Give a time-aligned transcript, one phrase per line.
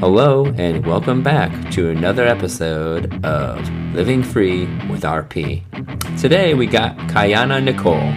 [0.00, 5.64] Hello, and welcome back to another episode of Living Free with RP.
[6.20, 8.12] Today we got Kayana Nicole.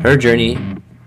[0.00, 0.56] Her journey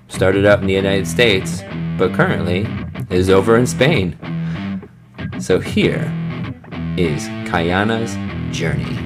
[0.07, 1.63] started out in the United States,
[1.97, 2.67] but currently
[3.09, 4.15] is over in Spain.
[5.39, 6.13] So here
[6.95, 8.13] is Kayana's
[8.55, 9.04] journey.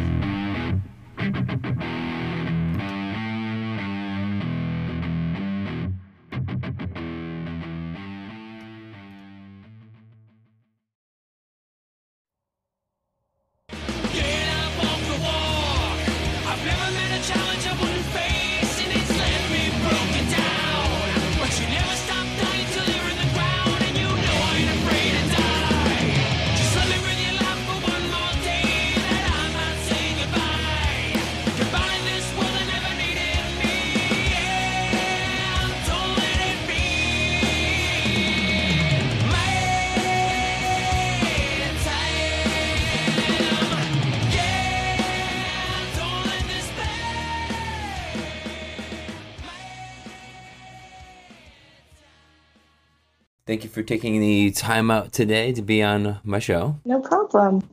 [54.59, 56.79] Time out today to be on my show.
[56.85, 57.63] No problem.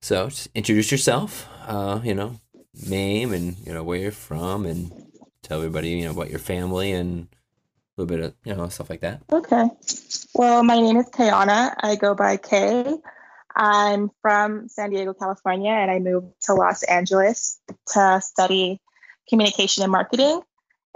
[0.00, 2.40] So, just introduce yourself, uh, you know,
[2.86, 4.90] name and, you know, where you're from and
[5.42, 8.88] tell everybody, you know, about your family and a little bit of, you know, stuff
[8.88, 9.20] like that.
[9.30, 9.68] Okay.
[10.34, 11.74] Well, my name is Kayana.
[11.80, 12.96] I go by Kay.
[13.54, 18.80] I'm from San Diego, California, and I moved to Los Angeles to study
[19.28, 20.40] communication and marketing.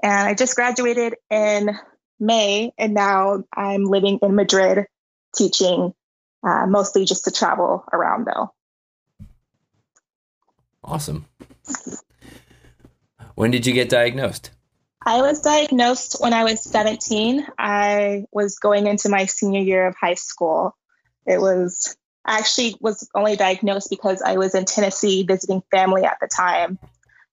[0.02, 1.76] And I just graduated in
[2.22, 4.86] May, and now I'm living in Madrid
[5.34, 5.92] teaching,
[6.46, 8.54] uh, mostly just to travel around though.
[10.84, 11.26] Awesome.
[13.34, 14.50] When did you get diagnosed?
[15.04, 17.44] I was diagnosed when I was 17.
[17.58, 20.76] I was going into my senior year of high school.
[21.26, 26.18] It was I actually was only diagnosed because I was in Tennessee visiting family at
[26.20, 26.78] the time,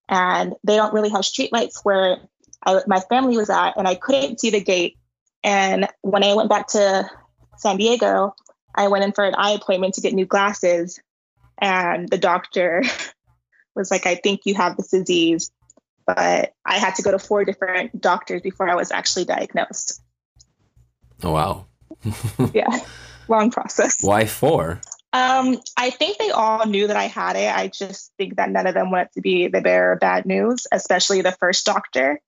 [0.08, 2.18] and they don't really have streetlights where
[2.66, 4.98] I, my family was at, and I couldn't see the gate.
[5.44, 7.10] And when I went back to
[7.58, 8.36] San Diego,
[8.76, 11.00] I went in for an eye appointment to get new glasses,
[11.58, 12.84] and the doctor
[13.76, 15.52] was like, "I think you have this disease."
[16.16, 20.02] but I had to go to four different doctors before I was actually diagnosed.
[21.22, 21.66] Oh, wow.
[22.54, 22.80] Yeah,
[23.28, 23.96] long process.
[24.02, 24.82] Why four?
[25.14, 27.56] Um, I think they all knew that I had it.
[27.56, 30.66] I just think that none of them wanted to be the bearer of bad news,
[30.72, 32.20] especially the first doctor.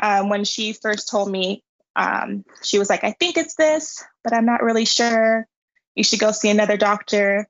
[0.00, 1.62] Um, when she first told me,
[1.96, 5.46] um, she was like, I think it's this, but I'm not really sure.
[5.94, 7.46] You should go see another doctor.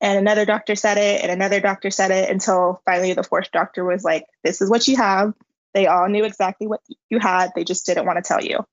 [0.00, 3.84] And another doctor said it, and another doctor said it until finally the fourth doctor
[3.84, 5.32] was like, This is what you have.
[5.72, 7.52] They all knew exactly what you had.
[7.54, 8.64] They just didn't want to tell you.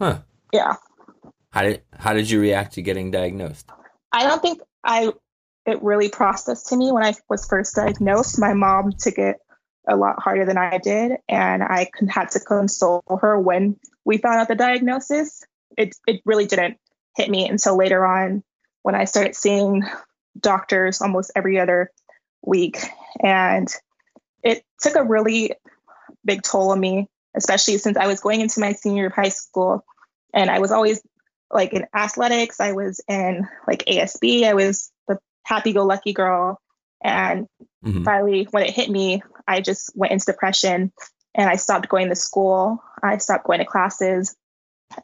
[0.00, 0.20] Huh.
[0.52, 0.76] Yeah.
[1.50, 3.68] How did how did you react to getting diagnosed?
[4.12, 5.12] I don't think I
[5.66, 8.38] it really processed to me when I was first diagnosed.
[8.38, 9.36] My mom took it
[9.90, 14.40] a lot harder than I did, and I had to console her when we found
[14.40, 15.42] out the diagnosis.
[15.76, 16.78] It it really didn't
[17.16, 18.42] hit me until later on
[18.82, 19.84] when I started seeing
[20.38, 21.90] doctors almost every other
[22.42, 22.78] week,
[23.22, 23.68] and
[24.42, 25.52] it took a really
[26.24, 29.28] big toll on me, especially since I was going into my senior year of high
[29.28, 29.84] school,
[30.32, 31.02] and I was always
[31.50, 36.60] like in athletics, I was in like ASB, I was the happy go lucky girl.
[37.02, 37.48] And
[37.84, 38.04] Mhm.
[38.04, 40.92] finally, when it hit me, I just went into depression
[41.34, 42.82] and I stopped going to school.
[43.02, 44.36] I stopped going to classes.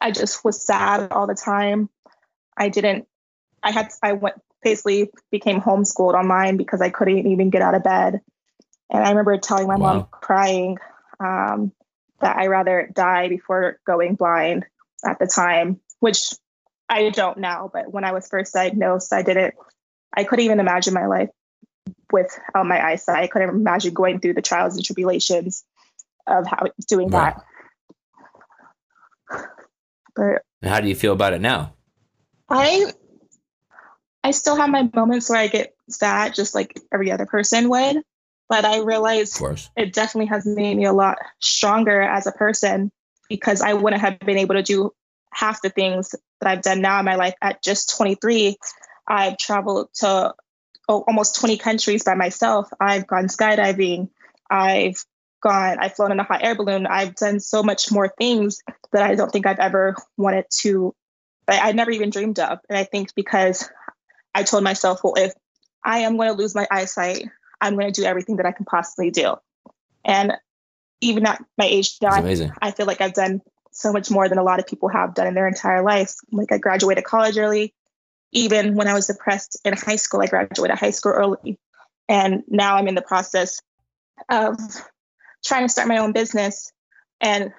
[0.00, 1.90] I just was sad all the time.
[2.56, 3.06] I didn't,
[3.64, 7.82] I had, I went basically became homeschooled online because I couldn't even get out of
[7.82, 8.20] bed.
[8.90, 10.78] And I remember telling my mom crying
[11.18, 11.72] um,
[12.20, 14.64] that I rather die before going blind
[15.04, 16.32] at the time, which
[16.88, 17.68] I don't now.
[17.72, 19.54] But when I was first diagnosed, I didn't,
[20.16, 21.30] I couldn't even imagine my life
[22.12, 23.22] without um, my eyesight.
[23.22, 25.64] I couldn't imagine going through the trials and tribulations
[26.26, 27.34] of how doing Right.
[27.34, 27.44] that.
[30.14, 31.74] But And how do you feel about it now?
[32.48, 32.92] I
[34.24, 38.03] I still have my moments where I get sad just like every other person would.
[38.48, 39.41] But I realize
[39.76, 42.91] it definitely has made me a lot stronger as a person
[43.28, 44.92] because I wouldn't have been able to do
[45.32, 48.56] half the things that I've done now in my life at just 23.
[49.09, 50.34] I've traveled to
[50.88, 52.68] oh, almost 20 countries by myself.
[52.80, 54.09] I've gone skydiving.
[54.50, 55.04] I've
[55.42, 56.86] gone, I've flown in a hot air balloon.
[56.86, 58.62] I've done so much more things
[58.92, 60.94] that I don't think I've ever wanted to,
[61.47, 62.59] that I never even dreamed of.
[62.68, 63.68] And I think because
[64.34, 65.33] I told myself, well, if
[65.84, 67.24] I am going to lose my eyesight,
[67.60, 69.36] I'm going to do everything that I can possibly do.
[70.04, 70.33] And
[71.00, 72.50] even at my age now, I-.
[72.60, 73.42] I feel like I've done
[73.72, 76.16] so much more than a lot of people have done in their entire lives.
[76.33, 77.74] Like I graduated college early.
[78.36, 81.59] Even when I was depressed in high school, I graduated high school early.
[82.06, 83.62] And now I'm in the process
[84.28, 84.59] of
[85.42, 86.71] trying to start my own business
[87.21, 87.50] and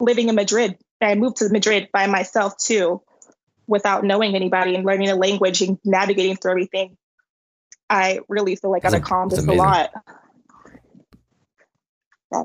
[0.00, 0.78] living in Madrid.
[1.02, 3.02] I moved to Madrid by myself too,
[3.66, 6.96] without knowing anybody and learning the language and navigating through everything.
[7.90, 9.90] I really feel like I've accomplished a lot.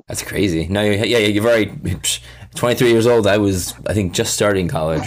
[0.08, 0.68] That's crazy.
[0.68, 1.72] No, you yeah, you've already
[2.58, 3.28] 23 years old.
[3.28, 5.04] I was, I think, just starting college.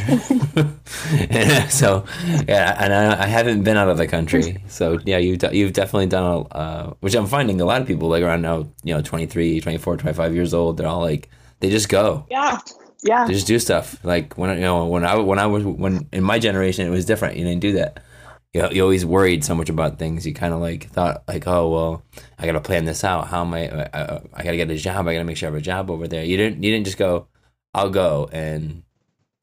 [1.31, 2.05] And so,
[2.49, 4.63] yeah, and I, I haven't been out of the country.
[4.69, 8.09] So, yeah, you've, you've definitely done, a, uh, which I'm finding a lot of people
[8.09, 10.77] like around now, you know, 23, 24, 25 years old.
[10.77, 11.29] They're all like,
[11.61, 12.27] they just go.
[12.31, 12.59] Yeah.
[13.03, 13.27] Yeah.
[13.27, 14.03] They just do stuff.
[14.05, 16.91] Like when I- you know when I when I was when in my generation it
[16.91, 17.37] was different.
[17.39, 18.03] You didn't do that.
[18.53, 20.27] You you always worried so much about things.
[20.27, 22.03] You kind of like thought like, oh well,
[22.39, 23.29] I got to plan this out.
[23.29, 23.69] How am I?
[23.71, 25.09] I, I, I got to get a job.
[25.09, 26.23] I got to make sure I have a job over there.
[26.25, 26.63] You didn't.
[26.63, 27.27] You didn't just go.
[27.75, 28.83] I'll go and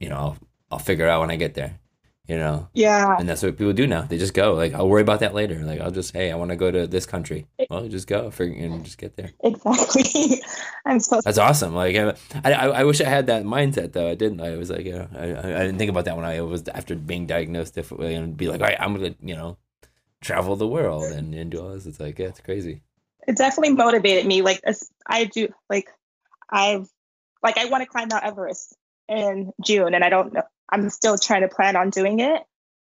[0.00, 0.36] you know I'll,
[0.72, 1.78] I'll figure it out when I get there.
[2.26, 3.16] You know, Yeah.
[3.18, 4.02] and that's what people do now.
[4.02, 4.52] They just go.
[4.52, 5.60] Like I'll worry about that later.
[5.64, 7.46] Like I'll just hey, I want to go to this country.
[7.70, 8.30] Well, just go.
[8.30, 9.30] Figure and just get there.
[9.42, 10.42] Exactly.
[10.84, 11.74] I'm so That's awesome.
[11.74, 12.12] Like I,
[12.44, 14.10] I, I wish I had that mindset though.
[14.10, 14.42] I didn't.
[14.42, 16.94] I was like, you know, I, I didn't think about that when I was after
[16.96, 19.56] being diagnosed differently and be like, all right, I'm gonna, you know,
[20.20, 21.86] travel the world and, and do all this.
[21.86, 22.82] It's like, yeah, it's crazy.
[23.26, 24.42] it definitely motivated me.
[24.42, 25.88] Like as I do, like
[26.50, 26.90] I've,
[27.42, 28.76] like I want to climb Mount Everest
[29.08, 30.42] in June, and I don't know.
[30.70, 32.42] I'm still trying to plan on doing it,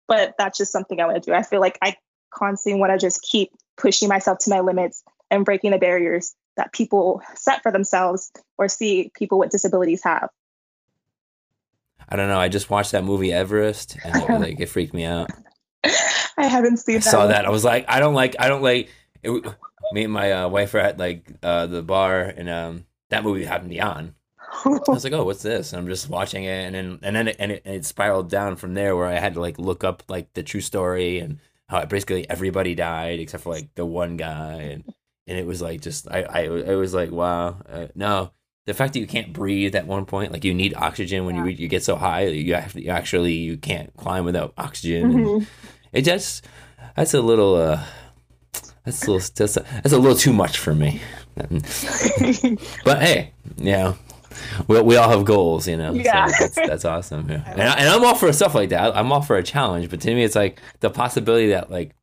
[0.07, 1.35] but that's just something I want to do.
[1.35, 1.97] I feel like I
[2.31, 6.73] constantly want to just keep pushing myself to my limits and breaking the barriers that
[6.73, 10.29] people set for themselves or see people with disabilities have.
[12.09, 12.39] I don't know.
[12.39, 15.31] I just watched that movie Everest and it, like it freaked me out.
[15.85, 17.05] I haven't seen I that.
[17.05, 17.45] saw that.
[17.45, 18.91] I was like, I don't like, I don't like.
[19.23, 19.31] It,
[19.93, 23.45] me and my uh, wife were at like uh, the bar and um, that movie
[23.45, 24.15] happened to be on.
[24.65, 27.29] I was like, "Oh, what's this?" And I'm just watching it, and then and then
[27.29, 29.85] it, and it, and it spiraled down from there, where I had to like look
[29.85, 31.39] up like the true story and
[31.69, 34.85] how basically everybody died except for like the one guy, and
[35.27, 38.33] and it was like just I I it was like wow, uh, no,
[38.67, 41.43] the fact that you can't breathe at one point, like you need oxygen when you
[41.45, 41.51] Yeah.
[41.51, 45.13] you you get so high, you have you actually you can't climb without oxygen.
[45.13, 45.47] Mhm.
[45.93, 46.45] it just
[46.97, 47.81] that's a little uh
[48.85, 51.01] that's a little that's a, that's a little too much for me.
[52.85, 53.97] But hey, you know,
[54.67, 55.93] we, we all have goals, you know.
[55.93, 56.27] Yeah.
[56.29, 57.29] So that's, that's awesome.
[57.31, 57.43] Yeah.
[57.47, 58.97] And, I, and I'm all for stuff like that.
[58.97, 59.91] I'm all for a challenge.
[59.91, 61.95] But to me, it's like the possibility that, like,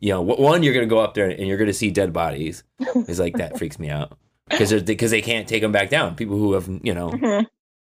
[0.00, 2.12] you know, one, you're going to go up there and you're going to see dead
[2.12, 2.64] bodies.
[3.08, 4.18] Is like, that freaks me out.
[4.50, 6.14] Because because they can't take them back down.
[6.16, 7.46] People who have, you know, Mhm.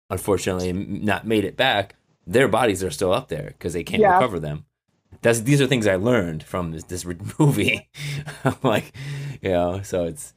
[0.09, 1.95] unfortunately not made it back,
[2.25, 4.13] their bodies are still up there because they can't Yeah.
[4.15, 4.65] recover them.
[5.21, 7.05] That's these are things I learned from this, this
[7.39, 7.89] movie.
[8.45, 8.93] I'm like,
[9.41, 10.33] you know, so it's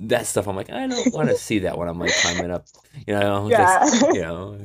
[0.00, 0.46] that stuff.
[0.48, 2.66] I'm like, I don't want to see that when I'm like climbing up,
[3.06, 3.80] you know, Yeah.
[3.80, 4.58] just, you know,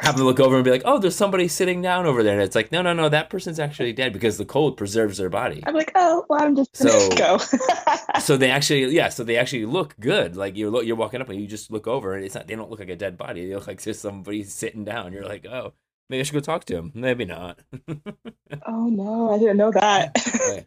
[0.00, 2.42] happen to look over and be like, oh, there's somebody sitting down over there, and
[2.42, 5.62] it's like, no, no, no, that person's actually dead because the cold preserves their body.
[5.66, 7.38] I'm like, oh, well, I'm just gonna So- go.
[8.20, 10.36] So they actually, yeah, so they actually look good.
[10.36, 12.46] Like you're you're walking up and you just look over, and it's not.
[12.46, 13.44] They don't look like a dead body.
[13.48, 15.12] They look like just somebody sitting down.
[15.12, 15.72] You're like, oh,
[16.08, 16.92] maybe I should go talk to him.
[16.94, 17.58] Maybe not.
[18.66, 20.64] oh no, I didn't know that.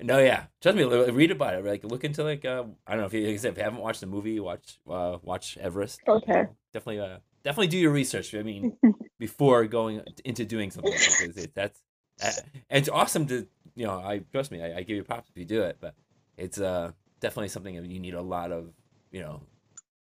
[0.00, 0.44] No, yeah.
[0.60, 0.84] Trust me.
[0.84, 1.64] Read about it.
[1.64, 3.64] Like, look into like uh, I don't know if you, like I said, if you
[3.64, 6.00] haven't watched the movie, watch uh, watch Everest.
[6.06, 6.46] Okay.
[6.72, 8.34] Definitely, uh, definitely do your research.
[8.34, 8.76] I mean,
[9.18, 11.82] before going into doing something like it, that's
[12.22, 12.30] uh,
[12.70, 13.98] it's awesome to you know.
[13.98, 14.62] I trust me.
[14.62, 15.94] I, I give you props if you do it, but
[16.36, 18.72] it's uh definitely something that you need a lot of
[19.10, 19.42] you know.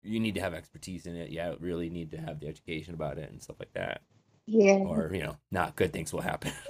[0.03, 1.31] You need to have expertise in it.
[1.31, 4.01] Yeah, really need to have the education about it and stuff like that.
[4.45, 4.73] yeah.
[4.75, 6.51] Or you know, not good things will happen.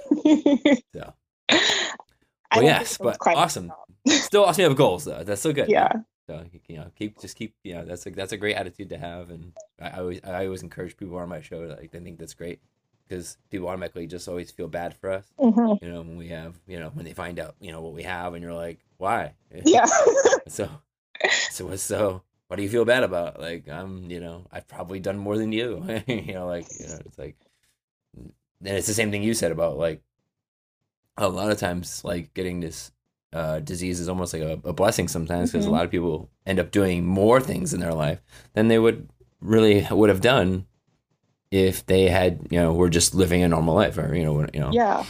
[0.94, 1.12] So
[2.54, 3.72] Well, yes, think it was but awesome.
[4.06, 4.62] still awesome.
[4.62, 5.22] You have goals though.
[5.22, 5.68] That's so good.
[5.68, 5.92] Yeah.
[6.26, 8.98] So you know, keep just keep you know that's a that's a great attitude to
[8.98, 11.60] have, and I, I always I always encourage people on my show.
[11.60, 12.60] Like I think that's great
[13.08, 15.26] because people automatically just always feel bad for us.
[15.38, 15.80] Mhm.
[15.82, 18.02] You know, when we have you know when they find out you know what we
[18.02, 19.34] have, and you're like, why?
[19.64, 19.86] Yeah.
[20.48, 20.68] So
[21.50, 23.40] so what's so what do you feel bad about?
[23.40, 25.82] Like I'm you know I've probably done more than you.
[26.06, 27.36] you know, like you know it's like,
[28.16, 28.32] and
[28.76, 30.02] it's the same thing you said about like
[31.18, 32.90] a lot of times like getting this
[33.32, 35.68] uh, disease is almost like a, a blessing sometimes because Mhm.
[35.68, 38.20] a lot of people end up doing more things in their life
[38.54, 39.08] than they would
[39.40, 40.64] really would have done
[41.50, 44.60] if they had you know were just living a normal life or you know you
[44.60, 45.04] know yeah.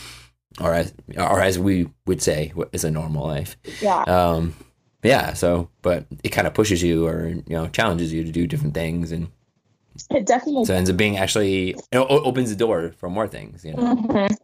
[0.61, 4.03] or as or as we would say what is a normal life Yeah.
[4.03, 4.55] um
[5.03, 8.47] yeah so but it kind of pushes you or you know challenges you to do
[8.47, 9.29] different things and
[10.11, 13.65] It definitely so it ends up being actually it opens the door for more things
[13.65, 14.37] you know Mhm.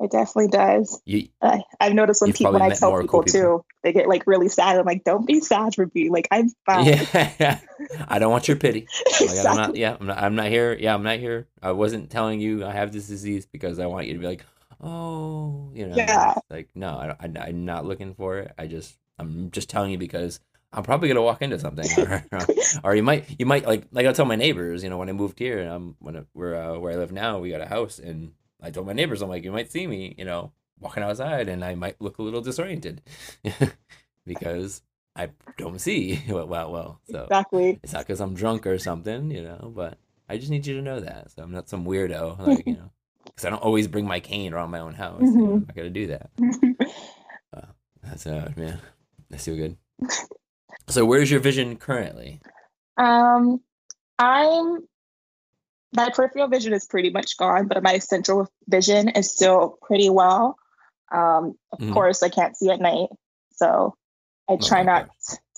[0.00, 1.00] It definitely does.
[1.04, 3.40] You, I, I've noticed when people when I tell people, cool people.
[3.40, 4.78] too, they get like really sad.
[4.78, 6.08] I'm like, don't be sad for me.
[6.08, 6.86] Like I'm fine.
[6.86, 7.58] yeah,
[8.08, 8.86] I don't want your pity.
[9.26, 10.76] Like, I'm not, yeah, I'm not, I'm not here.
[10.78, 11.48] Yeah, I'm not here.
[11.60, 14.44] I wasn't telling you I have this disease because I want you to be like,
[14.80, 16.34] oh, you know, Yeah.
[16.48, 18.52] like no, I, I, I'm not looking for it.
[18.56, 20.38] I just, I'm just telling you because
[20.72, 22.24] I'm probably gonna walk into something, or,
[22.84, 25.12] or you might, you might like, like I tell my neighbors, you know, when I
[25.12, 27.66] moved here and I'm when I, we're uh, where I live now, we got a
[27.66, 31.02] house, and I told my neighbors, I'm like, you might see me, you know, walking
[31.02, 33.02] outside, and I might look a little disoriented
[34.26, 34.82] because
[35.16, 37.00] I don't see well, well, well.
[37.04, 37.80] So Exactly.
[37.82, 39.98] it's not because I'm drunk or something, you know, but
[40.28, 41.30] I just need you to know that.
[41.32, 42.90] So I'm not some weirdo, like, you know,
[43.24, 45.20] because I don't always bring my cane around my own house.
[45.22, 45.66] you know, Mhm.
[45.68, 46.30] I got to do that.
[48.02, 48.80] That's uh, man,
[49.28, 49.76] that's too good.
[50.88, 52.40] So where's your vision currently?
[52.96, 53.60] Um,
[54.18, 54.88] I'm
[55.94, 60.56] my peripheral vision is pretty much gone, but my central vision is still pretty well.
[61.10, 61.92] Um, of Mhm.
[61.94, 63.08] course, I can't see at night,
[63.54, 63.94] so
[64.48, 64.86] I try okay.
[64.86, 65.10] not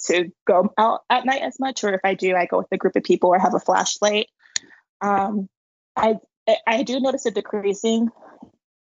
[0.07, 1.83] to go out at night as much.
[1.85, 4.29] Or if I do, I go with a group of people or have a flashlight.
[5.01, 5.49] Um,
[5.97, 6.19] I
[6.49, 8.11] I- I do notice it decreasing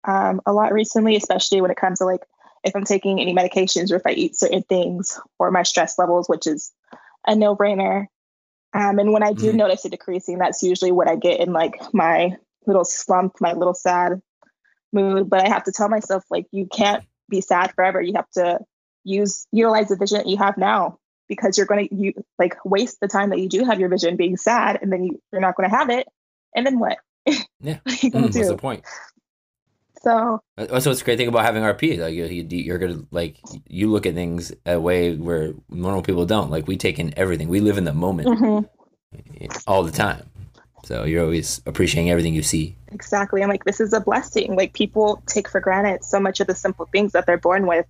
[0.04, 2.26] um, a lot recently, especially when it comes to like
[2.64, 6.28] if I'm taking any medications or if I eat certain things or my stress levels,
[6.28, 6.72] which is
[7.26, 8.08] a no brainer.
[8.78, 9.56] Um, and when I do Mhm.
[9.56, 13.74] notice it decreasing, that's usually what I get in like my little slump, my little
[13.74, 14.22] sad
[14.94, 15.30] mood.
[15.30, 18.00] But I have to tell myself, like, you can't be sad forever.
[18.00, 18.60] You have to
[19.04, 23.00] use utilize the vision that you have now because you're going to you like waste
[23.00, 25.56] the time that you do have your vision being sad, and then you, you're not
[25.56, 26.08] going to have it.
[26.56, 27.00] And then what?
[27.60, 27.80] Yeah.
[27.88, 28.86] are Mm, what's the point?
[30.04, 31.98] So That's what's great thing about having RP.
[31.98, 33.38] Like you, you're gonna like
[33.68, 36.50] you look at things a way where normal people don't.
[36.50, 37.48] Like we take in everything.
[37.48, 38.66] We live in the moment mhm,
[39.66, 40.30] all the time.
[40.84, 42.76] So you're always appreciating everything you see.
[42.92, 44.56] exactly, I'm like, this is a blessing.
[44.56, 47.86] Like people take for granted so much of the simple things that they're born with,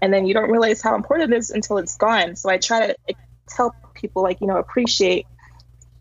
[0.00, 2.36] and then you don't realize how important it is until it's gone.
[2.36, 2.96] So I try to
[3.48, 5.28] tell people, like, you know, appreciate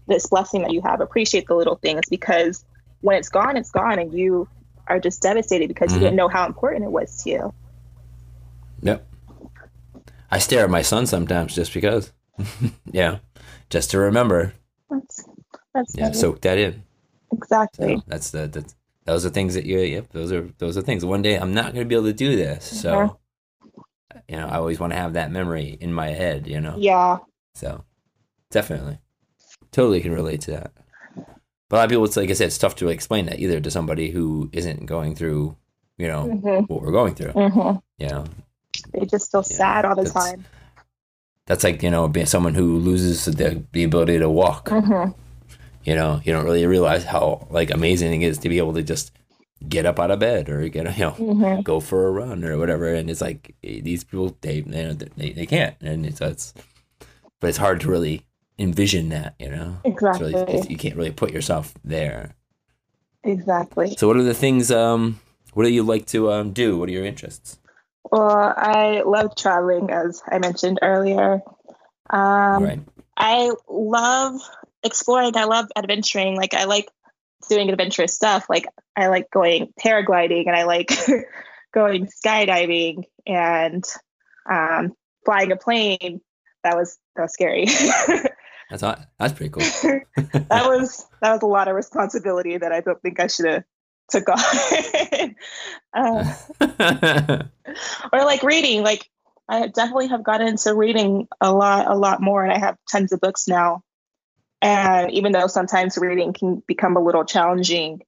[0.07, 2.65] this blessing that you have, appreciate the little things because
[3.01, 4.49] when it's gone, it's gone, and you
[4.91, 5.95] are just devastated because Mhm.
[5.95, 7.53] you didn't know how important it was to you.
[8.81, 9.07] Yep.
[10.29, 12.11] I stare at my son sometimes just because.
[12.91, 13.19] yeah.
[13.69, 14.53] Just to remember.
[14.89, 15.25] That's
[15.73, 16.11] that's Yeah.
[16.11, 16.83] Soak that in.
[17.31, 17.95] exactly.
[17.97, 21.03] So that's the that's those are things that you yep, those are those are things.
[21.05, 22.65] One day I'm not gonna be able to do this.
[22.81, 23.17] So
[24.27, 26.75] you know, I always want to have that memory in my head, you know.
[26.77, 27.19] Yeah.
[27.55, 27.83] So
[28.51, 28.99] definitely.
[29.71, 30.71] Totally can relate to that.
[31.71, 33.61] But a lot of people it's like I said, it's tough to explain that either
[33.61, 35.55] to somebody who isn't going through,
[35.97, 37.31] you know, hmm what we're going through.
[37.31, 38.25] hmm You know.
[38.91, 40.43] They just feel Yeah, sad all the time.
[41.47, 44.67] That's like, you know, being someone who loses the, the ability to walk.
[44.67, 45.11] hmm
[45.85, 48.83] You know, you don't really realize how like amazing it is to be able to
[48.83, 49.13] just
[49.69, 52.57] get up out of bed or get you know hmm go for a run or
[52.57, 52.93] whatever.
[52.93, 56.53] And it's like eh, these people they they, they can't, and it's, it's
[57.39, 58.25] but it's hard to really
[58.61, 59.35] envision that.
[59.39, 60.33] You know, Exactly.
[60.33, 62.35] really you can't really put yourself there.
[63.23, 63.95] Exactly.
[63.97, 64.71] So what are the things?
[64.71, 65.19] Um,
[65.53, 66.77] what do you like to um do?
[66.77, 67.59] What are your interests?
[68.11, 71.41] Well, I love traveling, as I mentioned earlier.
[72.09, 72.79] Um, right.
[73.17, 74.41] I love
[74.83, 75.35] exploring.
[75.37, 76.35] I love adventuring.
[76.35, 76.89] Like I like
[77.49, 78.49] doing adventurous stuff.
[78.49, 78.65] Like
[78.95, 80.91] I like going paragliding, and I like
[81.73, 83.83] going skydiving and
[84.49, 84.93] um,
[85.25, 86.21] flying a plane.
[86.63, 87.67] That was that was scary.
[88.71, 89.05] That's.
[89.19, 89.63] That's pretty cool.
[90.49, 93.63] that was that was a lot of responsibility that I don't think I should have
[94.09, 95.35] took on.
[95.93, 96.25] um,
[98.13, 99.09] or like reading like
[99.47, 103.11] i definitely have gotten into reading a lot a lot more and i have tons
[103.11, 103.81] of books now
[104.61, 108.01] and even though sometimes reading can become a little challenging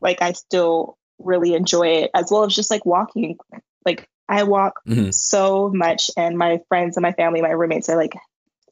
[0.00, 3.36] like i still really enjoy it as well as just like walking
[3.84, 5.12] like i walk Mhm.
[5.12, 8.14] so much and my friends and my family my roommates are like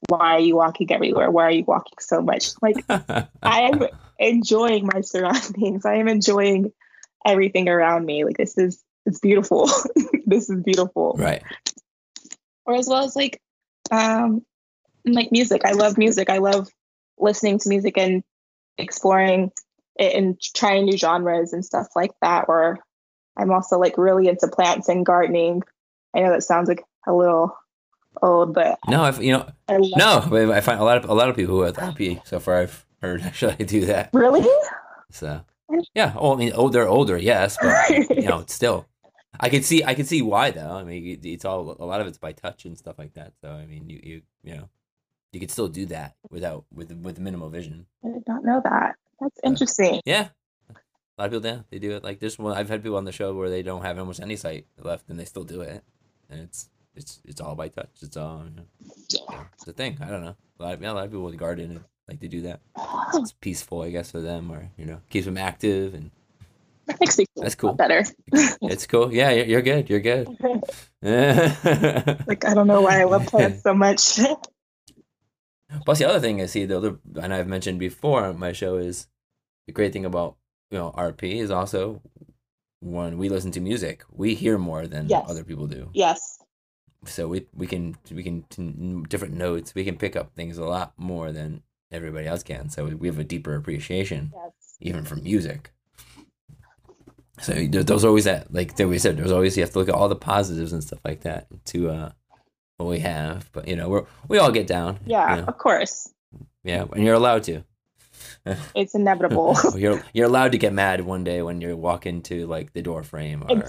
[0.09, 3.83] why are you walking everywhere why are you walking so much like I am
[4.19, 5.87] enjoying my surroundings.
[5.87, 6.73] I am enjoying
[7.25, 8.25] everything around me.
[8.25, 9.71] Like this is it's beautiful.
[10.26, 11.14] this is beautiful.
[11.19, 11.43] right.
[12.67, 13.40] Or as well as like
[13.90, 14.45] um
[15.05, 15.62] like music.
[15.64, 16.28] I love music.
[16.28, 16.69] I love
[17.19, 18.23] listening to music and
[18.76, 19.50] exploring
[19.97, 22.47] it and trying new genres and stuff like that.
[22.49, 22.78] Or
[23.37, 25.62] I'm also like really into plants and gardening.
[26.14, 27.57] I know that sounds like a little
[28.23, 30.27] old, but No, I've you know I no.
[30.29, 32.57] but I find a lot of a lot of people who are happy so far.
[32.63, 34.11] I've heard actually do that.
[34.13, 34.47] Really?
[35.11, 35.41] So
[35.95, 36.15] yeah.
[36.17, 38.87] Oh, I mean, oh, they're older, yes, but you know, still.
[39.41, 40.73] I could see, I could see why though.
[40.73, 43.35] I mean, it's all a lot of it's by touch and stuff like that.
[43.43, 44.69] So I mean, you you you know,
[45.33, 47.87] you could still do that without with with minimal vision.
[48.05, 48.97] I did not know that.
[49.21, 50.01] That's interesting.
[50.05, 50.29] Yeah,
[50.71, 50.75] A
[51.23, 51.65] lot of people do.
[51.71, 52.57] They do it like this one.
[52.57, 55.19] I've had people on the show where they don't have almost any sight left, and
[55.21, 55.85] they still do it,
[56.31, 57.90] and it's it's it's all by touch.
[58.02, 58.67] It's all you know,
[59.55, 59.97] it's a thing.
[60.00, 60.37] I don't know.
[60.61, 62.61] A lot of, yeah, a lot of people with garden and like to do that.
[63.14, 66.11] It's peaceful, I guess, for them, or you know, keeps them active, and
[66.87, 67.75] That makes me That's cool.
[67.75, 68.05] better.
[68.62, 69.12] it's cool.
[69.12, 69.88] Yeah, you're, you're good.
[69.88, 70.28] You're good.
[71.02, 74.19] like I don't know why I love plants so much.
[75.85, 78.76] Plus, the other thing I see, the other, and I've mentioned before on my show,
[78.76, 79.07] is
[79.67, 80.37] the great thing about
[80.71, 82.00] you know RP is also
[82.81, 85.26] when we listen to music, we hear more than Yes.
[85.28, 85.90] other people do.
[85.93, 86.38] yes.
[87.05, 88.45] So we we can we can
[89.09, 89.75] different notes.
[89.75, 91.62] We can pick up things a lot more than
[91.93, 92.69] everybody else can.
[92.71, 94.52] So we have a deeper appreciation Yes.
[94.81, 95.71] even for music.
[97.40, 99.88] So there- there's always that, like that we said, there's always you have to look
[99.88, 102.11] at all the positives and stuff like that to uh
[102.78, 103.49] what we have.
[103.52, 104.99] But you know, we're we all get down.
[105.07, 105.47] Yeah, you know.
[105.49, 106.12] of course.
[106.64, 107.62] yeah, and you're allowed to.
[108.75, 109.57] It's inevitable.
[109.76, 113.02] you're you're allowed to get mad one day when you walk into like the door
[113.02, 113.62] frame or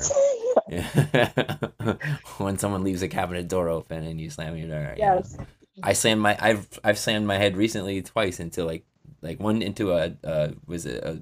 [2.38, 4.93] when someone leaves a cabinet door open and you slam your door.
[4.98, 5.15] you know.
[5.15, 5.38] yes.
[5.81, 8.83] I slammed my I've I've slammed my head recently twice into like
[9.21, 11.21] like one into a uh was it a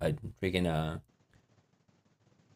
[0.00, 0.98] a freaking uh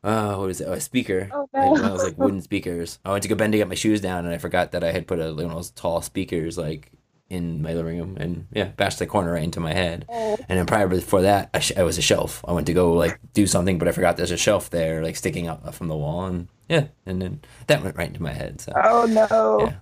[0.06, 1.74] uh what is it a speaker Oh, no.
[1.74, 4.24] of those like wooden speakers I went to go bend to get my shoes down
[4.24, 6.90] and I forgot that I had put a one of those tall speakers like
[7.28, 10.58] in my living room and yeah bashed the corner right into my head Oh, and
[10.58, 13.18] then prior before that I sh- it was a shelf I went to go like
[13.32, 16.26] do something but I forgot there's a shelf there like sticking up from the wall
[16.26, 19.66] and yeah and then that went right into my head so oh no.
[19.66, 19.74] Yeah.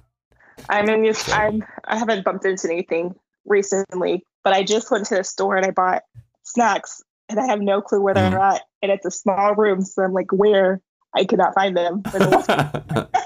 [0.70, 5.04] I'm in this So- I'm I haven't bumped into anything recently, but I just went
[5.06, 6.02] to the store and I bought
[6.44, 8.54] snacks and I have no clue where they're Mm-hmm.
[8.56, 8.62] at.
[8.82, 10.80] And it's a small room, so I'm like, where?
[11.16, 12.02] I could not find them.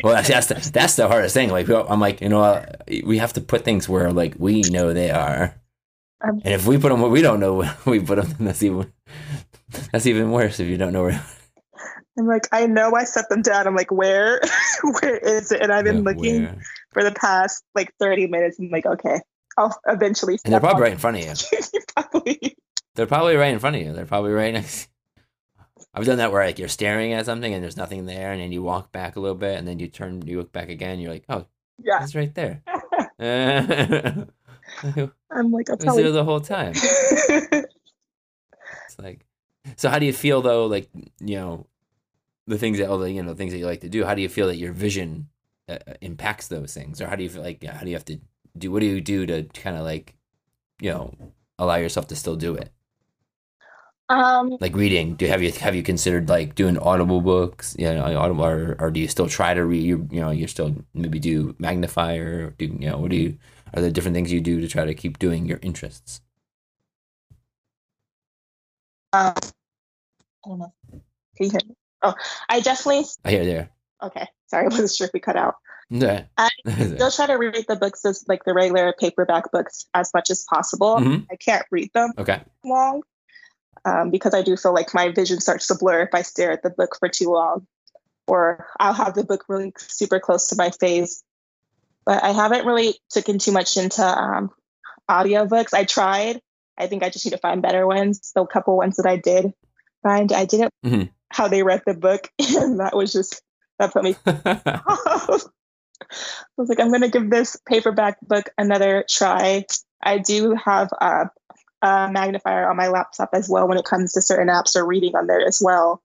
[0.04, 1.50] well, that's that's the, that's the hardest thing.
[1.50, 2.66] Like I'm like, you know, uh,
[3.04, 5.54] we have to put things where like we know they are,
[6.22, 8.46] Um, and if we put them where we don't know where we put them, then
[8.46, 8.92] that's even
[9.92, 10.60] that's even worse.
[10.60, 11.24] If you don't know where,
[12.18, 13.66] I'm like, I know I set them down.
[13.66, 14.40] I'm like, where?
[15.02, 15.60] where is it?
[15.62, 16.62] And I've been yeah, looking where.
[16.92, 18.58] for the past like 30 minutes.
[18.58, 19.20] I'm like, okay,
[19.58, 20.38] I'll eventually.
[20.44, 21.60] and they're probably on- right in front of you.
[21.96, 22.56] probably.
[22.94, 23.92] They're probably right in front of you.
[23.92, 24.88] They're probably right next.
[25.94, 28.50] I've done that where like you're staring at something and there's nothing there, and then
[28.52, 31.12] you walk back a little bit, and then you turn, you look back again, you're
[31.12, 31.46] like, oh,
[31.82, 32.02] Yeah.
[32.02, 32.62] it's right there.
[35.30, 36.10] I'm like, I'll was there probably.
[36.10, 36.74] the whole time.
[38.86, 39.24] It's like,
[39.76, 40.66] so how do you feel though?
[40.66, 40.88] Like,
[41.20, 41.66] you know,
[42.46, 44.04] the things that all the you know things that you like to do.
[44.04, 45.28] How do you feel that your vision
[45.68, 48.04] uh, uh, impacts those things, or how do you feel like how do you have
[48.06, 48.20] to
[48.58, 48.70] do?
[48.70, 50.14] What do you do to kind of like,
[50.80, 51.14] you know,
[51.58, 52.70] allow yourself to still do it?
[54.08, 55.14] Um, Like reading.
[55.16, 57.74] Do have you have you considered like doing audible books?
[57.78, 59.82] You know, audible, or, or do you still try to read?
[59.82, 62.46] You you know, you still maybe do magnifier.
[62.48, 63.38] or do you know what do you?
[63.74, 66.20] Are there different things you do to try to keep doing your interests?
[69.12, 69.32] um,
[70.44, 70.72] I don't know.
[71.36, 71.74] Can you hear me?
[72.02, 72.14] Oh,
[72.48, 73.06] I definitely.
[73.24, 73.70] I hear there.
[74.02, 75.54] Okay, sorry, I wasn't sure if we cut out.
[75.90, 76.24] Yeah.
[76.36, 80.30] I Still try to read the books as like the regular paperback books as much
[80.30, 80.96] as possible.
[80.96, 81.26] Mhm.
[81.30, 82.40] I can't read them Okay.
[82.64, 83.02] long
[83.84, 86.62] um, because I do feel like my vision starts to blur if I stare at
[86.62, 87.66] the book for too long,
[88.26, 91.22] or I'll have the book really super close to my face.
[92.06, 94.50] But I haven't really taken too much into um,
[95.10, 95.74] audiobooks.
[95.74, 96.40] I tried.
[96.76, 98.32] I think I just need to find better ones.
[98.34, 99.52] The couple ones that I did
[100.02, 101.10] find, I didn't Mhm.
[101.30, 103.42] how they read the book, and that was just
[103.78, 104.16] that put me
[106.56, 109.64] I was like, I'm going to give this paperback book another try.
[110.02, 111.30] I do have a,
[111.84, 115.14] a magnifier on my laptop as well when it comes to certain apps or reading
[115.14, 116.02] on there as well,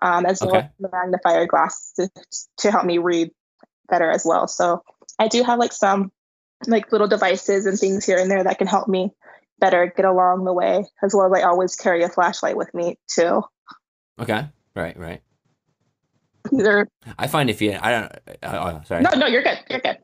[0.00, 0.66] um, as well Okay.
[0.66, 2.08] as the magnifier glass to,
[2.58, 3.30] to help me read
[3.88, 4.48] better as well.
[4.48, 4.82] So
[5.18, 6.10] I do have like some
[6.66, 9.10] like little devices and things here and there that can help me
[9.58, 12.98] better get along the way, as well as I always carry a flashlight with me
[13.06, 13.42] too.
[14.18, 14.46] okay.
[14.74, 14.98] Right.
[14.98, 15.20] Right.
[16.52, 16.88] Either
[17.18, 18.12] I find if you, I don't,
[18.42, 19.02] uh, oh, sorry.
[19.02, 19.98] no, no, you're good, you're good.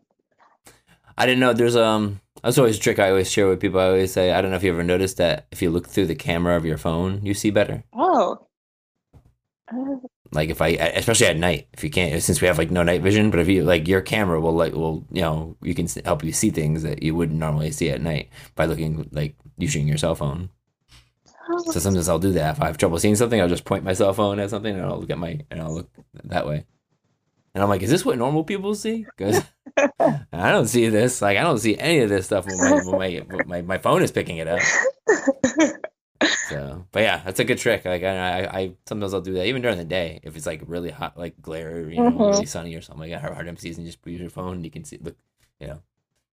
[1.18, 2.20] I didn't know there's um.
[2.42, 3.80] That's always a trick I always share with people.
[3.80, 6.06] I always say, I don't know if you ever noticed that if you look through
[6.06, 7.84] the camera of your phone, you see better.
[7.92, 8.46] Oh,
[9.72, 9.96] Uh,
[10.32, 13.02] Like if I, especially at night, if you can't, since we have like no night
[13.02, 16.22] vision, but if you like your camera will like will you know you can help
[16.24, 19.98] you see things that you wouldn't normally see at night by looking like using your
[19.98, 20.50] cell phone.
[21.72, 23.92] So sometimes I'll do that if I have trouble seeing something, I'll just point my
[23.92, 25.90] cell phone at something and I'll look at my and I'll look
[26.24, 26.64] that way.
[27.54, 29.08] And I'm like, is this what normal people see?
[29.16, 29.42] Because
[30.32, 31.20] I don't see this.
[31.22, 33.78] Like I don't see any of this stuff when my when my, when my my
[33.78, 34.70] phone is picking it up.
[36.42, 37.84] So, but yeah, that's a good trick.
[37.84, 40.62] Like I, I, I sometimes I'll do that even during the day if it's like
[40.66, 42.30] really hot, like glare, you know, Mhm.
[42.30, 43.10] really sunny or something.
[43.10, 44.98] Like I have hard time seeing, just use your phone and you can see.
[45.00, 45.16] Look,
[45.60, 45.80] you know,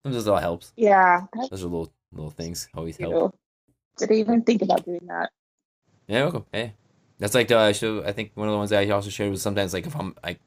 [0.04, 0.74] sometimes it all helps.
[0.78, 3.14] yeah, Those are little little things always help.
[3.14, 3.34] you.
[3.98, 5.30] Did I even think about doing that.
[6.08, 6.46] Yeah, welcome.
[6.52, 6.74] Hey,
[7.20, 8.04] that's like the show.
[8.04, 10.16] I think one of the ones that I also shared was sometimes like if I'm
[10.24, 10.40] like,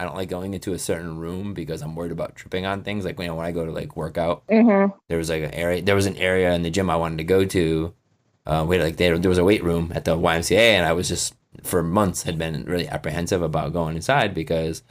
[0.00, 3.04] I don't like going into a certain room because I'm worried about tripping on things.
[3.04, 4.96] Like you know when I go to like work out, Mm-hmm.
[5.08, 5.82] there was like an area.
[5.82, 7.94] There was an area in the gym I wanted to go to.
[8.46, 10.92] Uh, we had, like there, there was a weight room at the YMCA, and I
[10.94, 14.82] was just for months had been really apprehensive about going inside because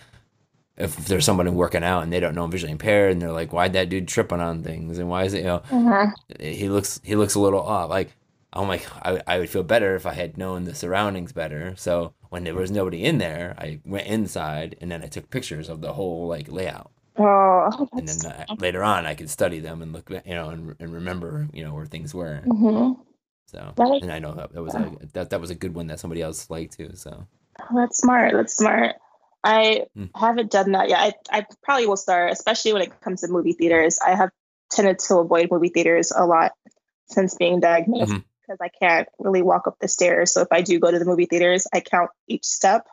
[0.78, 3.52] if there's somebody working out and they don't know I'm visually impaired, and they're like,
[3.52, 4.98] "Why'd that dude tripping on things?
[5.00, 6.44] And why is it you know?" Mm-hmm.
[6.44, 7.90] he looks he looks a little off.
[7.90, 8.16] Like
[8.54, 11.74] I'm like I, I would feel better if I had known the surroundings better.
[11.76, 15.70] So when there was nobody in there, I went inside and then I took pictures
[15.70, 16.92] of the whole like layout.
[17.18, 20.76] Oh, And then uh, later on, I could study them and look, you know, and,
[20.80, 22.38] and remember, you know, where things were.
[22.46, 22.94] hmm
[23.48, 25.88] So, That- and I know that, that was a, that that was a good one
[25.88, 26.92] that somebody else liked too.
[26.96, 27.26] So,
[27.76, 28.34] That's smart.
[28.34, 28.96] That's smart.
[29.44, 30.10] I Mm.
[30.16, 31.00] haven't done that yet.
[31.00, 33.98] I, I probably will start, especially when it comes to movie theaters.
[34.06, 34.30] I have
[34.72, 36.52] tended to avoid movie theaters a lot
[37.08, 38.24] since being diagnosed Mhm.
[38.50, 40.34] Because I can't really walk up the stairs.
[40.34, 42.88] So if I do go to the movie theaters, I count each step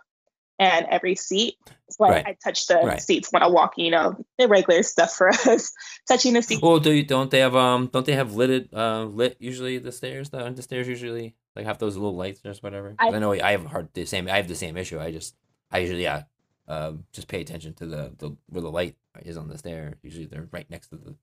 [0.59, 1.57] and every seat.
[1.91, 2.27] So I- Right.
[2.27, 3.01] I, touch the Right.
[3.03, 5.73] seats when I walk, you know, the regular stuff for us.
[6.09, 6.63] Touching the seat.
[6.63, 9.93] well, do you, don't they have um don't they have lit uh lit usually the
[9.93, 12.95] stairs the the stairs usually like have those little lights or whatever.
[12.99, 14.99] I, I- know I have hard the same I have the same issue.
[15.01, 15.35] I just
[15.71, 16.25] I usually yeah
[16.69, 19.95] um just pay attention to the the where the light is on the stair.
[20.03, 21.15] Usually they're right next to the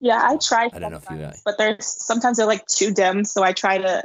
[0.00, 0.68] Yeah, I try.
[0.72, 3.52] I don't know if you, uh, but there's sometimes they're like too dim, so I
[3.52, 4.04] try to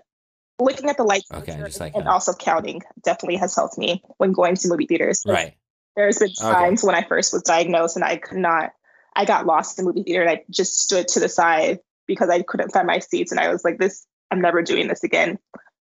[0.60, 3.77] looking at the lights Okay, and- just like and how- also counting definitely has helped
[3.77, 5.23] me when going to movie theaters.
[5.25, 5.56] Right.
[5.95, 6.51] There's been Okay.
[6.54, 8.71] times when I first was diagnosed and I could not.
[9.15, 12.30] I got lost in the movie theater and I just stood to the side because
[12.30, 15.38] I couldn't find my seats and I was like, "This, I'm never doing this again."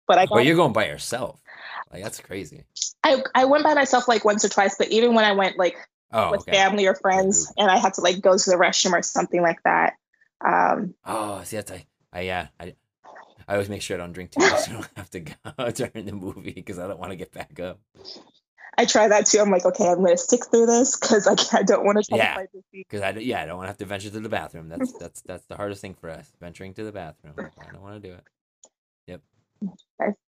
[0.08, 1.40] But I got, But you're going by yourself.
[1.92, 2.66] Like that's crazy.
[3.04, 5.78] I I went by myself like once or twice, but even when I went like
[6.14, 6.52] Oh, with okay.
[6.52, 9.62] family or friends and I had to like go to the restroom or something like
[9.64, 9.94] that,
[10.46, 12.76] um, Oh, see, that's I, I yeah, I,
[13.48, 14.52] I always make sure I don't drink too much.
[14.60, 17.32] so I don't have to go during the movie because I don't want to get
[17.32, 17.80] back up.
[18.78, 19.40] I try that too.
[19.40, 22.18] I'm like, okay, I'm gonna stick through this because I, I don't want to try
[22.18, 22.34] Yeah.
[22.34, 22.64] to fight this.
[22.72, 24.70] Because I, yeah, I don't want to have to venture to the bathroom.
[24.70, 27.36] That's that's that's the hardest thing for us, venturing to the bathroom.
[27.60, 28.24] I don't want to do it.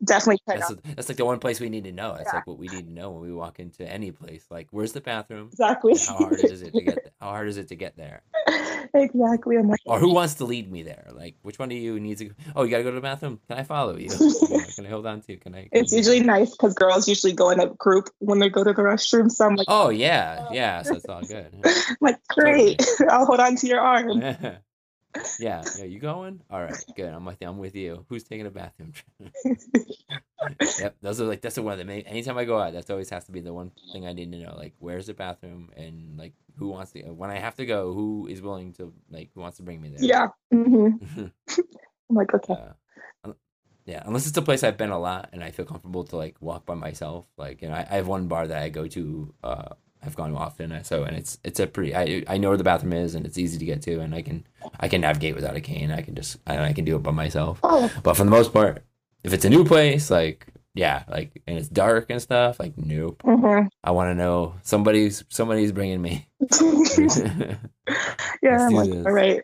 [0.04, 0.84] Definitely That's not.
[0.96, 2.14] that's like the one place we need to know.
[2.18, 2.38] That's Yeah.
[2.40, 4.46] like what we need to know when we walk into any place.
[4.50, 5.48] Like, where's the bathroom?
[5.52, 5.94] Exactly.
[6.08, 7.14] How hard is it to get?
[7.22, 8.24] How hard is it to get there?
[8.94, 9.58] exactly.
[9.58, 11.08] I'm like, Or who wants to lead me there?
[11.14, 12.32] Like, which one of you needs to?
[12.56, 13.40] Oh, you gotta go to the bathroom.
[13.48, 14.10] Can I follow you?
[14.76, 15.32] Can I hold on to?
[15.34, 15.38] you?
[15.40, 15.70] Can I?
[15.72, 18.74] it's can- usually nice because girls usually go in a group when they go to
[18.74, 19.32] the restroom.
[19.32, 20.54] So I'm like, Oh yeah, oh.
[20.54, 20.82] yeah.
[20.82, 21.48] So it's all good.
[21.64, 22.86] I'm like great.
[23.10, 24.22] I'll hold on to your arm.
[25.38, 25.86] Yeah, yeah.
[25.86, 26.42] You going?
[26.50, 27.14] All right, good.
[27.14, 27.48] I'm with you.
[27.48, 28.06] I'm with you.
[28.10, 28.94] Who's taking a bathroom?
[28.94, 29.34] trip?
[30.78, 30.96] yep.
[31.02, 33.26] Those are like that's the one that may, anytime I go out, that's always has
[33.26, 34.56] to be the one thing I need to know.
[34.58, 38.28] Like, where's the bathroom and like who wants to when I have to go, who
[38.28, 40.00] is willing to like who wants to bring me there?
[40.02, 40.28] Yeah.
[40.52, 40.90] hmm
[42.10, 42.56] I'm like, okay.
[42.56, 43.34] Uh,
[43.86, 46.38] yeah, unless it's a place I've been a lot and I feel comfortable to like
[46.42, 47.28] walk by myself.
[47.38, 49.34] Like, you know, I, I have one bar that I go to.
[49.44, 49.70] Uh,
[50.06, 51.96] I've gone often, so and it's it's a pretty.
[51.96, 54.22] I I know where the bathroom is and it's easy to get to, and I
[54.22, 54.46] can
[54.80, 55.92] I can navigate without a cane.
[55.92, 57.60] I can just I, I can do it by myself.
[57.64, 58.84] Oh, But for the most part,
[59.24, 63.22] if it's a new place, like yeah, like and it's dark and stuff, like nope.
[63.24, 66.28] hmm I want to know somebody's somebody's bringing me.
[68.42, 68.68] yeah.
[68.68, 69.06] I'm like, this.
[69.06, 69.42] all right.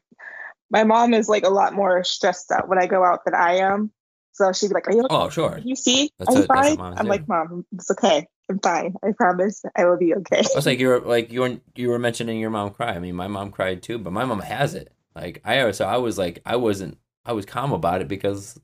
[0.72, 3.58] My mom is like a lot more stressed out when I go out than I
[3.58, 3.91] am.
[4.34, 5.15] So she'd be like, "Are you okay?
[5.15, 5.60] oh sure.
[5.63, 6.12] you see?
[6.17, 7.10] That's Are you fine?" I'm do.
[7.10, 8.28] like, "Mom, it's okay.
[8.49, 8.95] I'm fine.
[9.03, 9.63] I promise.
[9.75, 12.49] I will be okay." It's like you were like you were you were mentioning your
[12.49, 12.93] mom cry.
[12.95, 14.91] I mean, my mom cried too, but my mom has it.
[15.15, 18.59] Like I so I was like I wasn't I was calm about it because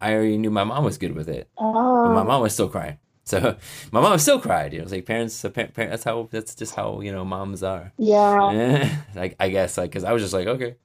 [0.00, 2.12] I already knew my mom was good with it, but oh.
[2.14, 2.98] my Oh, mom was still crying.
[3.24, 3.56] So
[3.92, 4.72] my mom still cried.
[4.72, 5.34] You know, it's like parents.
[5.34, 6.28] So par- par- that's how.
[6.30, 7.92] That's just how you know moms are.
[7.98, 8.96] yeah.
[9.14, 10.76] like I guess like because I was just like okay,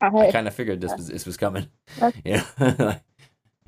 [0.00, 1.68] I I, kind of figured this was this was coming.
[1.98, 3.02] That's- You know, like,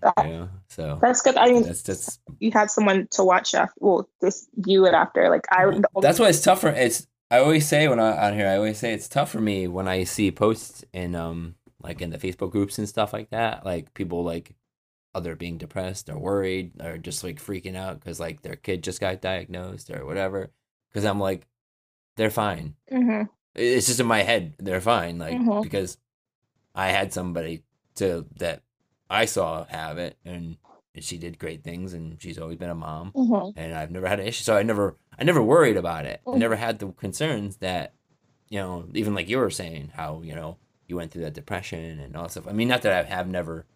[0.04, 0.48] that- know.
[0.68, 1.36] So that's good.
[1.36, 3.74] I mean, that's that's you had someone to watch after.
[3.80, 5.28] Well, just you and after.
[5.30, 5.64] Like I.
[5.64, 7.06] only- That's why it's tough for it's.
[7.30, 9.88] I always say when I on here, I always say it's tough for me when
[9.88, 13.92] I see posts in um like in the Facebook groups and stuff like that, like
[13.94, 14.54] people like
[15.14, 19.00] other being depressed or worried or just like freaking out because like their kid just
[19.00, 20.50] got diagnosed or whatever.
[20.90, 21.46] Because I'm like,
[22.16, 22.74] they're fine.
[22.92, 23.28] Mhm.
[23.54, 25.62] It's just in my head they're fine, like Mhm.
[25.62, 25.98] because
[26.74, 27.62] I had somebody
[27.96, 28.62] to that
[29.14, 30.56] I saw have it and
[31.00, 33.52] she did great things and she's always been a mom Mhm.
[33.56, 34.44] and I've never had an issue.
[34.44, 36.20] So I never, I never worried about it.
[36.26, 36.38] I Mm.
[36.38, 37.94] never had the concerns that,
[38.48, 41.98] you know, even like you were saying, how you know you went through that depression
[41.98, 42.46] and all that stuff.
[42.48, 43.66] I mean, not that I have never,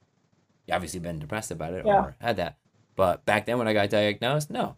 [0.71, 1.99] obviously been depressed about it Yeah.
[2.05, 2.59] or had that,
[2.95, 4.77] but back then when I got diagnosed, no,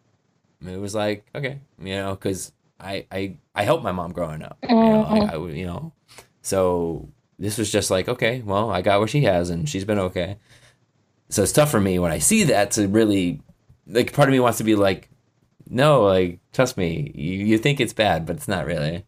[0.61, 4.13] I mean, it was like okay, you know, because I, I, I helped my mom
[4.13, 5.93] growing up, you know, I, I, you know,
[6.43, 7.09] so
[7.41, 10.39] this was just like okay, well, I got what she has and she's been okay.
[11.29, 13.41] so it's tough for me when I see that to really
[13.87, 15.09] like part of me wants to be like,
[15.69, 19.05] no, like trust me, you, you think it's bad, but it's not really.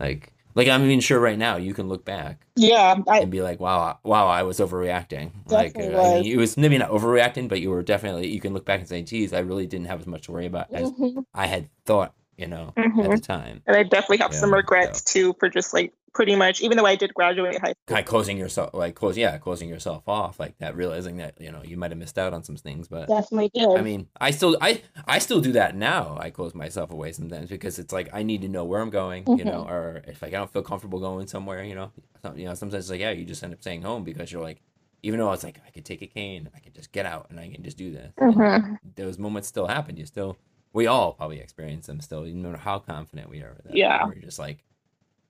[0.00, 3.42] Like like I'm even sure right now you can look back Yeah, I and be
[3.42, 5.32] like, wow, wow, I was overreacting.
[5.46, 6.26] Like Definitely uh, I mean, was.
[6.26, 9.02] it was maybe not overreacting, but you were definitely you can look back and say,
[9.02, 11.24] geez, I really didn't have as much to worry about as Mhm.
[11.34, 13.22] I had thought, you know, at the Mhm.
[13.22, 13.62] time.
[13.66, 16.86] and I definitely have some Yeah, regrets too for just like pretty much even though
[16.86, 17.74] I did graduate high school.
[17.86, 21.50] Kind of closing yourself, like close, yeah, closing yourself off, like that, realizing that you
[21.52, 23.68] know you might have missed out on some things, but Definitely did.
[23.76, 26.16] I mean, I still, I, I still do that now.
[26.20, 29.24] I close myself away sometimes because it's like I need to know where I'm going,
[29.38, 29.72] you know, Mm-hmm.
[29.72, 31.92] or if like I don't feel comfortable going somewhere, you know,
[32.36, 34.60] you know, sometimes it's like yeah, you just end up staying home because you're like,
[35.02, 37.26] even though I was like I could take a cane, I could just get out
[37.30, 38.12] and I can just do this.
[38.20, 38.76] Mhm.
[38.96, 39.96] Those moments still happen.
[39.96, 40.36] You still,
[40.72, 43.54] we all probably experience them still, no matter how confident we are.
[43.56, 44.04] With that, Yeah.
[44.06, 44.64] We're just like,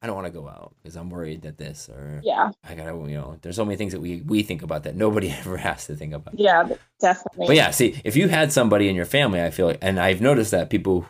[0.01, 2.93] I don't want to go out because I'm worried that this or yeah, I gotta,
[3.11, 5.87] you know, there's so many things that we we think about that nobody ever has
[5.87, 6.39] to think about.
[6.39, 6.69] yeah,
[7.01, 7.49] definitely.
[7.49, 10.21] But yeah, see, if you had somebody in your family, I feel like, and I've
[10.21, 11.05] noticed that people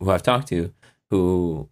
[0.00, 0.70] who I've talked to,
[1.08, 1.70] who,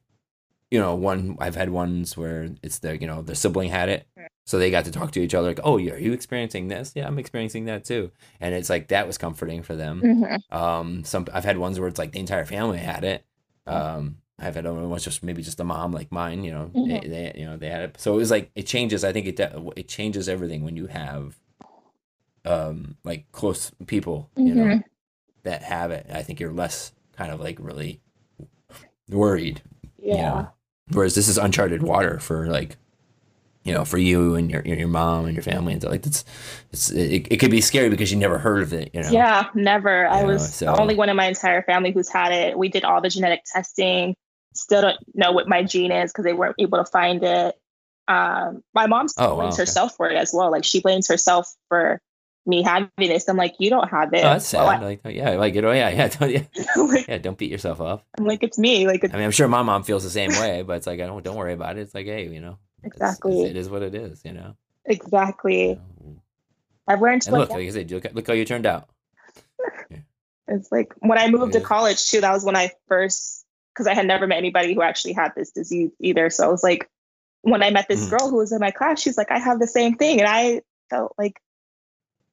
[0.70, 4.06] you know, one I've had ones where it's their, you know, their sibling had it,
[4.18, 4.26] mm.
[4.44, 6.92] So they got to talk to each other, like, oh, yeah, are you experiencing this?
[6.94, 10.02] Yeah, I'm experiencing that too, and it's like that was comforting for them.
[10.02, 10.52] Mhm.
[10.54, 13.24] Um, some I've had ones where it's like the entire family had it.
[13.66, 16.80] Um, I've had other ones just maybe just a mom like mine, you know, they,
[16.80, 17.08] Mhm.
[17.10, 18.00] they you know they had it.
[18.00, 19.04] So it was like it changes.
[19.04, 19.40] I think it
[19.76, 21.38] it changes everything when you have,
[22.44, 24.84] um, like close people, you know, Mhm.
[25.44, 26.06] that have it.
[26.12, 28.00] I think you're less kind of like really
[29.08, 29.62] worried.
[29.98, 30.14] Yeah.
[30.14, 30.48] You know?
[30.92, 32.76] Whereas this is uncharted water for like,
[33.64, 35.90] you know, for you and your your, mom and your family and stuff.
[35.92, 36.24] Like it's
[36.72, 38.90] it's it, it could be scary because you never heard of it.
[38.94, 39.10] You know.
[39.10, 40.06] Yeah, never.
[40.06, 42.58] I Yeah, was so- the only one in my entire family who's had it.
[42.58, 44.14] We did all the genetic testing.
[44.54, 47.56] Still don't know what my gene is because they weren't able to find it.
[48.06, 49.62] Um, my mom still Oh, wow, blames okay.
[49.62, 50.50] herself for it as well.
[50.50, 52.00] Like she blames herself for
[52.46, 53.26] me having this.
[53.28, 54.18] I'm like, you don't have it.
[54.18, 54.66] Oh, that's sad.
[54.80, 56.42] Well, like, yeah, like, you know, yeah, yeah, don't, yeah,
[56.76, 57.16] like, yeah.
[57.18, 58.04] Don't beat yourself up.
[58.18, 58.86] I'm like, it's me.
[58.86, 61.00] Like, it's, I mean, I'm sure my mom feels the same way, but it's like,
[61.00, 61.80] I don't, don't worry about it.
[61.80, 63.32] It's like, hey, you know, Exactly.
[63.40, 64.56] it's- it is what it is, you know.
[64.84, 65.70] exactly.
[65.70, 66.20] You?
[66.86, 68.88] I've learned to And like, look, like I said, look, look how you turned out.
[70.46, 73.94] It's like when I moved to college too, that was when I first because I
[73.94, 76.28] had never met anybody who actually had this disease either.
[76.28, 76.90] So I was like,
[77.40, 78.10] when I met this Mhm.
[78.10, 80.20] girl who was in my class, she's like, I have the same thing.
[80.20, 81.40] And I felt like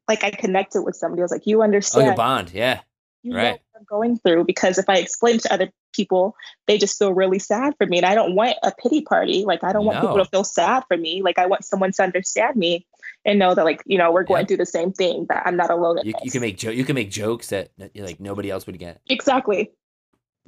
[0.09, 1.21] like I connected with somebody.
[1.21, 2.03] I was like, you understand?
[2.03, 2.81] Oh, your bond, yeah.
[3.23, 3.61] you right.
[3.81, 6.35] I'm going through because if I explain to other people,
[6.67, 7.97] they just feel really sad for me.
[7.97, 9.43] And I don't want a pity party.
[9.43, 11.21] Like I don't want people to feel sad for me.
[11.23, 12.85] Like I want someone to understand me
[13.25, 14.47] and know that like, you know, we're going Yeah.
[14.47, 16.95] through the same thing, that I'm not alone You, you can make jo- you can
[16.95, 19.01] make jokes that, that like nobody else would get.
[19.09, 19.71] Exactly.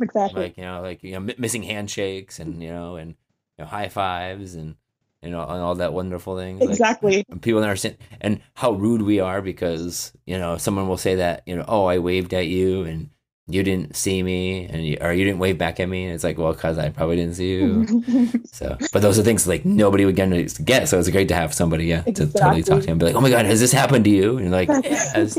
[0.01, 0.43] Exactly.
[0.43, 3.11] Like you know, like you know, mi- missing handshakes and you know, and
[3.57, 4.75] you know, high fives and
[5.21, 6.59] you know, and all that wonderful things.
[6.61, 7.23] Like, exactly.
[7.29, 11.43] and people understand and how rude we are because you know someone will say that
[11.45, 13.09] you know oh I waved at you and
[13.47, 16.23] you didn't see me and you, or you didn't wave back at me and it's
[16.23, 18.03] like well because I probably didn't see you
[18.51, 21.35] so but those are things like nobody would get to get so it's great to
[21.35, 23.59] have somebody yeah to totally talk to him and be like oh my god has
[23.59, 25.37] this happened to you and you're like yes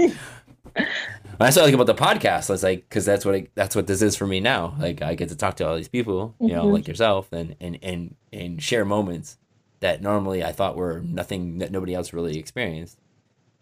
[1.38, 2.48] that's what I like about the podcast.
[2.52, 4.76] It's like because that's what I, that's what this is for me now.
[4.78, 6.72] Like I get to talk to all these people, you know, Mhm.
[6.72, 9.36] like yourself, and and and and share moments
[9.80, 12.98] that normally I thought were nothing that nobody else really experienced.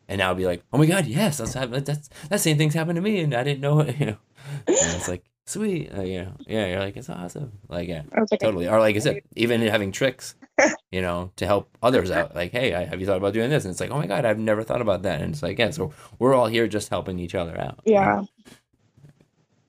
[0.09, 2.97] And now I'll be like, oh my god, yes, that's that's that same thing's happened
[2.97, 3.97] to me, and I didn't know it.
[4.01, 4.17] You know,
[4.67, 6.67] and it's like sweet, uh, yeah, yeah.
[6.67, 8.69] You're like it's awesome, like yeah, like, totally.
[8.69, 10.35] Or like I said, even having tricks,
[10.91, 12.35] you know, to help others out.
[12.43, 13.65] Like, hey, I, have you thought about doing this?
[13.65, 15.21] And it's like, oh my god, I've never thought about that.
[15.21, 17.81] And it's like, yeah, so we're all here just helping each other out.
[17.85, 18.25] yeah.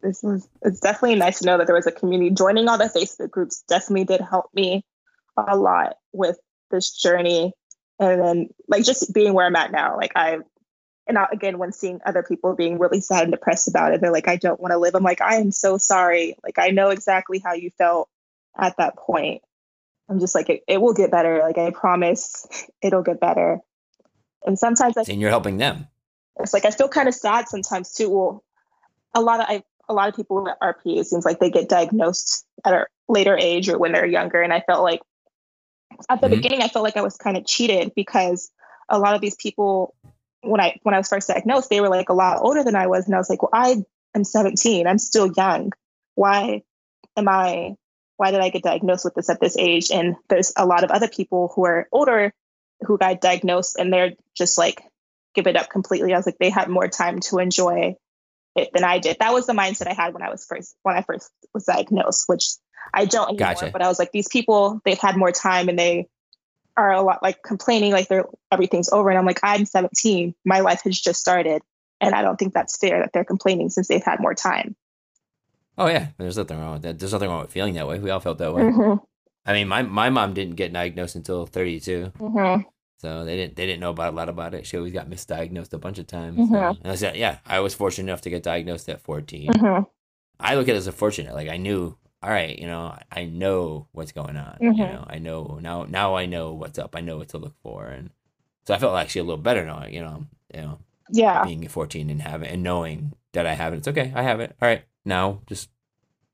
[0.01, 2.29] This was it's definitely nice to know that there was a community.
[2.31, 4.83] Joining all the Facebook groups definitely did help me
[5.37, 6.37] a lot with
[6.71, 7.53] this journey.
[8.09, 9.97] And then like just being where I'm at now.
[9.97, 10.39] Like I
[11.07, 14.11] and I, again when seeing other people being really sad and depressed about it, they're
[14.11, 14.95] like, I don't want to live.
[14.95, 16.37] I'm like, I am so sorry.
[16.43, 18.09] Like I know exactly how you felt
[18.57, 19.41] at that point.
[20.09, 21.39] I'm just like, it, it will get better.
[21.39, 22.45] Like I promise
[22.81, 23.59] it'll get better.
[24.45, 25.87] And sometimes I And you're helping them.
[26.39, 28.09] it's like I feel kind of sad sometimes too.
[28.09, 28.43] Well,
[29.13, 31.69] a lot of I a lot of people with RP it seems like they get
[31.69, 35.01] diagnosed at a later age or when they're younger, and I felt like
[36.09, 36.31] at the Mhm.
[36.31, 38.51] beginning I felt like I was kind of cheated because
[38.89, 39.95] a lot of these people
[40.41, 42.87] when I when I was first diagnosed they were like a lot older than I
[42.87, 45.71] was, and I was like, well, I am 17, I'm still young.
[46.15, 46.63] Why
[47.17, 47.75] am I?
[48.17, 49.89] Why did I get diagnosed with this at this age?
[49.89, 52.33] And there's a lot of other people who are older
[52.81, 54.83] who got diagnosed, and they're just like
[55.33, 56.13] give it up completely.
[56.13, 57.95] I was like, they had more time to enjoy
[58.55, 59.17] it than I did.
[59.19, 62.25] That was the mindset I had when I was first when I first was diagnosed,
[62.27, 62.53] which
[62.93, 63.53] I don't anymore.
[63.53, 63.69] Gotcha.
[63.71, 66.07] But I was like, these people, they've had more time and they
[66.75, 70.59] are a lot like complaining like they're everything's over and i'm like i'm 17 my
[70.61, 71.61] life has just started
[72.01, 74.75] and i don't think that's fair that they're complaining since they've had more time
[75.77, 76.99] Oh yeah, there's nothing wrong with that.
[76.99, 77.97] There's nothing wrong with feeling that way.
[77.97, 78.61] We all felt that way.
[78.63, 78.99] Mhm,
[79.45, 82.65] I mean, my my mom didn't get diagnosed until 32, mhm,
[82.99, 84.67] so they didn't they didn't know about a lot about it.
[84.67, 86.37] She always got misdiagnosed a bunch of times.
[86.39, 86.51] Mhm.
[86.51, 89.49] So- and I said, yeah, I was fortunate enough to get diagnosed at 14.
[89.51, 89.87] mhm,
[90.39, 91.33] I look at it as a fortunate.
[91.33, 94.57] Like I knew, all right, you know, I know what's going on.
[94.61, 94.77] You Mhm.
[94.93, 95.83] know, I know now.
[95.83, 96.95] Now I know what's up.
[96.95, 98.09] I know what to look for, and
[98.65, 99.85] so I felt actually a little better now.
[99.85, 103.77] You know, you know, yeah being 14 and having and knowing that I have it.
[103.77, 104.11] It's okay.
[104.15, 104.55] I have it.
[104.61, 104.83] All right.
[105.05, 105.69] Now just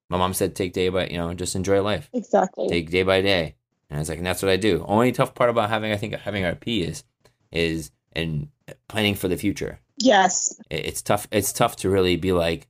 [0.09, 2.09] my mom said take day by you know just enjoy life.
[2.13, 3.55] exactly Take day by day.
[3.89, 4.85] And I was like, and that's what I do.
[4.87, 7.03] Only tough part about having I think having RP is
[7.51, 8.49] is and
[8.87, 9.79] planning for the future.
[9.97, 11.27] yes It- It's tough.
[11.31, 12.67] It's tough to really be like,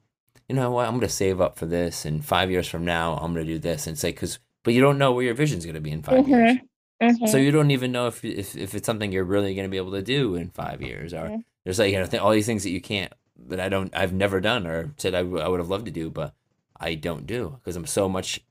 [0.49, 0.85] you know what?
[0.87, 3.53] I'm going to save up for this, and five years from now, I'm going to
[3.53, 3.87] do this.
[3.87, 6.01] And it's like, because, but you don't know where your vision's going to be in
[6.03, 6.57] 5 years.
[7.01, 9.71] Mhm, So you don't even know if, if if it's something you're really going to
[9.71, 11.43] be able to do in five years, or Mhm.
[11.63, 13.13] there's like you know th- all these things that you can't
[13.47, 15.91] that I don't I've never done or said I, w- I would have loved to
[15.91, 16.33] do, but
[16.79, 18.41] I don't do because I'm so much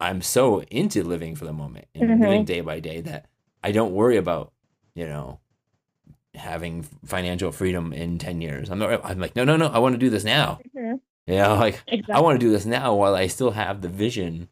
[0.00, 2.20] I'm so into living for the moment and Mhm.
[2.22, 3.26] living day by day that
[3.62, 4.52] I don't worry about
[4.94, 5.40] you know
[6.34, 8.70] having financial freedom in ten years.
[8.70, 9.00] I'm not.
[9.04, 9.68] I'm like no no no.
[9.68, 10.60] I want to do this now.
[10.74, 13.80] mhm, You know like exactly I want to do this now while I still have
[13.80, 14.48] the vision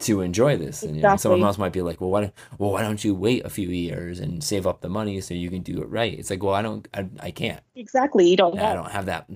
[0.00, 0.82] to enjoy this.
[0.82, 3.14] And you know, someone else might be like, well, why, don't- well, why don't you
[3.14, 6.18] wait a few years and save up the money so you can do it right?
[6.18, 7.62] It's like, well, I don't, I, I can't.
[7.76, 9.28] exactly you don't I don't have that.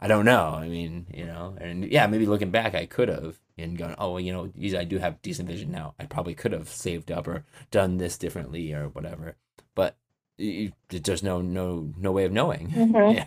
[0.00, 0.48] I don't know.
[0.50, 4.10] I mean, you know, and yeah, maybe looking back, I could have and gone, oh,
[4.10, 5.94] well, you know, I do have decent vision now.
[5.98, 9.36] I probably could have saved up or done this differently or whatever.
[9.74, 9.96] But
[10.36, 12.68] you, there's no, no, no way of knowing.
[12.76, 13.14] Mhm.
[13.14, 13.26] Yeah.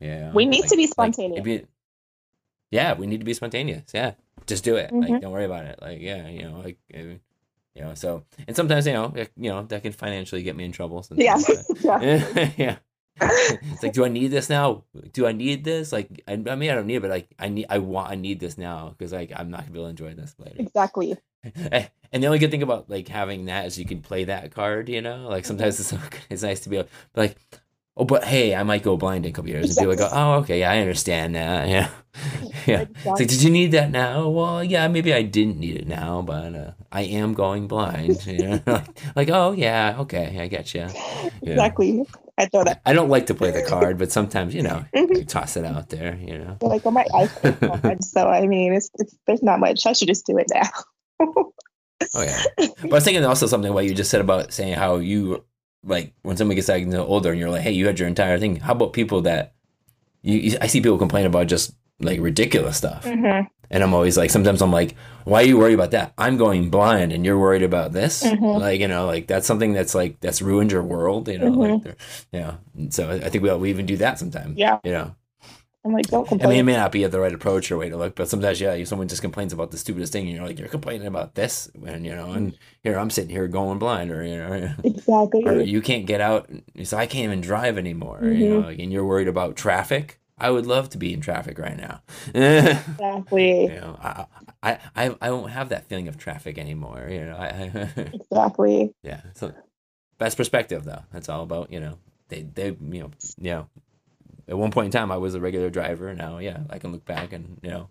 [0.00, 0.32] Yeah.
[0.34, 1.42] We need to be spontaneous.
[1.42, 1.64] maybe-
[2.74, 3.86] yeah, we need to be spontaneous.
[3.94, 4.12] Yeah,
[4.46, 4.90] just do it.
[4.92, 5.20] Like, Mhm.
[5.22, 5.78] don't worry about it.
[5.80, 6.98] Like, yeah, you know, like, uh,
[7.74, 7.94] you know.
[7.94, 11.06] So, and sometimes, you know, you know, that can financially get me in trouble.
[11.16, 11.38] yeah
[11.80, 12.76] yeah yeah.
[13.20, 14.82] It's like, do I need this now?
[15.12, 15.92] Do I need this?
[15.92, 18.16] Like, I, I mean, I don't need it, but like, I need, I want, I
[18.16, 20.56] need this now because like, I'm not gonna be able to enjoy this later.
[20.58, 21.16] exactly
[22.14, 24.88] And the only good thing about like having that is you can play that card.
[24.88, 25.92] You know, like sometimes it's
[26.30, 27.36] it's nice to be able, like,
[27.96, 30.34] oh, but hey, I might go blind in a couple years, and people go, oh,
[30.40, 31.68] okay, yeah, I understand that.
[31.74, 31.90] Yeah,
[32.66, 32.84] yeah.
[32.94, 34.28] It's like, did you need that now?
[34.28, 38.24] Well, yeah, maybe I didn't need it now, but uh, I am going blind.
[38.34, 38.60] You know?
[38.66, 40.88] like, like, oh yeah, okay, I get you.
[41.42, 42.04] exactly
[42.36, 45.24] i throw that I don't like to play the card, but sometimes you know, you
[45.24, 46.16] toss it out there.
[46.16, 46.56] You know.
[46.60, 48.00] They're like, oh my phone.
[48.02, 49.86] so I mean, it's, it's there's not much.
[49.86, 50.68] I should just do it now.
[52.14, 52.42] Oh yeah.
[52.56, 55.44] But I was thinking also something what you just said about saying how you
[55.84, 58.56] like when somebody gets diagnosed older and you're like, hey, you had your entire thing.
[58.56, 59.52] How about people that
[60.22, 63.04] you, you I see people complain about just like ridiculous stuff.
[63.04, 63.46] Mhm.
[63.70, 64.94] And I'm always like, sometimes I'm like,
[65.24, 66.12] why are you worried about that?
[66.18, 68.22] I'm going blind and you're worried about this.
[68.22, 68.60] Mhm.
[68.60, 71.70] Like, you know, like that's something that's like, that's ruined your world, you know, like,
[71.70, 71.82] Mhm.
[71.82, 71.96] they're-
[72.32, 74.78] you know, and so I think we, we even do that sometimes, Yeah.
[74.84, 75.14] you know,
[75.84, 76.46] I'm like, don't complain.
[76.46, 78.60] I mean, it may not be the right approach or way to look, but sometimes,
[78.60, 81.34] yeah, you, someone just complains about the stupidest thing, and you're like, you're complaining about
[81.34, 85.44] this, and you know, and here I'm sitting here going blind, or you know, exactly.
[85.44, 86.50] or you can't get out,
[86.84, 88.48] so I can't even drive anymore, Mm-hmm.
[88.48, 90.20] know, like, and you're worried about traffic.
[90.38, 92.02] I would love to be in traffic right now.
[92.34, 93.68] you Exactly.
[93.68, 94.26] know, I,
[94.62, 97.08] I, I, I won't have that feeling of traffic anymore.
[97.10, 98.94] You know, I, I Exactly.
[99.02, 99.20] yeah.
[99.34, 99.52] So
[100.18, 101.04] best perspective, though.
[101.12, 103.68] That's all about you know, they, they, you know, you know.
[104.48, 106.12] At one point in time, I was a regular driver.
[106.14, 107.88] Now, yeah, I can look back and you know,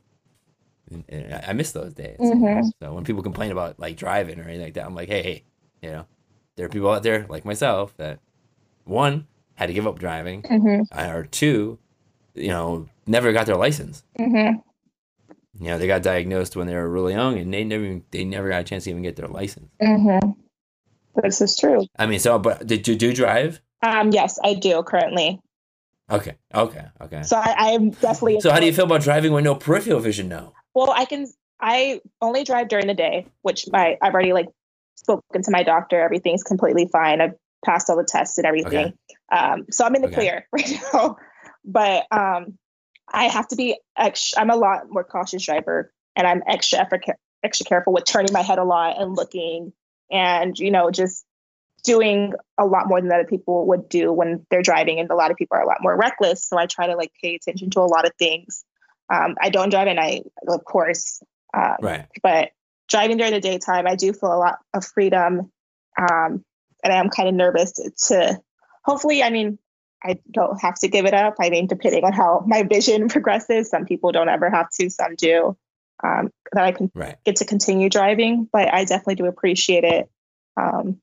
[0.91, 2.17] and, and I miss those days.
[2.19, 2.71] Mhm.
[2.81, 5.43] So when people complain about like driving or anything like that, I'm like, hey, hey,
[5.81, 6.05] you know,
[6.55, 8.19] there are people out there like myself that
[8.83, 11.77] one had to give up driving, hmm or two,
[12.35, 14.03] you know, never got their license.
[14.17, 14.57] hmm
[15.59, 18.49] You know, they got diagnosed when they were really young, and they never they never
[18.49, 19.69] got a chance to even get their license.
[19.81, 20.17] hmm
[21.23, 21.85] This is true.
[21.97, 23.61] I mean, so but did you do drive?
[23.81, 25.39] Um, yes, I do currently.
[26.13, 27.23] Okay, okay, okay.
[27.23, 28.39] So I, I'm definitely.
[28.39, 30.53] So how do you feel about driving with no peripheral vision now?
[30.75, 31.27] Well, I can.
[31.59, 34.47] I only drive during the day, which my I've already like
[34.95, 35.99] spoken to my doctor.
[35.99, 37.19] Everything's completely fine.
[37.19, 37.33] I've
[37.65, 38.87] passed all the tests and everything.
[38.87, 38.93] Okay.
[39.31, 40.15] Um, so I'm in the Okay.
[40.15, 41.17] clear right now.
[41.65, 42.57] But um,
[43.11, 44.41] I have to be extra.
[44.41, 47.05] I'm a lot more cautious driver, and I'm extra effort,
[47.43, 49.73] extra careful with turning my head a lot and looking,
[50.11, 51.25] and you know just
[51.83, 54.99] doing a lot more than other people would do when they're driving.
[54.99, 56.47] And a lot of people are a lot more reckless.
[56.47, 58.63] So I try to like pay attention to a lot of things.
[59.13, 61.21] Um, I don't drive at night, of course.
[61.53, 62.07] Um, Right.
[62.21, 62.49] but
[62.89, 65.51] driving during the daytime, I do feel a lot of freedom.
[65.99, 66.43] Um,
[66.83, 67.73] and I am kind of nervous
[68.07, 68.39] to
[68.83, 69.59] hopefully, I mean,
[70.03, 71.35] I don't have to give it up.
[71.39, 75.15] I mean, depending on how my vision progresses, some people don't ever have to, some
[75.15, 75.57] do.
[76.03, 77.15] Um, that I can Right.
[77.23, 80.09] get to continue driving, but I definitely do appreciate it.
[80.57, 80.99] Um,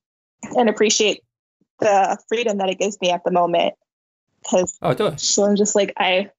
[0.57, 1.22] and appreciate
[1.80, 3.74] the freedom that it gives me at the moment.
[4.43, 5.18] Because Oh, totally.
[5.18, 6.30] so I'm just like I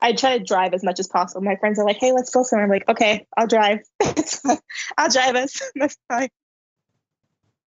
[0.00, 1.42] I try to drive as much as possible.
[1.42, 3.80] My friends are like, "Hey, let's go somewhere." I'm like, "Okay, I'll drive.
[4.98, 5.60] I'll drive us.
[5.74, 6.28] That's fine."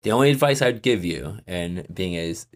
[0.02, 2.46] The only advice I'd give you, and being as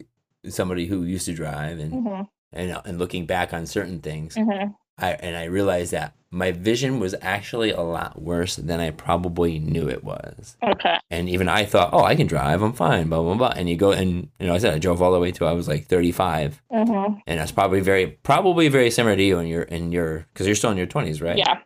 [0.48, 4.72] somebody who used to drive and hmm and, and looking back on certain things, hmm
[4.98, 9.58] I and I realized that my vision was actually a lot worse than I probably
[9.58, 10.56] knew it was.
[10.62, 10.96] Okay.
[11.10, 13.52] And even I thought, oh, I can drive, I'm fine, blah blah blah.
[13.54, 15.52] And you go and you know, I said I drove all the way till I
[15.52, 17.18] was like 35, mm-hmm.
[17.26, 20.56] and that's probably very probably very similar to you in your in your because you're
[20.56, 21.38] still in your 20s, right?
[21.38, 21.58] Yeah.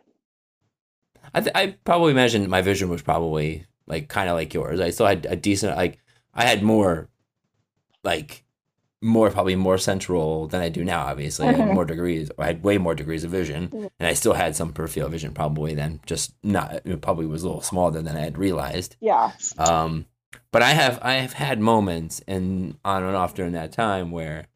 [1.33, 4.79] I th- I probably imagine my vision was probably like kind of like yours.
[4.79, 5.99] I still had a decent like
[6.33, 7.09] I had more
[8.03, 8.43] like
[9.01, 11.05] more probably more central than I do now.
[11.05, 12.31] Obviously, I had more degrees.
[12.37, 15.75] I had way more degrees of vision, and I still had some peripheral vision probably
[15.75, 15.99] then.
[16.05, 18.95] Just not it probably was a little smaller than I had realized.
[18.99, 19.31] Yeah.
[19.57, 20.05] Um,
[20.51, 24.47] but I have I have had moments and on and off during that time where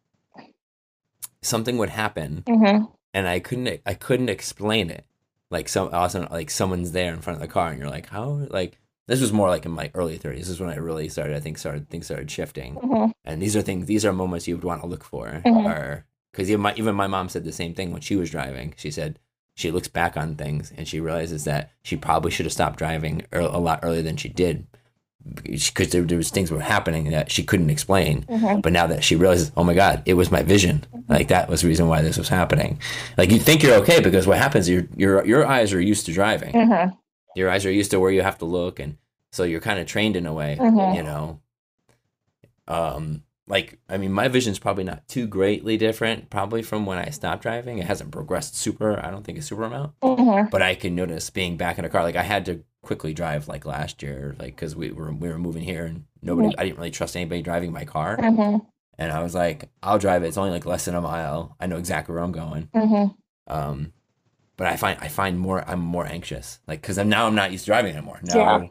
[1.41, 2.83] something would happen hmm
[3.13, 5.05] and I couldn't I couldn't explain it.
[5.49, 8.47] Like some also like someone's there in front of the car and you're like how
[8.49, 8.77] like
[9.07, 10.37] this was more like in my early 30s.
[10.39, 12.75] This is when I really started I think started things started shifting.
[12.75, 15.65] hmm And these are things these are moments you would want to look for Mhm.
[15.65, 18.73] or cuz even my even my mom said the same thing when she was driving.
[18.77, 19.19] She said
[19.55, 23.23] she looks back on things and she realizes that she probably should have stopped driving
[23.33, 24.65] a lot earlier than she did
[25.43, 29.03] because there, there was things were happening that she couldn't explain hmm but now that
[29.03, 30.83] she realizes, oh my God, it was my vision.
[31.07, 32.79] Like that was the reason why this was happening.
[33.17, 36.13] Like you think you're okay because what happens, your your your eyes are used to
[36.13, 36.53] driving.
[36.53, 36.89] hmm
[37.35, 38.97] Your eyes are used to where you have to look, and
[39.31, 40.57] so you're kind of trained in a way.
[40.59, 40.95] Mhm.
[40.95, 41.39] You know,
[42.67, 47.09] um, like I mean, my vision's probably not too greatly different, probably from when I
[47.09, 47.79] stopped driving.
[47.79, 49.03] It hasn't progressed super.
[49.03, 51.89] I don't think a super amount, hmm but I can notice being back in a
[51.89, 52.03] car.
[52.03, 55.37] Like I had to quickly drive like last year, like because we were we were
[55.37, 56.55] moving here and nobody.
[56.57, 58.17] I didn't really trust anybody driving my car.
[58.17, 58.57] hmm
[58.97, 60.27] And I was like, I'll drive it.
[60.27, 61.55] It's only like less than a mile.
[61.59, 62.69] I know exactly where I'm going.
[62.73, 63.05] hmm
[63.47, 63.93] Um,
[64.61, 67.51] but I find I find more I'm more anxious, like because I'm now I'm not
[67.51, 68.19] used to driving anymore.
[68.23, 68.67] Now Yeah.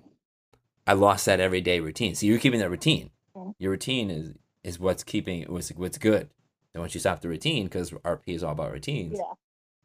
[0.86, 2.14] I lost that everyday routine.
[2.14, 3.10] So you're keeping that routine.
[3.36, 3.54] Mhm.
[3.58, 4.34] Your routine is
[4.64, 6.30] is what's keeping what's what's good.
[6.74, 9.18] And once you stop the routine, because RP is all about routines.
[9.18, 9.34] Yeah.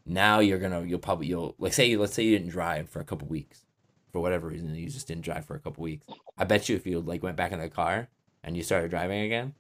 [0.06, 3.06] Now you're gonna you'll probably you'll like say let's say you didn't drive for a
[3.06, 3.66] couple weeks
[4.12, 6.08] for whatever reason you just didn't drive for a couple weeks.
[6.38, 8.10] I bet you if you like went back in the car
[8.43, 9.56] and you started driving again,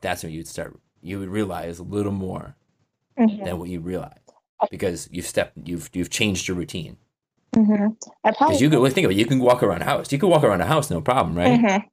[0.00, 2.56] that's when you'd start you would realize a little more
[3.18, 4.25] hmm than what you realize
[4.70, 6.96] because you've stepped you've you've changed your routine.
[7.54, 7.64] Hmm
[8.22, 10.12] probably because you could think of it you can walk around a house.
[10.12, 11.58] You can walk around a house no problem right?
[11.60, 11.84] Mhm.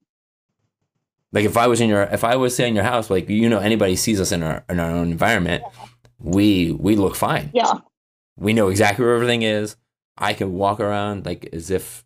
[1.32, 3.49] like if i was in your if i was say in your house like you
[3.49, 5.64] know anybody sees us in our in our own environment
[6.20, 7.49] we we look fine.
[7.53, 7.74] Yeah.
[8.38, 9.76] we know exactly where everything is.
[10.18, 12.05] I can walk around like as if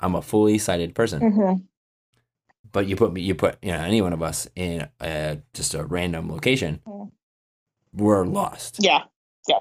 [0.00, 1.20] i'm a fully sighted person.
[1.32, 1.54] Hmm
[2.72, 5.74] but you put me you put you know any one of us in uh just
[5.74, 6.80] a random location
[7.94, 8.76] we're lost.
[8.80, 9.02] Yeah.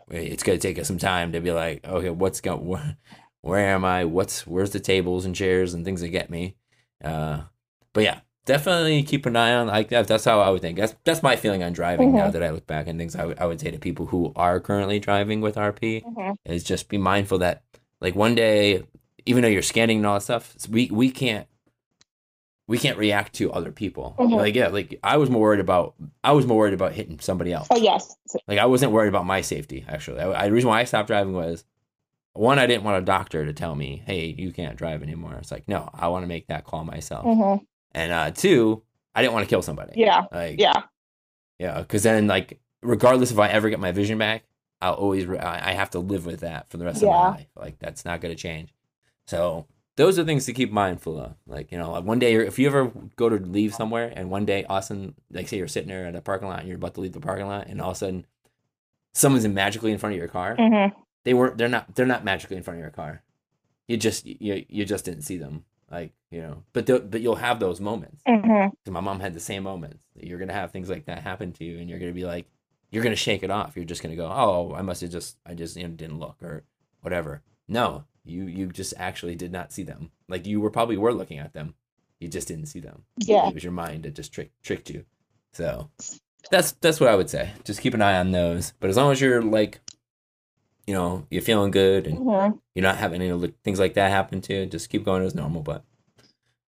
[0.09, 2.97] It's going to take us some time to be like okay what's going where,
[3.41, 4.05] where am i?
[4.05, 6.55] What's where's the tables and chairs and things that get me?
[7.03, 7.41] Uh
[7.93, 10.77] but yeah definitely keep an eye on like that that's how i would think.
[10.77, 12.31] That's that's my feeling on driving now Mhm.
[12.33, 15.41] that i look back and things I would- say to people who are currently driving
[15.41, 17.61] with rp hmm is just be mindful that
[17.99, 18.83] like one day
[19.25, 21.47] even though you're scanning and all that stuff we we can't
[22.71, 24.35] we can't react to other people Mhm.
[24.37, 25.93] like yeah like i was more worried about
[26.23, 28.15] i was more worried about hitting somebody else Oh yes.
[28.47, 29.83] like I wasn't worried about my safety.
[29.87, 31.63] Actually, I, I, the reason why I stopped driving was
[32.33, 35.51] one, I didn't want a doctor to tell me, "Hey, you can't drive anymore." It's
[35.51, 37.23] like, no, I want to make that call myself.
[37.25, 37.55] hmm
[37.93, 39.93] And uh, two, I didn't want to kill somebody.
[39.97, 40.21] Yeah.
[40.31, 40.83] Like, Yeah.
[41.59, 44.43] yeah, because then like, regardless if I ever get my vision back,
[44.81, 47.29] I'll always re- I I have to live with that for the rest of my
[47.31, 47.47] life.
[47.55, 48.73] Like that's not going to change.
[49.27, 49.67] So
[49.97, 51.35] those are things to keep mindful of.
[51.45, 54.29] Like you know, like one day you're, if you ever go to leave somewhere, and
[54.29, 56.95] one day Austin, like say you're sitting there at a parking lot and you're about
[56.95, 58.25] to leave the parking lot, and all of a sudden
[59.13, 60.55] someone's magically in front of your car.
[60.55, 60.87] hmm
[61.23, 61.57] They weren't.
[61.57, 61.95] They're not.
[61.95, 63.23] They're not magically in front of your car.
[63.87, 65.65] You just you you just didn't see them.
[65.91, 68.21] Like you know, but but you'll have those moments.
[68.25, 69.99] hmm 'Cause my mom had the same moments.
[70.15, 72.47] You're gonna have things like that happen to you, and you're gonna be like,
[72.91, 73.75] you're gonna shake it off.
[73.75, 76.41] You're just gonna go, oh, I must have just, I just you know, didn't look
[76.41, 76.63] or
[77.01, 77.41] whatever.
[77.67, 80.11] No, you you just actually did not see them.
[80.27, 81.75] Like you were probably were looking at them,
[82.19, 83.03] you just didn't see them.
[83.17, 83.47] Yeah.
[83.47, 85.05] It was your mind that just tricked tricked you.
[85.53, 85.89] So
[86.49, 87.51] that's that's what I would say.
[87.63, 88.73] Just keep an eye on those.
[88.79, 89.79] But as long as you're like,
[90.87, 94.41] you know, you're feeling good and hmm you're not having any things like that happen
[94.41, 95.61] to you, just keep going as normal.
[95.61, 95.83] But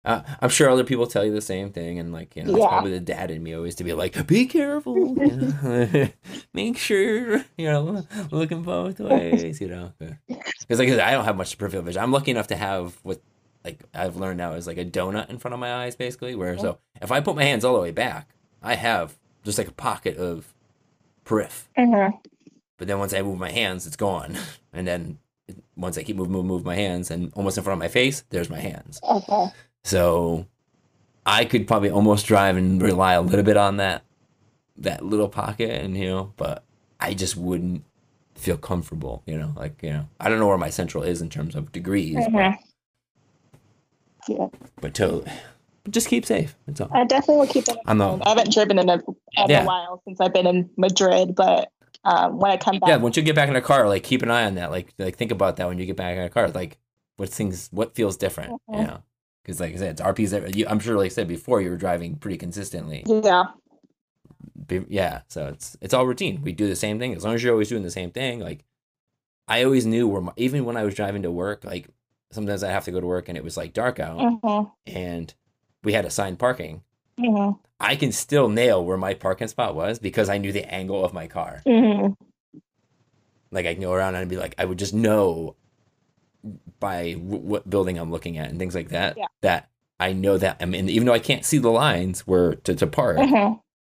[0.04, 2.66] uh, I'm sure other people tell you the same thing, and like you know, it's
[2.66, 6.08] probably the dad in me always to be like, be careful, you know?
[6.54, 11.56] make sure you know, looking both ways, you know, because like I don't have much
[11.56, 12.02] peripheral vision.
[12.02, 13.20] I'm lucky enough to have what
[13.64, 16.34] like I've learned now is like a donut in front of my eyes, basically.
[16.34, 18.28] Where so if I put my hands all the way back,
[18.62, 20.52] I have just like a pocket of
[21.24, 21.68] periph.
[21.78, 22.18] Mhm.
[22.76, 24.36] But then once I move my hands, it's gone.
[24.74, 25.18] And then
[25.76, 28.24] once I keep moving, move, move my hands, and almost in front of my face,
[28.30, 28.98] there's my hands.
[29.02, 29.52] Okay.
[29.84, 30.46] So
[31.26, 34.02] I could probably almost drive and rely a little bit on that
[34.78, 36.64] that little pocket, and you know, but
[36.98, 37.84] I just wouldn't
[38.34, 39.22] feel comfortable.
[39.26, 41.72] You know, like you know, I don't know where my central is in terms of
[41.72, 42.58] degrees, but, Mhm.
[44.28, 44.46] Yeah,
[44.80, 45.30] but totally,
[45.90, 46.54] just keep safe.
[46.66, 46.88] That's all.
[46.92, 47.76] I definitely will keep it.
[47.86, 49.64] I'm not- I haven't driven in a, in Yeah.
[49.64, 51.70] a while since I've been in Madrid, but
[52.04, 54.22] um, when I come back, Yeah, once you get back in a car, like keep
[54.22, 54.70] an eye on that.
[54.70, 56.48] Like like think about that when you get back in a car.
[56.50, 56.78] Like
[57.16, 58.60] what things, what feels different.
[58.68, 58.86] You Mhm.
[58.86, 59.02] know,
[59.42, 60.30] because like I said, it's RPs.
[60.30, 63.02] That, you, I'm sure, like I said before, you were driving pretty consistently.
[63.06, 63.44] yeah,
[64.66, 66.42] Be- yeah so it's it's all routine.
[66.42, 67.14] We do the same thing.
[67.14, 68.64] As long as you're always doing the same thing like
[69.48, 71.88] i always knew where my, even when i was driving to work like
[72.30, 75.34] sometimes i have to go to work and it was like dark out hmm and
[75.82, 76.82] we had assigned parking.
[77.18, 81.04] Hmm i can still nail where my parking spot was because i knew the angle
[81.04, 81.60] of my car.
[81.66, 82.12] Hmm
[83.50, 85.56] like i can go around and I'd be like i would just know
[86.80, 89.26] by w- what building i'm looking at and things like that Yeah.
[89.42, 89.68] that
[90.00, 92.86] i know that i mean even though i can't see the lines where to, to
[92.86, 93.54] park hmm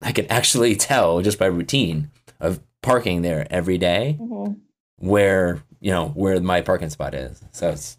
[0.05, 4.53] I can actually tell just by routine of parking there every day hmm
[4.97, 7.41] where you know where my parking spot is.
[7.51, 7.97] So it's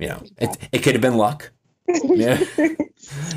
[0.00, 1.52] you know it it could have been luck.
[1.86, 2.40] Yeah.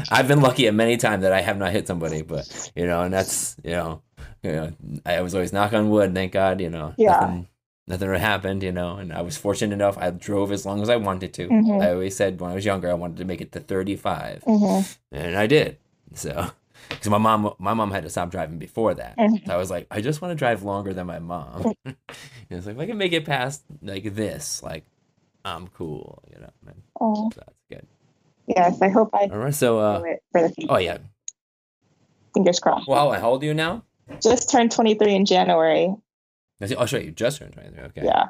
[0.09, 3.01] I've been lucky at many times that I have not hit somebody, but you know,
[3.01, 4.01] and that's you know,
[4.43, 4.71] you know,
[5.05, 6.13] I was always knock on wood.
[6.15, 7.19] Thank God, you know, Yeah.
[7.19, 7.47] nothing,
[7.87, 9.97] nothing happened, you know, and I was fortunate enough.
[9.97, 11.49] I drove as long as I wanted to.
[11.49, 11.81] Mhm.
[11.81, 14.81] I always said when I was younger, I wanted to make it to thirty-five hmm
[15.11, 15.77] and I did.
[16.13, 16.51] So,
[16.89, 19.17] because my mom, my mom had to stop driving before that.
[19.17, 19.45] Mhm.
[19.45, 21.73] So I was like, I just want to drive longer than my mom.
[21.85, 21.95] and
[22.49, 24.85] it's like if I can make it past like this, like
[25.43, 26.51] I'm cool, you know.
[26.65, 26.81] Man.
[26.99, 27.87] Oh, So that's good.
[28.47, 29.53] yes, I hope I All right.
[29.53, 30.97] So, do uh, it for the oh yeah.
[32.33, 32.87] Fingers crossed.
[32.87, 33.83] Well, how old are you now?
[34.21, 35.93] Just turned 23 in January.
[36.61, 37.11] I see- I'll show you.
[37.11, 37.83] Just turned 23.
[37.85, 38.01] Okay.
[38.05, 38.25] Yeah.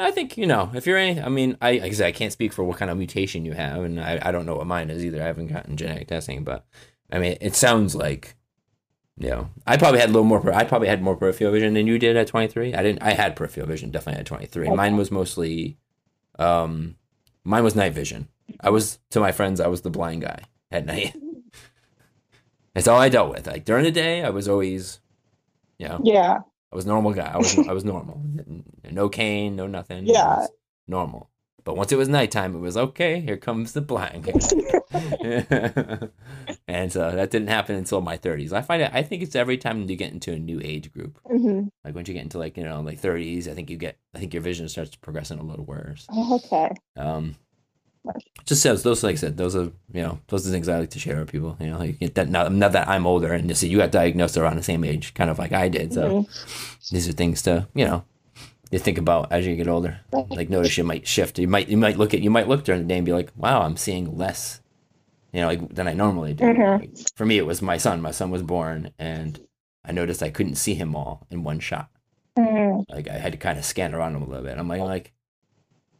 [0.00, 1.20] I think you know if you're any.
[1.20, 3.52] I mean, I like I said, I can't speak for what kind of mutation you
[3.52, 5.20] have, and I, I don't know what mine is either.
[5.20, 6.64] I haven't gotten genetic testing, but
[7.10, 8.36] I mean, it sounds like,
[9.16, 10.54] you know, I probably had a little more.
[10.54, 12.74] I probably had more peripheral vision than you did at 23.
[12.74, 13.02] I didn't.
[13.02, 14.68] I had peripheral vision definitely at 23.
[14.76, 15.78] Mine was mostly,
[16.38, 16.94] um,
[17.42, 18.28] mine was night vision.
[18.60, 19.60] I was to my friends.
[19.60, 21.16] I was the blind guy at night.
[22.74, 23.48] That's all I dealt with.
[23.48, 25.00] Like during the day, I was always,
[25.78, 26.38] you know, Yeah.
[26.72, 27.30] I was a normal guy.
[27.32, 28.22] I was I was normal.
[28.90, 30.06] No cane, no nothing.
[30.06, 30.46] Yeah.
[30.86, 31.30] normal.
[31.64, 33.20] But once it was nighttime, it was okay.
[33.20, 34.26] Here comes the blind.
[36.66, 38.52] and so that didn't happen until my 30s.
[38.52, 38.90] I find it.
[38.94, 41.18] I think it's every time you get into a new age group.
[41.26, 43.98] hmm Like once you get into like you know like 30s, I think you get.
[44.14, 46.06] I think your vision starts progressing a little worse.
[46.32, 46.70] Okay.
[46.96, 47.36] Um,
[48.44, 50.90] just says those like I said, those are you know those are things I like
[50.90, 51.56] to share with people.
[51.60, 54.36] You know, like that now, now that I'm older and you see you got diagnosed
[54.36, 55.92] around the same age, kind of like I did.
[55.92, 56.90] So Mhm.
[56.90, 58.04] these are things to you know
[58.70, 60.00] you think about as you get older.
[60.28, 61.38] Like notice you might shift.
[61.38, 63.30] You might you might look at you might look during the day and be like,
[63.36, 64.60] wow, I'm seeing less,
[65.32, 66.44] you know, like than I normally do.
[66.44, 66.80] Mhm.
[66.80, 68.00] Like, for me, it was my son.
[68.02, 69.40] My son was born, and
[69.84, 71.88] I noticed I couldn't see him all in one shot.
[72.38, 72.84] Mhm.
[72.90, 74.58] Like I had to kind of scan around him a little bit.
[74.58, 75.12] I'm like like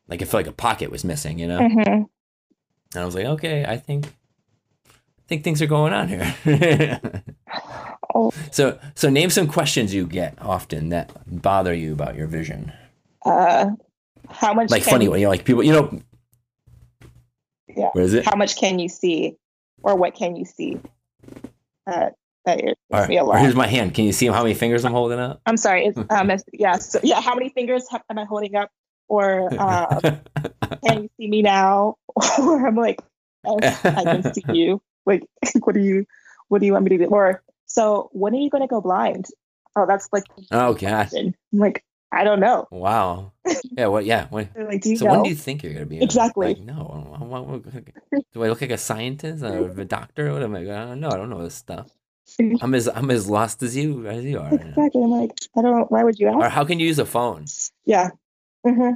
[0.09, 1.59] like it felt like a pocket was missing, you know.
[1.61, 1.86] Mhm.
[1.86, 4.90] And I was like, okay, I think I
[5.28, 6.34] think things are going on here.
[8.14, 12.72] Oh, so so name some questions you get often that bother you about your vision.
[13.26, 13.66] uh,
[14.30, 14.70] how much?
[14.70, 16.00] Like can funny you- one, you know, like people, you know.
[17.68, 17.90] Yeah.
[17.92, 18.24] What is it?
[18.24, 19.36] How much can you see,
[19.82, 20.80] or what can you see?
[21.86, 22.11] Uh,
[22.46, 23.94] that right, me a or here's my hand.
[23.94, 25.40] Can you see how many fingers I'm holding up?
[25.44, 25.86] I'm sorry.
[25.86, 27.20] It's, um, yeah, so, yeah.
[27.20, 28.70] How many fingers ha- am I holding up?
[29.09, 30.00] Or um,
[30.84, 31.96] can you see me now?
[32.38, 33.00] Or I'm like,
[33.46, 34.82] I, I can see you.
[35.06, 35.24] Like,
[35.64, 36.04] what do you,
[36.48, 37.11] what do you want me to do?
[37.11, 39.26] Or so, when are you going to go blind?
[39.76, 41.12] Oh, that's like, oh gosh!
[41.14, 42.66] I'm like, I don't know.
[42.70, 43.32] Wow.
[43.76, 43.86] Yeah.
[43.86, 44.04] What?
[44.06, 44.26] Yeah.
[44.32, 45.12] They're like, do you so know?
[45.12, 46.02] when do you think you're gonna be?
[46.02, 46.48] Exactly.
[46.48, 47.14] Like, no.
[47.14, 50.32] I I don't- Do I look like a scientist or a doctor?
[50.32, 50.61] What am I?
[50.62, 51.11] I don't know.
[51.11, 51.86] I don't know this stuff.
[52.61, 54.52] I'm as I'm as lost as you as you are.
[54.52, 55.02] exactly.
[55.02, 55.90] I'm like, I don't.
[55.92, 56.38] Why would you ask?
[56.38, 57.44] Or how can you use a phone?
[57.84, 58.11] Yeah.
[58.64, 58.90] Hmm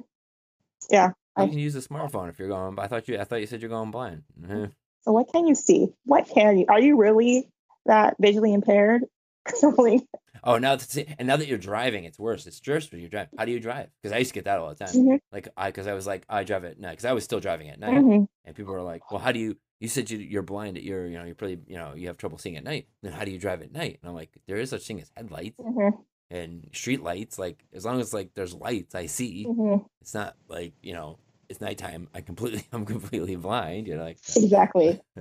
[0.90, 1.08] Yeah.
[1.08, 2.74] You I- can use a smartphone if you're going?
[2.74, 3.18] But I thought you.
[3.18, 4.24] I thought you said you're going blind.
[4.40, 4.72] Mhm.
[5.02, 5.88] So what can you see?
[6.04, 6.66] What can you?
[6.68, 7.48] Are you really
[7.86, 9.04] that visually impaired?
[9.62, 10.00] I'm
[10.44, 11.08] Oh, now that's it.
[11.18, 12.46] And now that you're driving, it's worse.
[12.46, 13.30] It's worse when you're driving.
[13.38, 13.90] How do you drive?
[14.00, 14.94] Because I used to get that all the time.
[14.94, 16.90] mhm, Like I, because I was like, I drive at night.
[16.92, 17.94] Because I was still driving at night.
[17.94, 18.26] mhm.
[18.44, 19.56] And people were like, "Well, how do you?
[19.78, 20.76] You said you, you're blind.
[20.76, 22.86] At you're, you know, you're pretty, you know, you have trouble seeing at night.
[23.02, 25.10] Then how do you drive at night?" And I'm like, "There is such thing as
[25.16, 25.92] headlights Mhm,
[26.32, 27.38] and street lights.
[27.38, 29.46] Like as long as like there's lights, I see.
[29.48, 29.84] mhm.
[30.00, 31.18] It's not like you know,
[31.48, 32.08] it's nighttime.
[32.14, 33.86] I completely, I'm completely blind.
[33.86, 35.00] You're like, Exactly.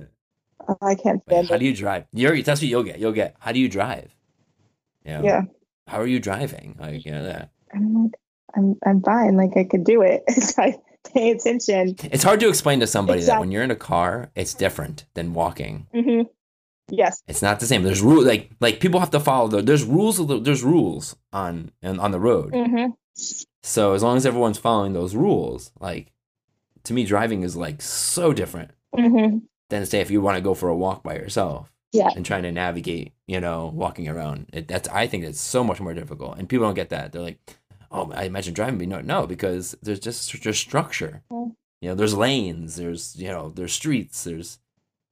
[0.80, 1.58] I can't wait, stand how it.
[1.58, 2.04] do you drive?
[2.12, 2.98] You're, that's what you'll get.
[3.00, 3.34] You'll get.
[3.40, 4.14] How do you drive?
[5.04, 5.40] You know, Yeah.
[5.88, 6.76] How are you driving?
[6.78, 7.50] Like, you know, that.
[7.74, 8.12] I'm like,
[8.56, 9.36] I'm I'm fine.
[9.36, 10.22] Like I could do it.
[10.58, 10.76] I
[11.12, 11.96] pay attention.
[12.04, 15.34] It's hard to explain to somebody that when you're in a car, it's different than
[15.34, 15.88] walking.
[15.92, 16.22] hmm
[16.90, 17.22] Yes.
[17.26, 17.82] It's not the same.
[17.82, 19.48] There's rule like like people have to follow.
[19.48, 20.18] The, there's rules.
[20.18, 22.54] of the- There's rules on on on the road.
[22.54, 22.86] hmm
[23.62, 26.12] So as long as everyone's following those rules, like
[26.84, 29.38] to me, driving is like so different hmm
[29.70, 32.10] than say if you want to go for a walk by yourself Yeah.
[32.14, 34.50] and trying to navigate, you know, walking around.
[34.52, 37.12] It, that's I think it's so much more difficult, and people don't get that.
[37.12, 37.38] They're like,
[37.90, 38.88] oh, I imagine driving.
[38.90, 41.22] No, no, because there's just there's structure.
[41.30, 41.54] Mm.
[41.80, 42.76] You know, there's lanes.
[42.76, 44.24] There's you know there's streets.
[44.24, 44.58] There's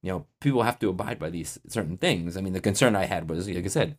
[0.02, 2.36] you know people have to abide by these certain things.
[2.36, 3.96] I mean, the concern I had was like I said,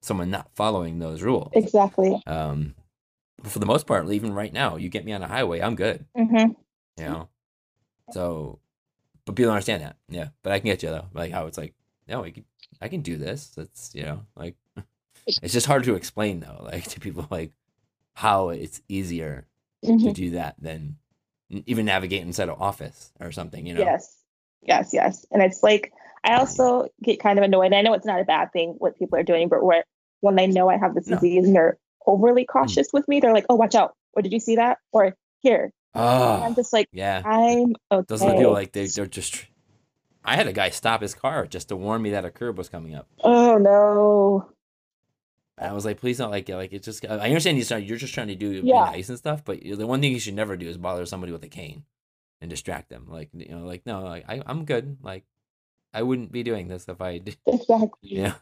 [0.00, 1.52] someone not following those rules.
[1.54, 2.22] Exactly.
[2.26, 2.74] Um,
[3.42, 6.06] for the most part, even right now, you get me on a highway, I'm good.
[6.16, 6.52] hmm
[6.98, 7.28] You know,
[8.10, 8.58] so
[9.24, 9.96] but people understand that.
[10.08, 11.74] Yeah, but I can get you though, like how it's like,
[12.08, 12.44] no, I can,
[12.80, 13.48] I can do this.
[13.56, 14.56] That's you know, like
[15.26, 17.52] it's just hard to explain though, like to people, like
[18.14, 19.46] how it's easier
[19.84, 20.96] hmm to do that than
[21.66, 23.66] even navigate inside an office or something.
[23.66, 24.16] You know, Yes.
[24.62, 24.90] Yes.
[24.92, 25.26] Yes.
[25.30, 25.92] And it's like
[26.24, 27.72] I also get kind of annoyed.
[27.72, 29.84] I know it's not a bad thing what people are doing, but where,
[30.20, 31.16] when they know I have this No.
[31.16, 33.94] disease and they're overly cautious with me, they're like, "Oh, watch out!
[34.12, 34.78] Or did you see that?
[34.92, 38.04] Or here." And I'm oh just like, yeah, I'm okay.
[38.06, 39.46] those are the people like they, they're just.
[40.24, 42.68] I had a guy stop his car just to warn me that a curb was
[42.68, 43.08] coming up.
[43.24, 44.50] oh no.
[45.58, 46.56] I was like, please don't like it.
[46.56, 48.84] Like, it's just, I understand you're, trying- you're just trying to do Yeah.
[48.84, 51.42] nice and stuff, but the one thing you should never do is bother somebody with
[51.44, 51.84] a cane
[52.40, 53.06] and distract them.
[53.08, 54.98] Like, you know, like, no, like, I, I'm good.
[55.02, 55.24] Like,
[55.92, 57.36] I wouldn't be doing this if I did.
[57.46, 57.88] Exactly.
[58.02, 58.34] Yeah.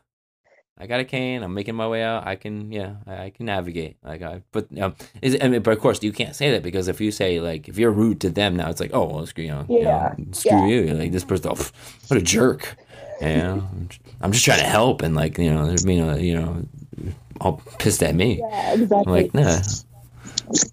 [0.81, 1.43] I got a cane.
[1.43, 2.25] I'm making my way out.
[2.25, 3.97] I can, yeah, I, I can navigate.
[4.05, 6.87] Like, I, but, um, is I mean, but of course, you can't say that because
[6.87, 9.43] if you say, like, if you're rude to them now, it's like, oh, well, screw
[9.43, 9.51] you.
[9.51, 10.15] Know, you know, Yeah.
[10.31, 10.67] screw Yeah.
[10.67, 10.95] you.
[10.95, 11.67] Like, this person, oh,
[12.07, 12.77] what a jerk.
[13.21, 13.69] You know,
[14.21, 15.03] I'm just- trying to help.
[15.03, 16.63] And, like, you know, there's, you know, you know,
[17.41, 18.39] all pissed at me.
[18.39, 18.75] Yeah.
[18.75, 18.99] Exactly.
[19.05, 19.59] I'm like, nah.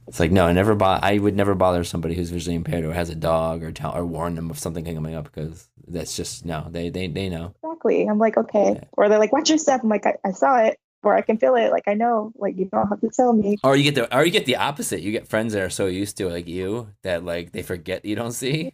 [0.07, 2.93] It's like no, I never bo- I would never bother somebody who's visually impaired or
[2.93, 6.45] has a dog or tell or warn them of something coming up because that's just
[6.45, 6.67] no.
[6.69, 7.53] They they they know.
[7.63, 8.07] Exactly.
[8.07, 8.73] I'm like, okay.
[8.75, 8.83] Yeah.
[8.93, 9.81] Or they're like, watch your step.
[9.83, 11.71] I'm like, I, I saw it, or I can feel it.
[11.71, 12.31] Like I know.
[12.35, 13.57] Like you don't have to tell me.
[13.63, 15.01] Or you get the or you get the opposite.
[15.01, 18.05] You get friends that are so used to it, like you that like they forget
[18.05, 18.73] you don't see.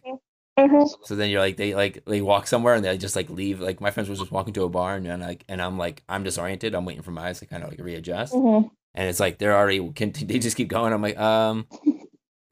[0.58, 3.60] hmm So then you're like they like they walk somewhere and they just like leave.
[3.60, 6.02] Like my friends was just walking to a bar and, and like and I'm like
[6.08, 6.74] I'm disoriented.
[6.74, 8.34] I'm waiting for my eyes to kind of like readjust.
[8.34, 8.60] hmm
[8.94, 10.92] And it's like they're already can they just keep going.
[10.92, 11.66] I'm like um,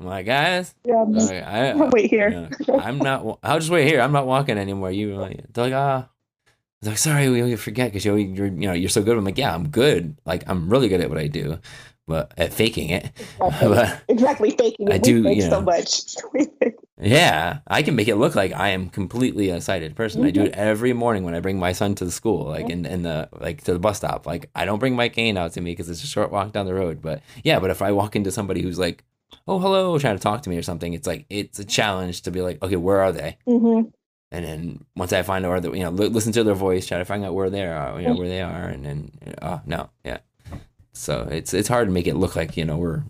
[0.00, 1.02] I'm like guys, Yeah.
[1.02, 2.50] I'm just, I, wait here.
[2.68, 2.76] Yeah.
[2.76, 3.38] I'm not.
[3.42, 4.00] I'll just wait here.
[4.00, 4.90] I'm not walking anymore.
[4.90, 6.08] You like, they're like, ah.
[6.82, 9.18] I was like, sorry, we forget because you're, you know, you're so good.
[9.18, 10.16] I'm like, yeah, I'm good.
[10.24, 11.58] Like, I'm really good at what I do,
[12.10, 13.10] but at faking it.
[13.40, 13.68] Exactly.
[13.74, 14.50] But exactly.
[14.50, 14.92] Faking it.
[14.92, 15.88] I We do, you so much.
[17.02, 20.22] Yeah, I can make it look like I am completely a sighted person.
[20.22, 22.84] I do it every morning when I bring my son to the school, like in,
[22.84, 24.26] in the like to the bus stop.
[24.26, 26.66] Like, I don't bring my cane out to me because it's a short walk down
[26.66, 27.00] the road.
[27.00, 29.02] But yeah, but if I walk into somebody who's like,
[29.48, 32.30] oh hello, trying to talk to me or something, it's like it's a challenge to
[32.30, 33.38] be like, okay, where are they?
[33.48, 33.90] Mhm.
[34.32, 36.86] and then once I find out where the, you know li- listen to their voice,
[36.86, 39.60] try to find out where they are, you know where they are, and then oh
[39.64, 40.18] no, yeah.
[40.92, 43.02] So it's it's hard to make it look like you know we're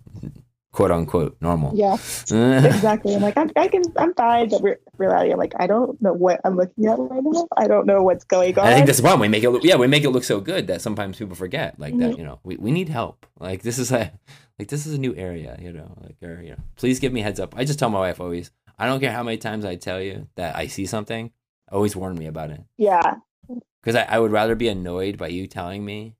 [0.72, 1.72] quote unquote normal.
[1.74, 1.96] Yeah.
[2.30, 3.14] Exactly.
[3.14, 4.48] I'm like, I'm, I can, I'm fine.
[4.50, 7.48] But re- reality, I'm like, I don't know what I'm looking at right now.
[7.56, 8.66] I don't know what's going on.
[8.66, 9.20] I think that's the problem.
[9.20, 11.78] We make it look, yeah, we make it look so good that sometimes people forget
[11.80, 12.12] like that.
[12.12, 12.18] Mhm.
[12.18, 13.26] You know, we, we need help.
[13.40, 14.12] Like this is a
[14.58, 15.56] like this is a new area.
[15.60, 17.54] You know, like or you know, please give me a heads up.
[17.56, 18.50] I just tell my wife always.
[18.78, 21.32] I don't care how many times I tell you that I see something.
[21.72, 22.62] Always warn me about it.
[22.78, 23.16] yeah.
[23.82, 26.14] because I, I would rather be annoyed by you telling me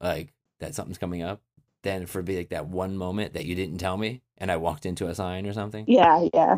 [0.00, 0.32] like
[0.64, 1.40] that something's coming up
[1.82, 4.86] than for be like that one moment that you didn't tell me and I walked
[4.86, 6.28] into a sign or something Yeah.
[6.32, 6.56] Yeah.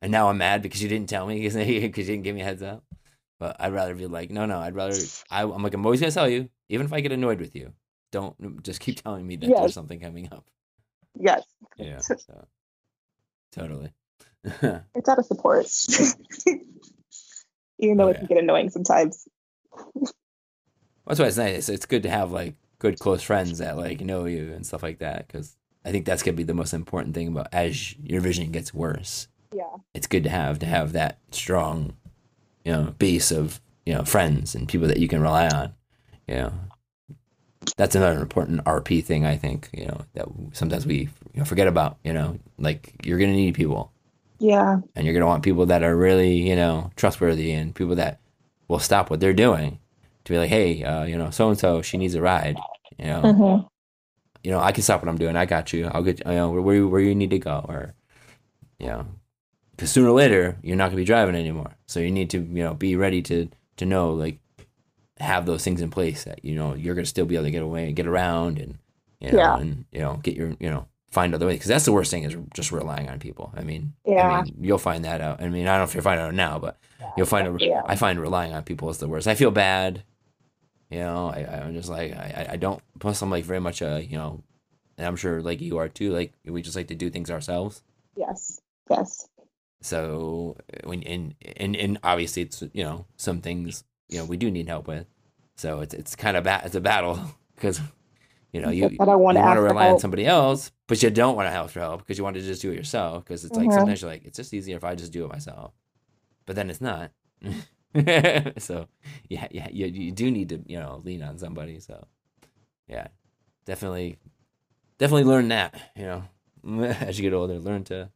[0.00, 2.44] and now I'm mad because you didn't tell me because you didn't give me a
[2.44, 2.84] heads up.
[3.40, 4.96] But I'd rather be like, no, no, I'd rather
[5.30, 7.72] I, I'm like I'm always gonna tell you, even if I get annoyed with you.
[8.12, 9.58] Don't just keep telling me that Yes.
[9.58, 10.44] there's something coming up.
[11.18, 11.42] Yes.
[11.76, 12.16] Yeah, so
[13.50, 13.92] totally.
[14.94, 15.66] It's out of support.
[17.78, 19.26] Even though Oh, it can get annoying sometimes.
[21.06, 21.68] That's why it's nice.
[21.68, 24.98] It's good to have like good close friends that like know you and stuff like
[24.98, 28.50] that because I think that's gonna be the most important thing about as your vision
[28.50, 29.28] gets worse.
[29.54, 29.76] Yeah.
[29.94, 31.94] It's good to have to have that strong,
[32.64, 35.74] you know, base of you know friends and people that you can rely on.
[36.26, 36.52] You know,
[37.76, 39.70] that's another important RP thing I think.
[39.72, 41.98] You know that sometimes we you know, forget about.
[42.02, 43.92] You know, like you're gonna need people
[44.40, 44.80] Yeah.
[44.96, 48.18] and you're gonna want people that are really you know trustworthy and people that
[48.68, 49.78] will stop what they're doing
[50.24, 52.56] to be like, hey, uh, you know, so and so, she needs a ride.
[52.98, 53.66] You know, hmm
[54.44, 55.36] you know, I can stop what I'm doing.
[55.36, 55.86] I got you.
[55.86, 57.94] I'll get you know where where you, need to go, or
[58.80, 59.06] you know,
[59.70, 61.76] because sooner or later you're not gonna be driving anymore.
[61.86, 64.38] So you need to you know be ready to to know like
[65.20, 67.62] have those things in place that you know you're gonna still be able to get
[67.62, 68.78] away and get around and
[69.20, 69.58] you know Yeah.
[69.58, 72.24] and you know get your you know find other ways because that's the worst thing
[72.24, 73.52] is just relying on people.
[73.54, 74.38] I mean, Yeah.
[74.38, 75.42] I mean, you'll find that out.
[75.42, 76.78] I mean, I don't know if you're finding out now, but
[77.16, 77.60] you'll find it.
[77.60, 77.82] Yeah.
[77.84, 79.28] I find relying on people is the worst.
[79.28, 80.02] I feel bad.
[80.92, 82.82] You know, I, I'm just like I, I- don't.
[83.00, 84.42] Plus, I'm like very much a you know,
[84.98, 86.12] and I'm sure like you are too.
[86.12, 87.82] Like we just like to do things ourselves.
[88.14, 88.60] Yes.
[88.90, 89.26] Yes.
[89.80, 94.50] So when and and and obviously it's you know some things you know we do
[94.50, 95.06] need help with.
[95.56, 97.18] So it's it's kind of ba- it's a battle
[97.54, 97.80] because
[98.52, 101.02] you know you I don't want you to want to rely on somebody else, but
[101.02, 103.24] you don't want to help for help because you want to just do it yourself.
[103.24, 103.74] Because it's like Mhm.
[103.74, 105.72] sometimes you're like, it's just easier if I just do it myself,
[106.44, 107.10] but then it's not.
[108.58, 108.86] so
[109.28, 111.80] yeah, yeah, you, you do need to you know lean on somebody.
[111.80, 112.06] So
[112.88, 113.08] yeah,
[113.66, 114.18] definitely,
[114.98, 115.74] definitely learn that.
[115.96, 116.04] You
[116.64, 118.10] know, as you get older, learn to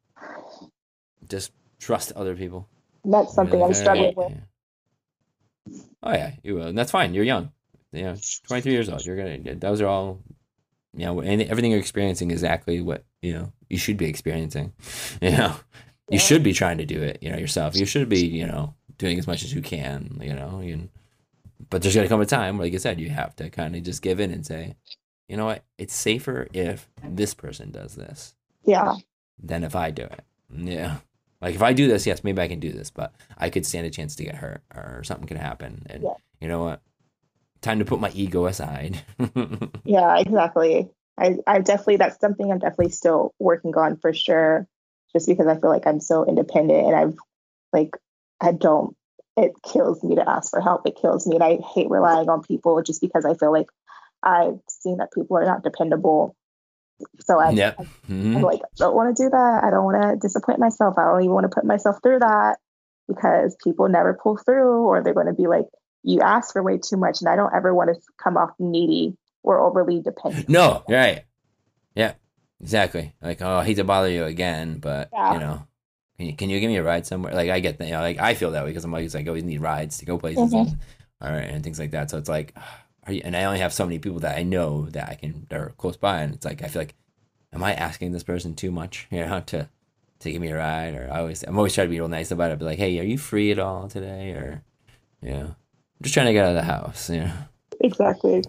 [1.28, 2.68] just trust other people.
[3.04, 4.32] That's something Really I'm struggling with.
[4.32, 4.36] yeah.
[6.02, 7.14] Oh yeah, you will, and that's fine.
[7.14, 7.52] You're young.
[7.92, 8.16] You know,
[8.48, 9.04] 23 years old.
[9.04, 9.54] You're gonna.
[9.56, 10.20] Those are all.
[10.94, 14.72] You know, and everything you're experiencing is exactly what you know you should be experiencing.
[15.20, 15.56] You know,
[16.10, 17.18] you should be trying to do it.
[17.22, 17.76] You know yourself.
[17.76, 18.26] You should be.
[18.26, 20.18] You know, doing as much as you can.
[20.22, 20.88] You know, and
[21.70, 24.02] but there's gonna come a time, like I said, you have to kind of just
[24.02, 24.74] give in and say,
[25.28, 28.34] you know what, it's safer if this person does this
[28.64, 28.94] Yeah.
[29.42, 30.20] than if I do it.
[30.54, 30.98] Yeah.
[31.40, 33.86] Like if I do this, yes, maybe I can do this, but I could stand
[33.86, 35.86] a chance to get hurt or something could happen.
[35.90, 36.14] And Yeah.
[36.40, 36.82] you know what?
[37.62, 39.02] Time to put my ego aside.
[39.84, 40.90] Yeah, exactly.
[41.18, 44.68] I, I definitely, that's something I'm definitely still working on for sure,
[45.12, 47.14] just because I feel like I'm so independent and I've,
[47.72, 47.96] like,
[48.40, 48.96] I don't,
[49.36, 50.86] it kills me to ask for help.
[50.86, 51.36] It kills me.
[51.36, 53.66] And I hate relying on people just because I feel like
[54.22, 56.34] I've seen that people are not dependable.
[57.20, 57.76] So I, yep.
[57.78, 58.42] I'm Mhm.
[58.42, 59.60] like, I don't want to do that.
[59.64, 60.98] I don't want to disappoint myself.
[60.98, 62.58] I don't even want to put myself through that
[63.08, 65.66] because people never pull through or they're going to be like,
[66.02, 67.20] you ask for way too much.
[67.20, 70.48] And I don't ever want to come off needy or overly dependent.
[70.48, 71.24] No, right.
[71.94, 72.14] Yeah,
[72.60, 73.12] exactly.
[73.22, 75.34] Like, oh, I hate to bother you again, but Yeah.
[75.34, 75.66] you know,
[76.18, 77.34] can you, can you give me a ride somewhere?
[77.34, 77.86] Like, I get that.
[77.86, 79.60] You know, like I feel that way because I'm like, always like, I always need
[79.60, 80.68] rides to go places Mhm.
[80.68, 80.78] and
[81.20, 82.10] all right and things like that.
[82.10, 82.54] So it's like,
[83.06, 83.20] are you?
[83.24, 85.70] And I only have so many people that I know that I can that are
[85.78, 86.94] close by, and it's like I feel like,
[87.52, 89.06] am I asking this person too much?
[89.12, 89.68] You know, to
[90.20, 92.30] to give me a ride, or I always I'm always trying to be real nice
[92.30, 92.58] about it.
[92.58, 94.30] Be like, hey, are you free at all today?
[94.32, 94.62] Or
[95.22, 97.10] yeah, I'm just trying to get out of the house.
[97.14, 97.32] You know
[97.80, 98.42] Exactly.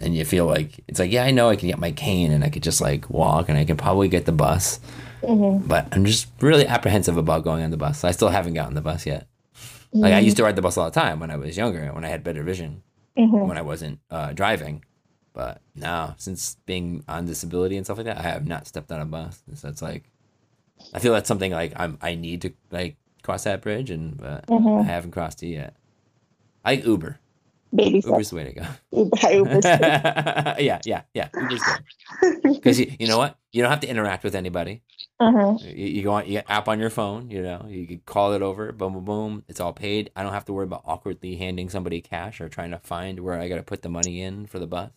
[0.00, 2.42] and you feel like it's like yeah i know i can get my cane and
[2.44, 4.80] i could just like walk and i can probably get the bus.
[5.24, 8.04] Hmm but i'm just really apprehensive about going on the bus.
[8.04, 9.26] I still haven't gotten the bus yet.
[9.92, 12.04] Like i used to ride the bus all the time when i was younger when
[12.04, 12.82] i had better vision
[13.16, 14.84] hmm when i wasn't uh, driving.
[15.34, 19.00] But now since being on disability and stuff like that i have not stepped on
[19.00, 19.42] a bus.
[19.54, 20.04] So it's like
[20.94, 24.44] i feel that's something like i'm i need to like cross that bridge and but
[24.48, 24.84] i Mhm.
[24.84, 25.74] haven't crossed it yet.
[26.64, 27.18] I like uber
[27.74, 29.60] Baby uber's the way to go Uber,
[30.58, 31.28] yeah, yeah, yeah.
[32.42, 33.36] Because you, you know what?
[33.52, 34.82] You don't have to interact with anybody.
[35.20, 35.62] Mhm.
[35.76, 37.30] You, you go on, you app on your phone.
[37.30, 38.72] You know, you can call it over.
[38.72, 39.44] Boom, boom, boom.
[39.48, 40.10] It's all paid.
[40.16, 43.38] I don't have to worry about awkwardly handing somebody cash or trying to find where
[43.38, 44.90] I got to put the money in for the bus.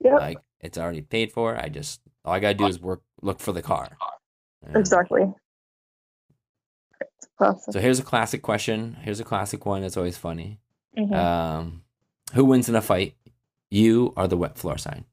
[0.00, 0.20] Yep.
[0.20, 1.56] Like it's already paid for.
[1.56, 3.90] I just all I gotta do is work, look for the car.
[4.62, 4.78] Yeah.
[4.78, 5.32] Exactly.
[7.70, 8.96] So here's a classic question.
[9.02, 10.60] Here's a classic one that's always funny.
[10.96, 11.14] Mhm.
[11.14, 11.83] Um,
[12.34, 13.14] who wins in a fight?
[13.70, 15.04] You or the wet floor sign?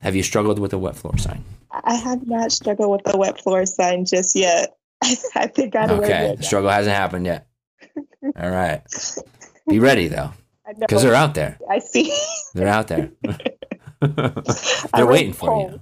[0.00, 1.44] Have you struggled with a wet floor sign?
[1.70, 4.76] I have not struggled with the wet floor sign just yet.
[5.02, 7.46] I think I'd Okay, the struggle hasn't happened yet.
[8.36, 8.82] All right,
[9.68, 10.32] be ready though,
[10.78, 11.58] because they're out there.
[11.68, 12.14] I see.
[12.54, 13.10] They're out there.
[14.00, 14.32] They're
[14.94, 15.80] read waiting for you.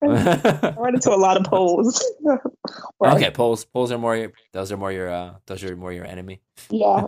[0.02, 2.04] I run into a lot of poles.
[3.02, 3.64] Okay, poles.
[3.64, 4.16] Poles are more.
[4.16, 5.08] Your, those are more your.
[5.08, 6.42] Uh, those are more your enemy.
[6.68, 7.06] Yeah.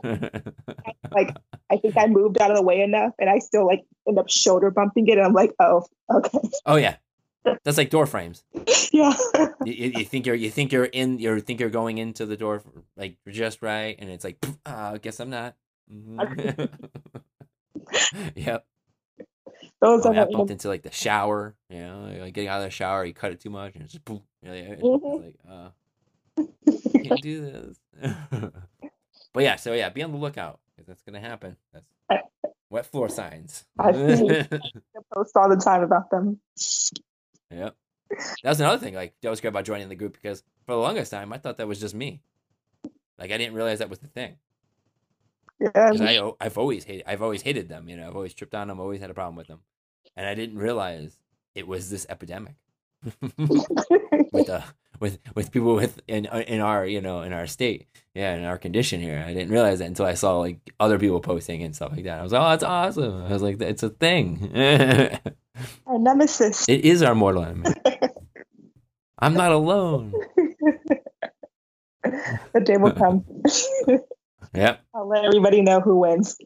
[1.11, 1.37] Like
[1.69, 4.31] I think I moved out of the way enough and I still like end up
[4.31, 6.39] shoulder bumping it and I'm like, oh, okay.
[6.65, 6.97] oh yeah,
[7.65, 8.45] that's like door frames.
[8.93, 9.13] yeah.
[9.67, 12.63] You, you think you're you think you're in you think you're going into the door
[12.97, 15.57] like just right, and it's like, uh, I guess I'm not.
[18.35, 18.65] Yep.
[19.81, 21.55] Those Oh, are yeah, I bumped into like the shower.
[21.69, 23.93] You know, like getting out of the shower, you cut it too much, and it's
[23.93, 24.23] just boom.
[24.43, 25.25] You know, it's Mhm.
[25.25, 25.71] like, uh,
[27.03, 27.81] can't do this.
[29.33, 31.57] but yeah, so yeah, be on the lookout because that's gonna happen.
[31.73, 31.87] That's
[32.71, 33.65] wet floor signs.
[33.79, 33.93] I
[35.15, 36.41] post all the time about them.
[37.51, 37.75] Yep.
[38.43, 38.95] That was another thing.
[38.95, 41.59] Like that was great about joining the group because for the longest time I thought
[41.59, 42.23] that was just me.
[43.19, 44.37] Like I didn't realize that was the thing.
[45.61, 45.71] Yeah.
[46.01, 47.89] I I've always hated I've always hated them.
[47.89, 48.81] You know, I've always tripped on them.
[48.81, 49.61] Always had a problem with them,
[50.17, 51.19] and I didn't realize
[51.55, 52.57] it was this epidemic.
[54.33, 54.63] with uh
[55.01, 58.59] with with people with in in our you know in our state yeah in our
[58.59, 61.93] condition here i didn't realize that until i saw like other people posting and stuff
[61.93, 64.51] like that i was like oh that's awesome i was like it's a thing
[65.87, 66.69] Our nemesis.
[66.69, 67.71] It is our mortal enemy
[69.19, 70.13] i'm not alone
[72.53, 73.25] the day will come.
[74.55, 74.81] Yep.
[74.95, 76.37] I'll let everybody know who wins.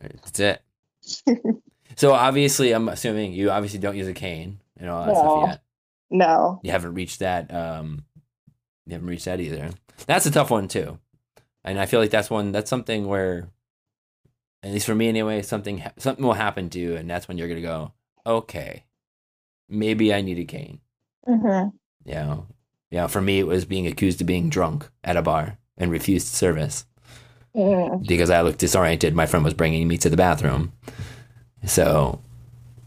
[0.00, 0.62] that's it.
[1.98, 5.18] So obviously i'm assuming you obviously don't use a cane and all that No.
[5.18, 5.60] stuff yet.
[6.10, 6.60] No.
[6.62, 8.04] you haven't reached that um
[8.86, 9.70] you haven't reached that either.
[10.06, 10.98] That's a tough one too.
[11.64, 13.48] And i feel like that's one that's something where
[14.62, 17.48] at least for me anyway something something will happen to you and that's when you're
[17.48, 17.92] gonna go
[18.26, 18.84] okay
[19.68, 20.80] maybe i need a cane.
[21.24, 21.68] Hmm
[22.04, 22.46] you know?
[22.90, 26.28] Yeah for me it was being accused of being drunk at a bar and refused
[26.28, 26.84] service
[27.54, 28.06] Mm.
[28.06, 30.72] because i looked disoriented my friend was bringing me to the bathroom
[31.64, 32.20] so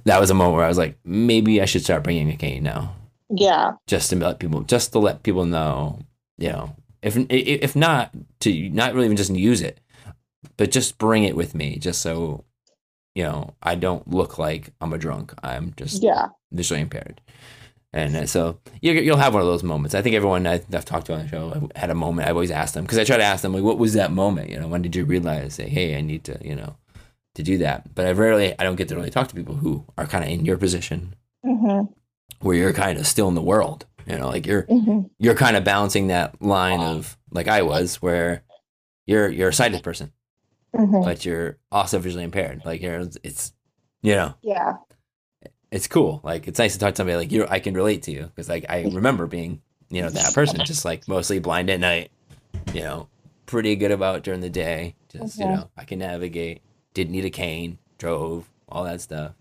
[0.05, 2.61] that was a moment where i was like maybe i should start bringing a cane
[2.63, 2.93] now
[3.29, 3.71] Yeah.
[3.87, 5.99] just to let people just to let people know
[6.37, 8.11] you know if if not
[8.41, 9.79] to not really even just use it
[10.55, 12.43] but just bring it with me just so
[13.15, 16.27] you know i don't look like i'm a drunk i'm just Yeah.
[16.51, 17.21] visually impaired
[17.93, 19.95] and uh, so you, you'll have one of those moments.
[19.95, 22.27] I think everyone I, i've talked to on the show had a moment.
[22.27, 24.49] I've always asked them because i try to ask them like what was that moment?
[24.49, 26.75] You know when did you realize say hey i need to you know
[27.35, 27.95] to do that?
[27.95, 30.29] But i rarely i don't get to really talk to people who are kind of
[30.29, 31.81] in your position hmm
[32.41, 35.57] where you're kind of still in the world you know like you're hmm you're kind
[35.57, 38.43] of balancing that line of like I was, where
[39.05, 40.13] you're you're a sighted person,
[40.73, 42.61] hmm but you're also visually impaired.
[42.63, 43.51] Like you're, it's
[44.01, 44.77] you know, Yeah.
[45.71, 46.19] It's cool.
[46.23, 47.45] Like it's nice to talk to somebody like you.
[47.49, 50.85] I can relate to you because like I remember being you know that person, just
[50.85, 52.11] like mostly blind at night.
[52.73, 53.07] You know,
[53.45, 54.95] pretty good about during the day.
[55.09, 55.49] Just you Mhm.
[55.55, 56.61] know, I can navigate.
[56.93, 57.77] Didn't need a cane.
[57.97, 59.33] Drove all that stuff.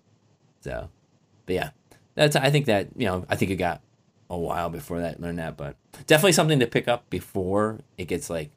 [0.61, 0.89] So,
[1.47, 1.71] but yeah,
[2.15, 3.81] that's I think that you know I think it got
[4.31, 5.77] a while before that learned that, but
[6.07, 8.51] definitely something to pick up before it gets like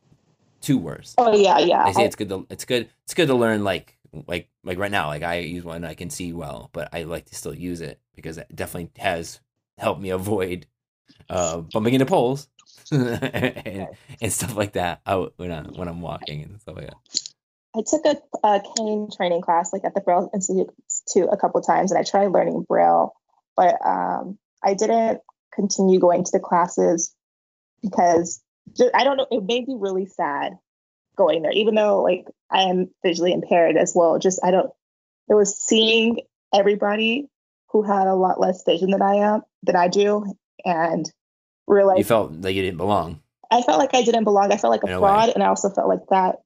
[0.60, 1.16] too worse.
[1.18, 1.60] Oh yeah.
[1.60, 1.84] Yeah.
[1.86, 3.96] I say it's good to it's good it's good to learn like
[4.28, 7.26] like like right now like I use one I can see well, but I like
[7.26, 9.39] to still use it because it definitely has
[9.78, 10.68] helped me avoid
[11.30, 12.47] uh bumping into poles
[12.91, 13.88] and,
[14.22, 16.97] and stuff like that out when I when I'm walking and stuff like that.
[17.76, 20.70] I took a, a cane training class like at the Braille Institute
[21.12, 23.14] too a couple times, and I tried learning Braille,
[23.55, 25.22] but um, I didn't
[25.53, 27.14] continue going to the classes
[27.82, 28.41] because
[28.76, 29.28] just, I don't know.
[29.32, 30.57] It made me really sad
[31.16, 34.20] going there, even though like I am visually impaired as well.
[34.20, 34.70] Just I don't.
[35.30, 36.22] It was seeing
[36.54, 37.28] everybody
[37.70, 40.26] who had a lot less vision than I am than I do,
[40.66, 41.10] and
[41.68, 43.22] realize You felt like you didn't belong.
[43.49, 44.52] I felt like I didn't belong.
[44.52, 46.38] I felt like a fraud, and I also felt like that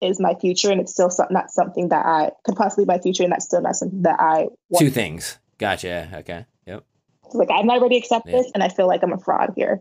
[0.00, 2.98] is my future, and it's still so- not something that I could possibly be my
[2.98, 4.78] future, and that's still not something that I want.
[4.80, 5.38] Two things.
[5.58, 6.10] Gotcha.
[6.20, 6.44] Okay.
[6.66, 6.84] Yep.
[7.34, 8.38] Like I'm not ready to accept Yeah.
[8.38, 9.80] this, and I feel like I'm a fraud here.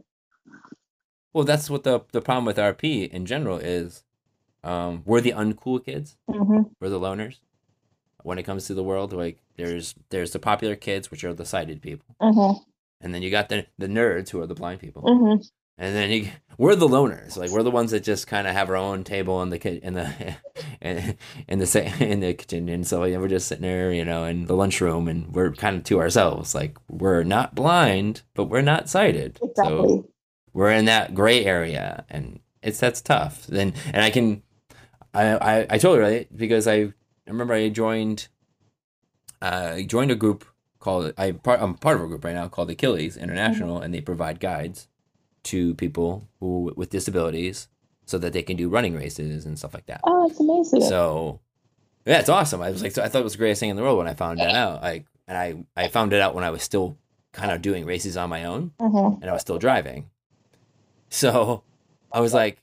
[1.34, 4.04] Well, that's what the the problem with RP in general is.
[4.64, 6.18] Um, we're the uncool kids.
[6.30, 7.38] hmm We're the loners.
[8.24, 11.46] When it comes to the world, like there's there's the popular kids, which are the
[11.46, 12.54] sighted people, hmm
[13.02, 15.42] and then you got the the nerds, who are the blind people, hmm
[15.80, 17.36] and then you, we're the loners.
[17.38, 19.80] Like we're the ones that just kind of have our own table in the ki-
[19.82, 20.36] in the
[20.82, 24.26] in, in the in the kitchen, and so yeah, we're just sitting there, you know,
[24.26, 26.54] in the lunchroom, and we're kind of to ourselves.
[26.54, 29.40] Like we're not blind, but we're not sighted.
[29.42, 29.88] Exactly.
[29.88, 30.08] So
[30.54, 34.44] we're in that gray area and it's that's tough then and i can
[35.14, 36.94] i i, I totally relate because i
[37.28, 38.28] I remember i joined
[39.42, 40.46] uh, i joined a group
[40.80, 44.02] called i part i'm part of a group right now called achilles international and they
[44.02, 44.88] provide guides
[45.44, 47.68] to people who with disabilities
[48.06, 50.82] so that they can do running races and stuff like that oh, it's amazing.
[50.82, 51.40] so
[52.04, 52.64] yeah, it's awesome.
[52.64, 54.08] I was like, so I thought it was the greatest thing in the world when
[54.08, 54.82] I found that out.
[54.82, 56.98] Like, and I I found it out when I was still
[57.32, 60.10] kind of doing races on my own, hmm and I was still driving.
[61.10, 61.64] So
[62.12, 62.58] I was like,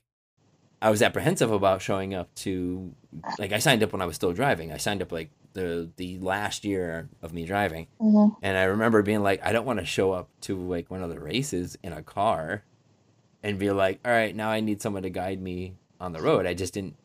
[0.81, 2.93] I was apprehensive about showing up to
[3.37, 4.71] like I signed up when I was still driving.
[4.71, 9.01] I signed up like the the last year of me driving, hmm and I remember
[9.01, 11.93] being like, I don't want to show up to like one of the races in
[11.93, 12.63] a car,
[13.43, 16.45] and be like, all right, now I need someone to guide me on the road.
[16.45, 16.95] I just didn't.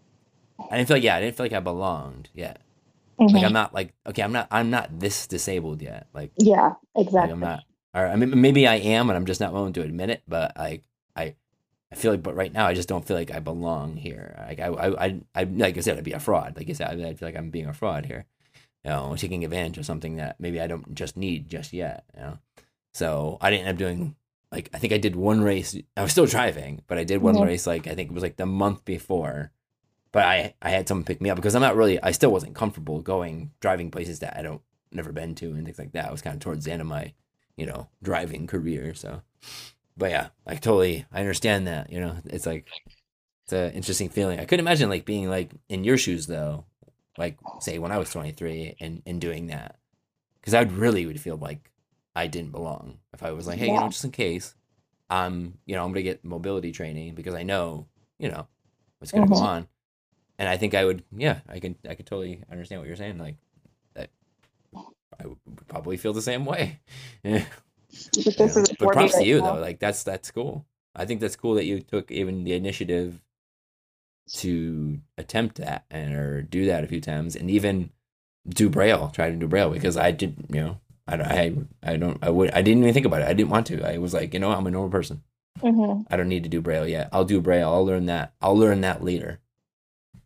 [0.70, 2.60] I didn't feel like yeah, I didn't feel like I belonged yet.
[3.18, 6.08] hmm Like I'm not like okay, I'm not I'm not this disabled yet.
[6.14, 7.32] Like yeah, like exactly.
[7.32, 7.64] I'm not.
[7.94, 10.22] Or I mean, maybe I am, and I'm just not willing to admit it.
[10.28, 10.84] But like,
[11.16, 11.36] I,
[11.95, 14.34] I feel like, but right now, I just don't feel like I belong here.
[14.49, 16.55] Like I, I, I, I like I said, I'd be a fraud.
[16.57, 18.26] Like I said, I, I feel like I'm being a fraud here.
[18.84, 22.05] You know, taking advantage of something that maybe I don't just need just yet.
[22.14, 22.38] You know,
[22.92, 24.16] so I didn't end up doing.
[24.53, 25.76] Like I think I did one race.
[25.97, 27.45] I was still driving, but I did one Mhm.
[27.45, 27.66] race.
[27.66, 29.53] Like I think it was like the month before.
[30.12, 32.01] But I, I had someone pick me up because I'm not really.
[32.03, 35.78] I still wasn't comfortable going driving places that I don't never been to and things
[35.78, 36.09] like that.
[36.09, 37.14] I was kind of towards the end of my
[37.57, 38.95] you know, driving career.
[38.95, 39.22] So,
[39.97, 41.90] but yeah, like totally I understand that.
[41.92, 42.66] You know, it's like
[43.45, 44.40] it's an interesting feeling.
[44.40, 46.64] I couldn't imagine like being like in your shoes though,
[47.16, 49.76] like say when I was 23 and and doing that,
[50.40, 51.70] because I would really would feel like
[52.16, 54.55] I didn't belong if I was like, hey, you know, just in case,
[55.11, 57.86] I'm you know, I'm gonna get mobility training because I know,
[58.18, 58.47] you know,
[58.99, 59.42] what's gonna go Mhm.
[59.42, 59.68] on,
[60.38, 63.18] and I think I would, yeah, I can, I could totally understand what you're saying,
[63.18, 63.36] like
[63.95, 64.11] that.
[65.20, 65.38] I would
[65.68, 66.80] probably feel the same way.
[68.16, 68.24] Yeah.
[68.24, 69.55] But You this know, is but props to you now.
[69.57, 69.61] though.
[69.61, 70.66] Like that's that's cool.
[70.95, 73.20] I think that's cool that you took even the initiative
[74.34, 77.90] to attempt that and or do that a few times and even
[78.49, 81.97] do braille, try to do braille because I did, you know, I don't- I I
[81.97, 83.28] don't I would I didn't even think about it.
[83.28, 83.82] I didn't want to.
[83.86, 85.22] I was like, you know, I'm a normal person.
[85.61, 86.05] Mhm.
[86.11, 87.09] I don't need to do braille yet.
[87.12, 87.70] I'll do braille.
[87.70, 88.32] I'll learn that.
[88.40, 89.40] I'll learn that later.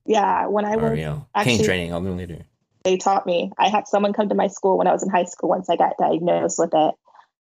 [0.07, 1.93] Yeah, when I was you know, actually- training.
[1.93, 2.45] I'll learn later.
[2.85, 3.53] they taught me.
[3.59, 5.77] I had someone come to my school when I was in high school once I
[5.77, 6.95] got diagnosed with it,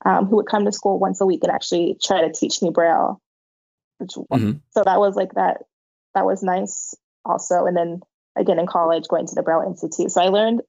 [0.04, 2.70] um, who would come to school once a week and actually try to teach me
[2.70, 3.20] Braille.
[4.00, 4.60] Mhm.
[4.70, 5.62] So that was like that.
[6.14, 6.94] That was nice
[7.24, 7.64] also.
[7.64, 8.02] And then
[8.36, 10.10] again in college, going to the Braille Institute.
[10.10, 10.62] So I learned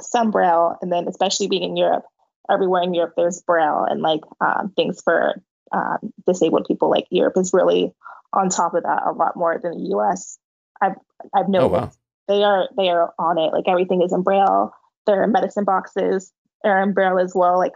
[0.00, 2.04] some Braille, and then especially being in Europe,
[2.50, 5.40] everywhere in Europe there's Braille and like um, things for
[5.72, 6.90] um, disabled people.
[6.90, 7.92] Like Europe is really
[8.32, 10.38] on top of that a lot more than the U.S.
[10.80, 10.96] I've
[11.34, 11.90] I've Oh wow.
[12.28, 13.52] they are they are on it.
[13.52, 14.72] Like everything is in braille.
[15.06, 16.32] Their medicine boxes
[16.64, 17.58] are in braille as well.
[17.58, 17.72] Like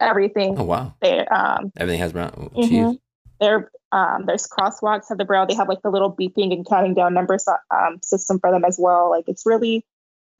[0.00, 0.58] everything.
[0.58, 0.94] Oh wow.
[1.00, 2.32] They um Everything has brown.
[2.36, 2.98] Oh, mhm.
[3.40, 5.46] There um there's crosswalks have the braille.
[5.46, 8.78] They have like the little beeping and counting down numbers um system for them as
[8.78, 9.10] well.
[9.10, 9.84] Like it's really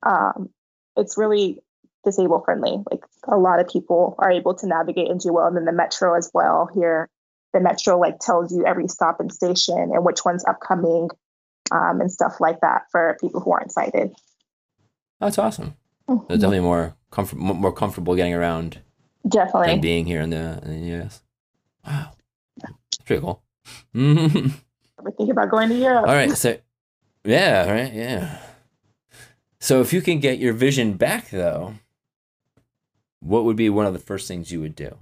[0.02, 0.50] um
[0.96, 1.60] it's really
[2.04, 2.82] disabled friendly.
[2.90, 5.46] Like a lot of people are able to navigate and do well.
[5.46, 7.08] And then the metro as well here.
[7.54, 11.08] The metro like tells you every stop and station and which one's upcoming
[11.70, 14.12] um, and stuff like that for people who aren't sighted.
[15.20, 15.74] That's awesome.
[16.08, 18.80] It's definitely more comfort, more comfortable getting around
[19.26, 19.78] Definitely.
[19.80, 20.60] being here in the
[20.94, 21.22] US.
[21.86, 22.12] Wow,
[22.60, 23.42] that's pretty cool.
[23.94, 24.52] Mhm.
[25.02, 26.08] We're thinking about going to Europe.
[26.08, 26.56] All right, so
[27.24, 28.38] yeah, right, yeah.
[29.60, 31.74] So if you can get your vision back, though,
[33.20, 34.96] what would be one of the first things you would do?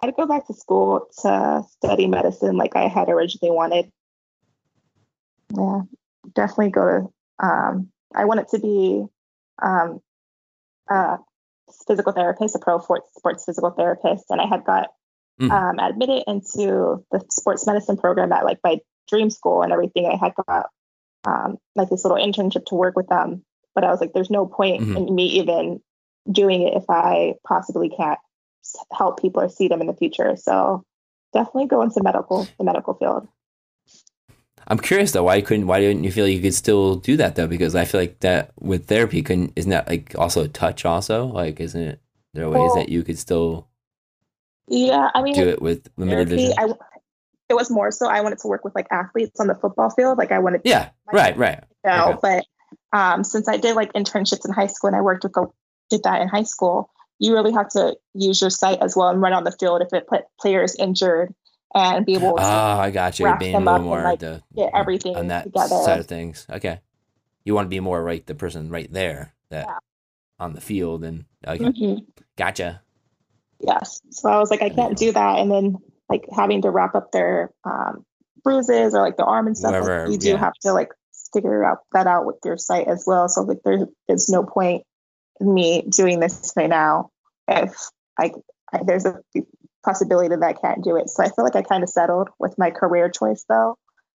[0.00, 3.92] I'd go back to school to study medicine like I had originally wanted.
[5.56, 5.82] Yeah,
[6.34, 6.84] definitely go
[7.40, 7.46] to.
[7.46, 9.04] Um, I it to be
[9.62, 10.00] um,
[10.90, 11.18] a
[11.86, 14.88] physical therapist, a pro sports physical therapist, and I had got
[15.40, 15.50] Mhm.
[15.50, 20.06] um, admitted into the sports medicine program at like my dream school and everything.
[20.06, 20.70] I had got
[21.24, 23.44] um, like this little internship to work with them,
[23.74, 24.96] but I was like, "There's no point Mhm.
[24.96, 25.80] in me even
[26.30, 28.18] doing it if I possibly can't
[28.92, 30.82] help people or see them in the future." So
[31.32, 33.28] definitely go into medical, the medical field.
[34.68, 35.66] I'm curious though, why you couldn't?
[35.66, 37.46] Why didn't you feel you could still do that though?
[37.46, 40.84] Because I feel like that with therapy, couldn't isn't that like also a touch?
[40.84, 42.00] Also, like, isn't it
[42.34, 43.68] there are ways Well, that you could still
[44.68, 46.54] Yeah, I mean, do it with limited therapy, vision?
[46.58, 46.74] I,
[47.48, 50.18] it was more so I wanted to work with like athletes on the football field.
[50.18, 51.64] Like I wanted to Yeah, right, right.
[51.84, 52.42] know, Okay.
[52.92, 55.32] but um, since I did like internships in high school and I worked with
[55.90, 59.20] did that in high school, you really have to use your sight as well and
[59.20, 61.34] run on the field if it put players injured
[61.74, 63.34] and be able to Ah, I got you.
[63.38, 65.68] Being a little up and, more like, the get everything on that together.
[65.82, 66.46] side of things.
[66.50, 66.80] Okay,
[67.44, 69.78] you want to be more right the person right there that Yeah.
[70.38, 72.06] on the field and okay, Mhm.
[72.36, 72.82] gotcha.
[73.60, 74.00] Yes.
[74.10, 75.38] So I was like, I can't do that.
[75.38, 75.76] And then
[76.08, 78.04] like having to wrap up their um,
[78.42, 79.86] bruises or like the arm and stuff.
[79.86, 80.36] like, you do yeah.
[80.36, 80.90] have to like
[81.32, 83.28] figure out that out with your sight as well.
[83.28, 84.84] So like there is no point
[85.40, 87.10] in me doing this right now
[87.48, 87.74] if
[88.18, 88.32] I,
[88.72, 89.20] I there's a
[89.84, 91.08] possibility that I can't do it.
[91.10, 93.76] So I feel like I kind of settled with my career choice though.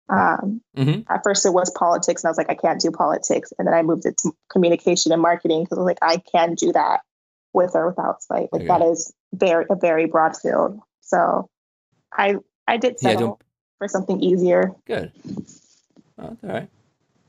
[0.08, 3.52] Um, hmm at first it was politics and I was like, I can't do politics.
[3.58, 6.54] And then I moved it to communication and marketing because I was like, I can
[6.54, 7.00] do that
[7.54, 8.48] with or without sight.
[8.52, 8.66] Like Okay.
[8.68, 10.78] that is very a very broad field.
[11.00, 11.48] So
[12.12, 12.36] I
[12.68, 13.42] I did settle don't-
[13.78, 14.72] for something easier.
[14.86, 15.10] Good.
[16.18, 16.68] Oh, all right.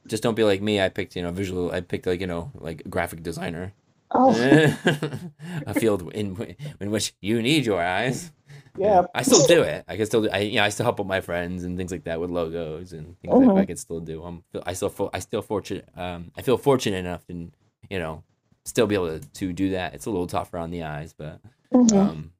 [0.07, 0.79] Just don't be like me.
[0.81, 1.71] I picked you know visual.
[1.71, 3.73] I picked like you know like graphic designer.
[4.11, 4.31] Oh
[5.65, 8.31] a field in in which you need your eyes.
[8.77, 9.05] yeah.
[9.15, 9.83] I still do it.
[9.87, 10.29] I can still do.
[10.29, 12.93] I you know I still help out my friends and things like that with logos
[12.93, 13.55] and things like Mhm.
[13.55, 13.61] that.
[13.61, 14.23] I can still do.
[14.23, 15.87] I'm I still I still fortunate.
[15.95, 17.51] Um, I feel fortunate enough to
[17.89, 18.23] you know
[18.65, 19.93] still be able to, to do that.
[19.93, 21.39] It's a little tougher on the eyes, but
[21.73, 21.93] Mhm.
[21.97, 22.31] um,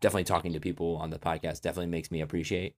[0.00, 2.74] definitely talking to people on the podcast definitely makes me appreciate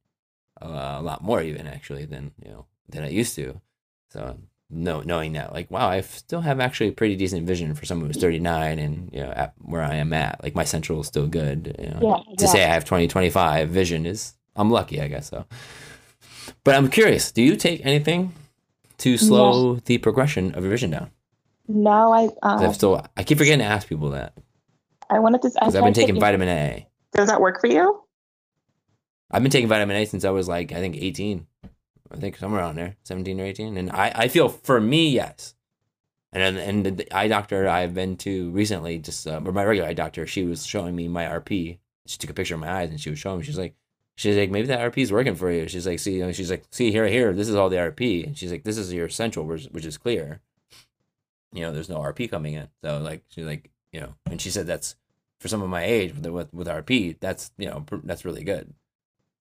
[0.63, 3.61] uh, a lot more even actually than you know than I used to.
[4.11, 4.39] So
[4.71, 8.09] no, knowing that like wow, I still have actually a pretty decent vision for someone
[8.09, 11.27] who's 39 and you know at where I am at like my central is still
[11.27, 11.75] good.
[11.79, 12.51] You know, Yeah, to yeah.
[12.53, 15.47] say I have 20 25 vision is I'm lucky I guess so.
[16.65, 18.33] But I'm curious, do you take anything
[18.99, 21.11] to slow the progression of your vision down?
[21.67, 24.33] No, I um, I've still I keep forgetting to ask people that.
[25.11, 25.51] I wanted to.
[25.51, 26.89] Because I've been taking vitamin A.
[27.15, 28.03] Does that work for you?
[29.31, 31.47] I've been taking vitamin A since I was like I think 18.
[32.13, 33.77] I think somewhere around there, 17 or 18.
[33.77, 35.55] And I, I feel for me, yes.
[36.33, 39.95] And and the eye doctor I've been to recently, just uh, or my regular eye
[39.95, 41.79] doctor, she was showing me my RP.
[42.07, 43.45] She took a picture of my eyes and she was showing me.
[43.45, 43.75] She's like,
[44.19, 45.69] she's like, maybe that RP is working for you.
[45.69, 48.27] She's like, see, she's like, see here, here, this is all the RP.
[48.27, 50.41] And she's like, this is your central, which, is clear.
[51.53, 52.69] You know, there's no RP coming in.
[52.83, 54.97] So like, she's like, you know, and she said that's
[55.39, 58.75] for some of my age with with, with RP, that's you know, that's really good.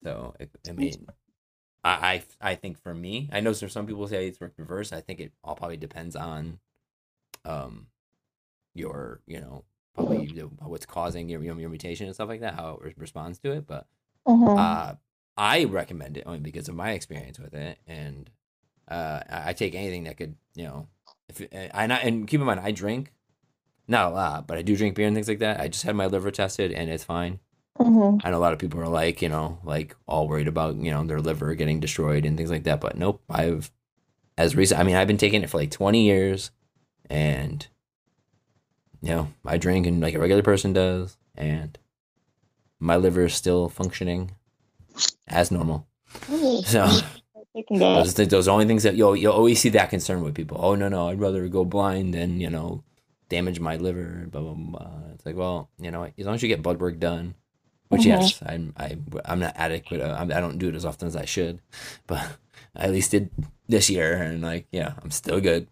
[0.03, 1.07] So it, I mean,
[1.87, 4.91] I, I I think for me, I know there's some people say it's reverse.
[4.93, 6.59] I think it all probably depends on,
[7.45, 7.87] um,
[8.75, 9.63] your you know
[9.93, 13.51] probably the- what's causing your your mutation and stuff like that, how it responds to
[13.51, 13.67] it.
[13.67, 13.87] But
[14.27, 14.57] Mhm.
[14.57, 14.95] uh,
[15.37, 18.29] I recommend it only because of my experience with it, and
[18.87, 20.87] uh, I I take anything that could you know
[21.29, 23.13] if it, and I, and keep in mind I drink.
[23.87, 25.61] Not a lot, but I do drink beer and things like that.
[25.61, 27.39] I just had my liver tested and it's fine.
[27.79, 28.21] Mhm.
[28.23, 30.91] I know a lot of people are like, you know, like all worried about, you
[30.91, 32.81] know, their liver getting destroyed and things like that.
[32.81, 33.71] But nope, I've,
[34.37, 36.51] as recent, I mean, I've been taking it for like 20 years
[37.09, 37.67] and,
[39.01, 41.17] you know, I drink and like a regular person does.
[41.35, 41.77] And
[42.79, 44.31] my liver is still functioning
[45.27, 45.87] as normal.
[46.65, 46.87] So
[47.71, 50.59] those, those are only things that you'll, you'll always see that concern with people.
[50.61, 52.83] Oh, no, no, I'd rather go blind than, you know,
[53.29, 54.91] damage my liver, blah, blah, blah.
[55.13, 57.35] It's like, well, you know, as long as you get blood work done,
[57.89, 58.05] which Mhm.
[58.05, 60.01] yes, I'm I I'm not adequate.
[60.01, 61.59] Uh, I'm, I don't do it as often as I should,
[62.07, 62.19] but
[62.75, 63.29] I at least did
[63.67, 65.67] this year, and like yeah, I'm still good.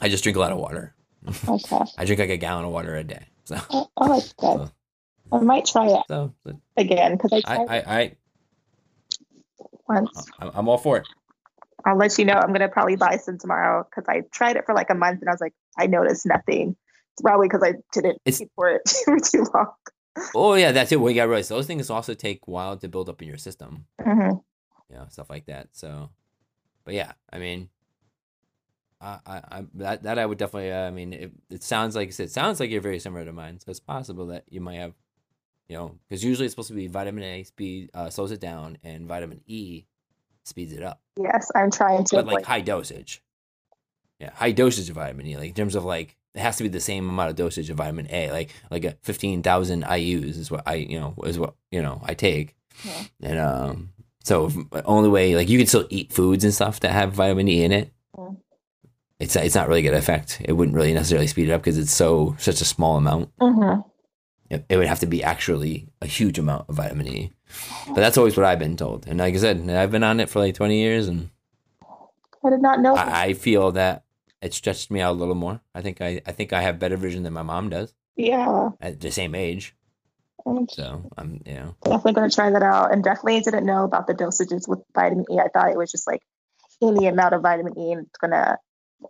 [0.00, 0.94] I just drink a lot of water.
[1.48, 1.78] Okay.
[1.98, 3.26] I drink like a gallon of water a day.
[3.44, 4.70] So Oh, oh, that's good.
[5.32, 6.32] I might try it so
[6.76, 8.12] again because I I I, I
[9.88, 10.26] once.
[10.38, 11.08] I'm I'm all for it.
[11.84, 12.34] I'll let you know.
[12.34, 15.28] I'm gonna probably buy some tomorrow because I tried it for like a month and
[15.28, 16.76] I was like, I noticed nothing.
[17.14, 19.72] It's probably because I didn't It's- keep for it for too long.
[20.34, 21.00] Oh yeah, that's it.
[21.00, 21.44] Well, yeah, right.
[21.44, 23.86] So those things also take a while to build up in your system.
[24.00, 24.42] Mhm.
[24.90, 25.68] you know, stuff like that.
[25.72, 26.10] So,
[26.84, 27.68] but yeah, I mean,
[29.00, 30.72] I, I, I that that I would definitely.
[30.72, 33.60] Uh, I mean, it, it sounds like it sounds like you're very similar to mine.
[33.60, 34.94] So it's possible that you might have,
[35.68, 38.78] you know, because usually it's supposed to be vitamin A speed uh, slows it down,
[38.82, 39.84] and vitamin E
[40.44, 42.16] speeds it up, Yes, I'm trying to.
[42.16, 43.22] but like avoid- high dosage.
[44.18, 46.68] Yeah, high dosage of vitamin E, like in terms of like it has to be
[46.68, 50.50] the same amount of dosage of vitamin A, like like a fifteen thousand IU's is
[50.50, 52.54] what I you know is what you know I take.
[52.84, 53.02] Yeah.
[53.22, 53.90] And um,
[54.22, 54.50] so
[54.84, 57.72] only way like you can still eat foods and stuff that have vitamin E in
[57.72, 57.92] it.
[58.16, 58.36] Mm.
[59.18, 60.40] It's it's not really gonna affect.
[60.44, 63.36] It wouldn't really necessarily speed it up because it's so such a small amount.
[63.38, 63.84] Mhm.
[64.50, 67.32] It, it would have to be actually a huge amount of vitamin E.
[67.88, 69.06] But that's always what I've been told.
[69.06, 71.30] And like I said, I've been on it for like twenty years, and
[72.44, 72.94] I did not know.
[72.94, 74.04] I, I feel that
[74.42, 75.60] it stretched me out a little more.
[75.74, 79.00] I think I I think I have better vision than my mom does yeah, at
[79.00, 79.74] the same age.
[80.70, 82.92] So I'm you know definitely going to try that out.
[82.92, 85.38] And definitely didn't know about the dosages with vitamin E.
[85.38, 86.22] I thought it was just like
[86.80, 88.58] any amount of vitamin E, and it's gonna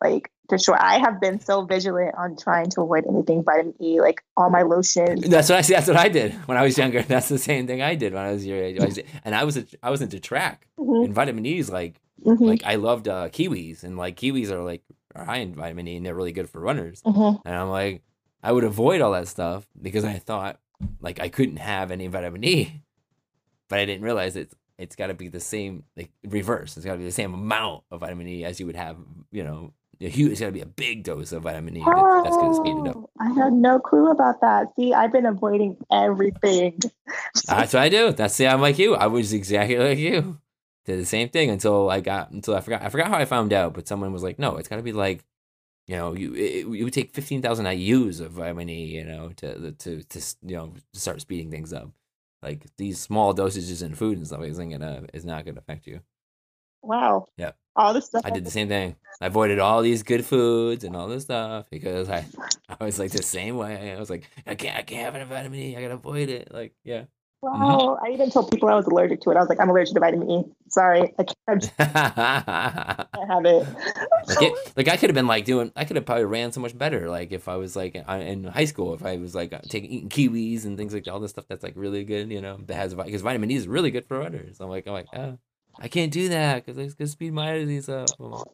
[0.03, 0.77] like destroy.
[0.79, 4.63] I have been so vigilant on trying to avoid anything vitamin E, like all my
[4.63, 5.29] lotions.
[5.29, 7.03] That's what I that's what I did when I was younger.
[7.09, 8.79] That's the same thing I did when I was your age.
[8.81, 10.67] I was, and I was a, I was into track.
[10.79, 14.51] Mhm, And vitamin E is like mhm, like I loved uh, kiwis, and like kiwis
[14.51, 14.83] are like
[15.25, 17.03] high in vitamin E, and they're really good for runners.
[17.03, 17.41] mhm.
[17.45, 18.03] And I'm like,
[18.43, 20.59] I would avoid all that stuff because I thought
[21.01, 22.83] like I couldn't have any vitamin E,
[23.69, 26.77] but I didn't realize it's it's got to be the same like reverse.
[26.77, 28.97] It's got to be the same amount of vitamin E as you would have.
[29.33, 30.31] You know, a huge.
[30.31, 31.81] It's got to be a big dose of vitamin E.
[31.85, 32.97] That, that's going to speed it up.
[32.97, 34.69] Oh, I had no clue about that.
[34.77, 36.79] See, I've been avoiding everything.
[37.49, 38.13] That's what I do.
[38.13, 38.95] That's the I'm like you.
[38.95, 40.39] I was exactly like you.
[40.89, 42.81] Did the same thing until I got until I forgot.
[42.81, 44.95] I forgot how I found out, but someone was like, "No, it's got to be
[44.95, 45.23] like,
[45.87, 49.29] you know, you it, you would take fifteen thousand IU's of vitamin E, you know,
[49.37, 51.91] to to to you know to start speeding things up.
[52.43, 56.01] Like these small dosages in food and stuff isn't gonna is not gonna affect you.
[56.81, 57.29] Wow.
[57.37, 57.53] Yeah.
[57.77, 58.23] All this stuff.
[58.25, 58.97] I did the same thing.
[59.21, 62.25] I avoided all these good foods and all this stuff because I
[62.81, 63.93] I was like the same way.
[63.95, 65.77] I was like, I can't I can't have any vitamin E.
[65.77, 66.51] I gotta avoid it.
[66.51, 67.05] Like yeah.
[67.41, 67.99] Wow.
[68.05, 69.37] I even told people I was allergic to it.
[69.37, 70.45] I was like, I'm allergic to vitamin E.
[70.69, 73.67] Sorry, I can't, I can't have it.
[74.29, 76.61] like, it, like I could have been like doing, I could have probably ran so
[76.61, 77.09] much better.
[77.09, 80.65] Like if I was like in high school, if I was like taking eating kiwis
[80.65, 82.95] and things like that, all this stuff that's like really good, you know, that has
[82.95, 84.61] because vitamin E is really good for runners.
[84.61, 85.39] I'm like, I'm like, oh,
[85.79, 88.09] I can't do that because it's gonna speed my disease up.
[88.19, 88.47] Like,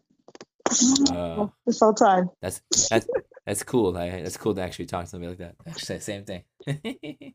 [1.11, 2.29] Uh, this whole time.
[2.43, 3.07] that's that's
[3.47, 3.97] that's cool.
[3.97, 5.55] I, that's cool to actually talk to somebody like that.
[5.67, 6.43] Actually, same thing.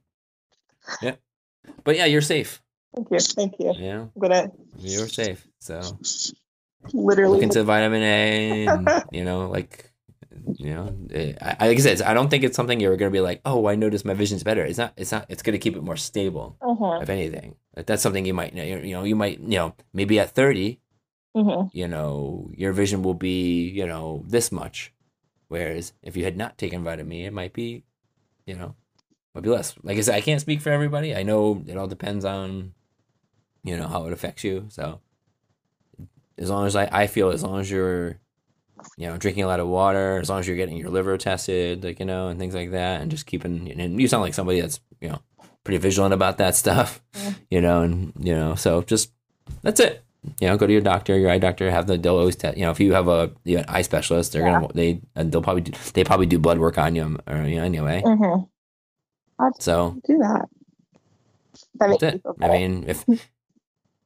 [1.02, 1.16] yeah,
[1.84, 2.62] but yeah, you're safe.
[2.96, 3.20] Thank you.
[3.20, 3.74] Thank you.
[3.78, 5.46] Yeah, I'm gonna you're safe.
[5.60, 5.82] So
[6.94, 7.34] literally.
[7.36, 9.86] look into vitamin A and you know like
[10.58, 13.12] you know, eh, I, I- like I said, I don't think it's something you're gonna
[13.12, 14.64] be like, oh, I noticed my vision's better.
[14.64, 14.94] It's not.
[14.96, 15.26] It's not.
[15.30, 16.56] It's gonna keep it more stable.
[16.62, 17.02] Mhm.
[17.04, 20.18] If anything, like that's something you might, know, you know, you might, you know, maybe
[20.20, 20.80] at thirty,
[21.36, 21.70] Mhm.
[21.74, 24.94] you know, your vision will be, you know, this much.
[25.50, 27.84] Whereas if you had not taken vitamin E, it might be,
[28.46, 28.76] you know,
[29.34, 29.76] might be less.
[29.84, 31.16] Like I said, I can't speak for everybody.
[31.16, 32.74] I know it all depends on,
[33.64, 34.66] you know, how it affects you.
[34.70, 35.02] So
[36.38, 38.20] as long as I, I feel as long as you're,
[38.98, 41.84] you know, drinking a lot of water, as long as you're getting your liver tested,
[41.84, 44.62] like, you know, and things like that, and just keeping, and you sound like somebody
[44.62, 45.20] that's, you know,
[45.64, 47.34] pretty vigilant about that stuff, Yeah.
[47.52, 49.12] you know, and, you know, so just,
[49.62, 50.04] that's it
[50.40, 51.70] you know, go to your doctor, your eye doctor.
[51.72, 52.58] Have the they'll always test.
[52.58, 55.42] You know, if you have a you know, eye specialist, they're gonna they and they'll
[55.42, 58.02] probably do, they probably do blood work on you, um, or you know, anyway.
[58.06, 58.44] Mm-hmm.
[59.40, 59.52] Mhm.
[59.62, 60.50] So Do that.
[61.76, 62.22] That that's it.
[62.42, 63.06] I mean, if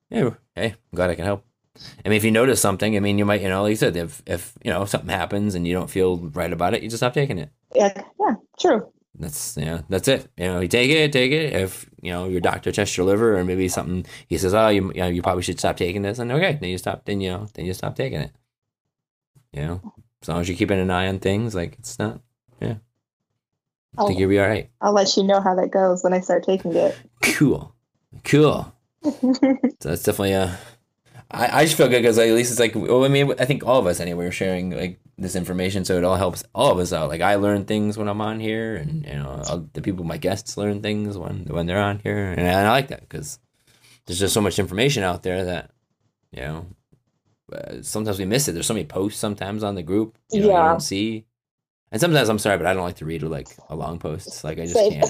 [0.09, 1.45] yeah, hey, I'm glad I can help.
[2.05, 3.95] I mean, if you notice something, I mean, you might, you know, like you said,
[3.95, 6.99] if if you know something happens and you don't feel right about it, you just
[6.99, 7.49] stop taking it.
[7.75, 8.91] yeah, yeah, true.
[9.19, 10.27] That's you know, that's it.
[10.37, 11.53] You know, you take it, take it.
[11.53, 14.91] If you know your doctor tests your liver or maybe something, he says, oh, you,
[14.93, 17.05] you know, you probably should stop taking this, and okay, then you stop.
[17.05, 18.31] Then you know, then you stop taking it.
[19.51, 22.21] You know, as long as you're keeping an eye on things, like it's not.
[22.61, 22.77] I
[23.97, 24.69] I'll, think you'll be all right.
[24.81, 26.97] I'll let you know how that goes when I start taking it.
[27.21, 27.73] Cool,
[28.23, 28.73] cool.
[29.03, 30.57] So that's definitely a.
[31.29, 33.45] I, I just feel good because like, at least it's like well, I mean I
[33.45, 36.71] think all of us anyway are sharing like this information so it all helps all
[36.71, 37.09] of us out.
[37.09, 40.55] Like I learn things when I'm on here, and you know the people my guests
[40.57, 43.39] learn things when when they're on here, and I, like that because
[44.05, 45.71] there's just so much information out there that
[46.31, 46.65] you know
[47.51, 48.53] uh, sometimes we miss it.
[48.53, 50.67] There's so many posts sometimes on the group you know, you Yeah.
[50.69, 51.25] don't see,
[51.93, 54.43] and sometimes I'm sorry, but I don't like to read like a long post.
[54.43, 54.91] Like I just Same.
[54.91, 55.03] can't.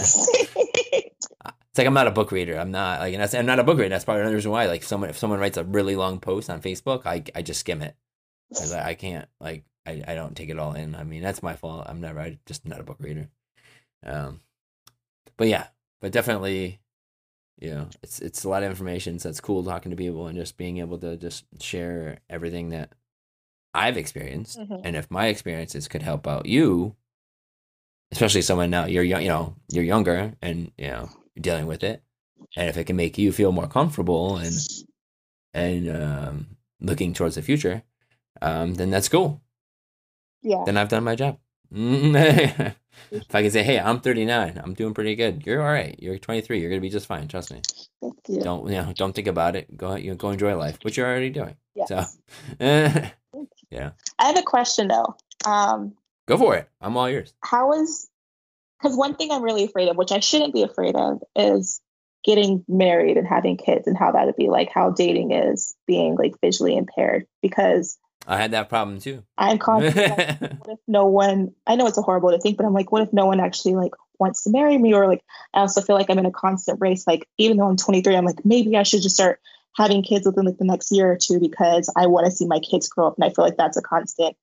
[1.73, 2.59] It's like I'm not a book reader.
[2.59, 3.89] I'm not like, and that's, I'm not a book reader.
[3.89, 4.67] That's probably another reason why.
[4.67, 7.81] Like, someone if someone writes a really long post on Facebook, I I just skim
[7.81, 7.95] it
[8.73, 10.95] I, I can't like I, I don't take it all in.
[10.95, 11.85] I mean, that's my fault.
[11.87, 12.19] I'm never.
[12.19, 13.29] I just not a book reader.
[14.05, 14.41] Um,
[15.37, 15.67] but yeah,
[16.01, 16.79] but definitely,
[17.59, 19.19] you know, it's it's a lot of information.
[19.19, 22.93] So it's cool talking to people and just being able to just share everything that
[23.73, 24.81] I've experienced, Mhm.
[24.83, 26.95] and if my experiences could help out you,
[28.11, 31.83] especially someone now you're young, you know, you're younger and you know you're dealing with
[31.83, 32.03] it,
[32.55, 34.53] and if it can make you feel more comfortable and
[35.53, 37.83] and um, looking towards the future,
[38.41, 39.41] um, then that's cool.
[40.41, 40.63] yeah.
[40.65, 41.39] Then I've done my job.
[41.71, 44.61] if I can say, "Hey, I'm 39.
[44.63, 45.43] I'm doing pretty good.
[45.45, 45.95] You're all right.
[45.99, 46.59] You're 23.
[46.59, 47.27] You're gonna be just fine.
[47.27, 47.61] Trust me.
[48.01, 48.39] Thank you.
[48.41, 48.93] Don't you know?
[48.93, 49.75] Don't think about it.
[49.75, 51.55] Go you know, go enjoy life, which you're already doing.
[51.75, 51.87] Yes.
[51.89, 52.05] So,
[54.19, 55.15] I have a question though.
[55.45, 55.93] Um,
[56.27, 56.69] go for it.
[56.81, 57.33] I'm all yours.
[57.43, 58.09] how is
[58.81, 61.81] because one thing I'm really afraid of, which I shouldn't be afraid of, is
[62.23, 66.15] getting married and having kids and how that would be like how dating is being
[66.15, 69.23] like visually impaired because I had that problem too.
[69.37, 72.65] I'm constantly like, what if no one I know it's a horrible to think, but
[72.65, 74.93] I'm like, what if no one actually like wants to marry me?
[74.93, 75.21] Or like
[75.53, 77.05] I also feel like I'm in a constant race.
[77.05, 79.41] Like even though I'm 23, I'm like, maybe I should just start
[79.75, 82.59] having kids within like the next year or two because I want to see my
[82.59, 83.15] kids grow up.
[83.17, 84.35] And I feel like that's a constant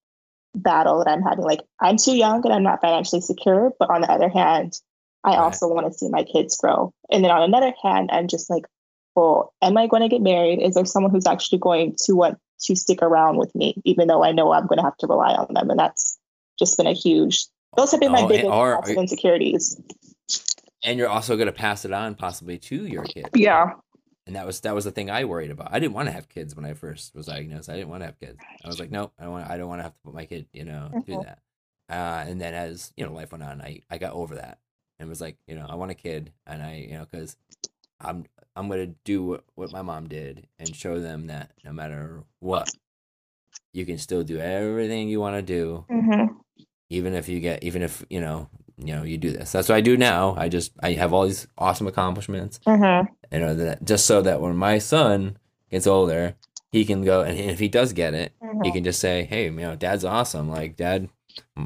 [0.55, 1.45] battle that I'm having.
[1.45, 4.81] Like I'm too young and I'm not financially secure, but on the other hand,
[5.23, 5.39] I Right.
[5.39, 6.93] also want to see my kids grow.
[7.11, 8.65] And then on another hand, I'm just like,
[9.15, 10.61] well, am I going to get married?
[10.63, 14.25] Is there someone who's actually going to want to stick around with me, even though
[14.25, 15.69] I know I'm going to have to rely on them?
[15.71, 16.19] And that's
[16.59, 17.45] just been a huge,
[17.77, 19.81] those have been my Oh, biggest or- constant insecurities.
[20.83, 23.29] and you're also going to pass it on possibly to your kid.
[23.35, 23.73] Yeah.
[24.27, 25.69] And that was that was the thing I worried about.
[25.73, 27.69] I didn't want to have kids when I first was diagnosed.
[27.69, 28.47] I didn't want to have kids.
[28.63, 29.51] I was like, nope, I don't want.
[29.51, 31.23] I don't want to have to put my kid, you know, through Mhm.
[31.25, 31.39] that.
[31.89, 34.59] Uh, and then as you know, life went on, I I got over that
[34.99, 37.37] and was like, you know, I want a kid, and I you know because
[38.01, 42.23] I'm I'm gonna do what, what my mom did and show them that no matter
[42.41, 42.71] what,
[43.73, 46.35] you can still do everything you want to do Mm-hmm.
[46.89, 48.49] even if you get even if you know
[48.85, 51.27] you know you do this that's what i do now i just i have all
[51.27, 53.13] these awesome accomplishments Mm-hmm.
[53.35, 55.37] you know that just so that when my son
[55.71, 56.35] gets older
[56.73, 58.63] he can go and if he does get it Mm-hmm.
[58.65, 61.09] he can just say hey you know dad's awesome like dad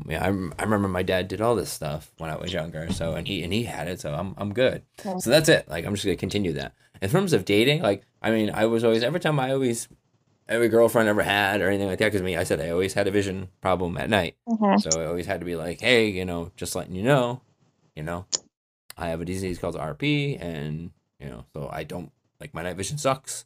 [0.06, 3.14] yeah, I, I remember my dad did all this stuff when I was younger, so
[3.14, 4.82] and he and he had it, so I'm I'm good.
[5.02, 5.20] Mhm.
[5.22, 5.66] So that's it.
[5.68, 6.74] Like I'm just gonna continue that.
[7.00, 9.88] In terms of dating, like I mean, I was always every time I always
[10.48, 13.06] every girlfriend ever had or anything like that because me I said I always had
[13.06, 14.78] a vision problem at night, Mm-hmm.
[14.78, 17.40] so I always had to be like, hey, you know, just letting you know,
[17.96, 18.26] you know,
[18.96, 22.76] I have a disease called RP, and you know, so I don't like my night
[22.76, 23.44] vision sucks.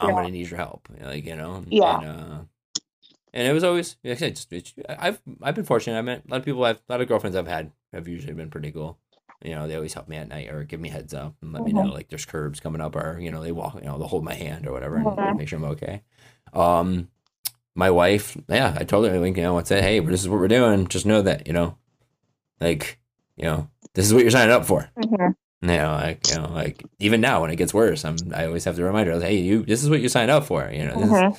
[0.00, 1.64] I'm gonna need your help, like you know.
[1.68, 1.98] Yeah.
[2.00, 2.38] And, uh,
[3.32, 5.98] and it was always, like I said, just, it's, I've I've been fortunate.
[5.98, 6.64] I met a lot of people.
[6.64, 8.98] I've a lot of girlfriends I've had have usually been pretty cool.
[9.44, 11.64] You know, they always help me at night or give me heads up and let
[11.64, 14.08] me know like there's curbs coming up or you know they walk, you know they'll
[14.08, 15.36] hold my hand or whatever and Mhm.
[15.36, 16.02] make sure I'm okay.
[16.52, 17.08] Um,
[17.74, 20.38] my wife, yeah, I told her, like, you know, I said, hey, this is what
[20.40, 20.86] we're doing.
[20.86, 21.76] Just know that, you know,
[22.60, 22.98] like,
[23.36, 24.90] you know, this is what you're signing up for.
[24.96, 25.34] Mhm.
[25.62, 28.64] You know, like, you know, like even now when it gets worse, I'm, I always
[28.64, 30.70] have to remind her, hey, you, this is what you signed up for.
[30.72, 31.36] You know, is, Mhm.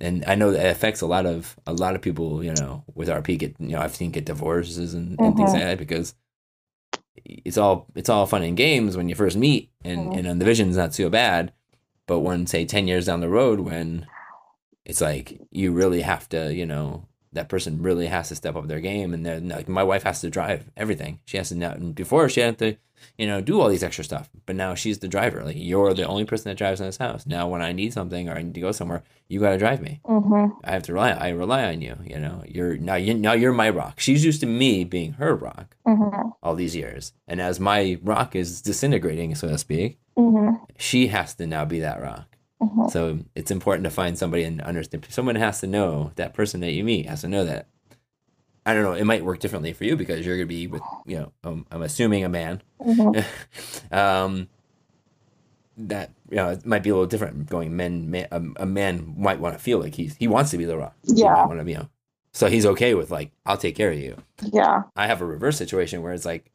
[0.00, 2.42] and I know that affects a lot of a lot of people.
[2.42, 5.54] You know, with RP, get you know, I've seen get divorces and, and things Mhm.
[5.54, 6.14] like that because
[7.24, 10.26] it's all it's all fun and games when you first meet, and Mhm.
[10.30, 11.52] and the vision's not so bad.
[12.06, 14.06] But when say ten years down the road, when
[14.84, 18.66] it's like you really have to, you know, that person really has to step up
[18.68, 21.20] their game, and then like my wife has to drive everything.
[21.24, 21.74] She has to now.
[21.74, 22.76] Before she had to,
[23.18, 25.42] you know, do all these extra stuff, but now she's the driver.
[25.44, 27.26] Like you're the only person that drives in this house.
[27.26, 29.80] Now, when I need something or I need to go somewhere, you got to drive
[29.80, 30.00] me.
[30.04, 30.52] Mhm.
[30.64, 31.10] I have to rely.
[31.10, 31.96] I rely on you.
[32.04, 32.96] You know, you're now.
[32.96, 33.98] You now you're my rock.
[34.00, 36.32] She's used to me being her rock Mhm.
[36.42, 40.60] all these years, and as my rock is disintegrating, so to speak, Mhm.
[40.78, 42.31] she has to now be that rock.
[42.62, 42.90] Mhm.
[42.90, 45.06] So it's important to find somebody and understand.
[45.10, 47.66] Someone has to know that person that you meet has to know that.
[48.64, 48.92] I don't know.
[48.92, 51.32] It might work differently for you because you're gonna be with you know.
[51.42, 52.62] Um, I'm assuming a man.
[52.80, 53.24] Mhm.
[53.92, 54.48] um,
[55.76, 57.48] that you know it might be a little different.
[57.48, 60.58] Going men, man, a, a man might want to feel like he's he wants to
[60.58, 60.94] be the rock.
[61.04, 61.46] Yeah.
[61.46, 61.88] wanna be, you know,
[62.32, 64.16] so he's okay with like I'll take care of you.
[64.52, 64.82] Yeah.
[64.94, 66.50] I have a reverse situation where it's like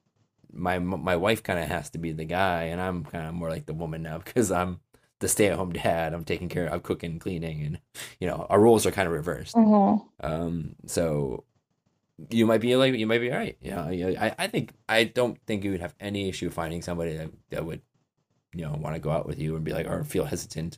[0.54, 3.50] my my wife kind of has to be the guy, and I'm kind of more
[3.50, 4.80] like the woman now because I'm
[5.20, 6.14] the stay at home dad.
[6.14, 6.72] I'm taking care.
[6.72, 7.80] I'm cooking, cleaning, and
[8.20, 9.56] you know our roles are kind of reversed.
[9.56, 10.04] Mhm.
[10.22, 11.44] Um, so
[12.30, 13.58] you might be like you might be all right.
[13.62, 14.22] Yeah, yeah.
[14.38, 17.66] I, I think I don't think you would have any issue finding somebody that that
[17.66, 17.82] would
[18.54, 20.78] you know want to go out with you and be like or feel hesitant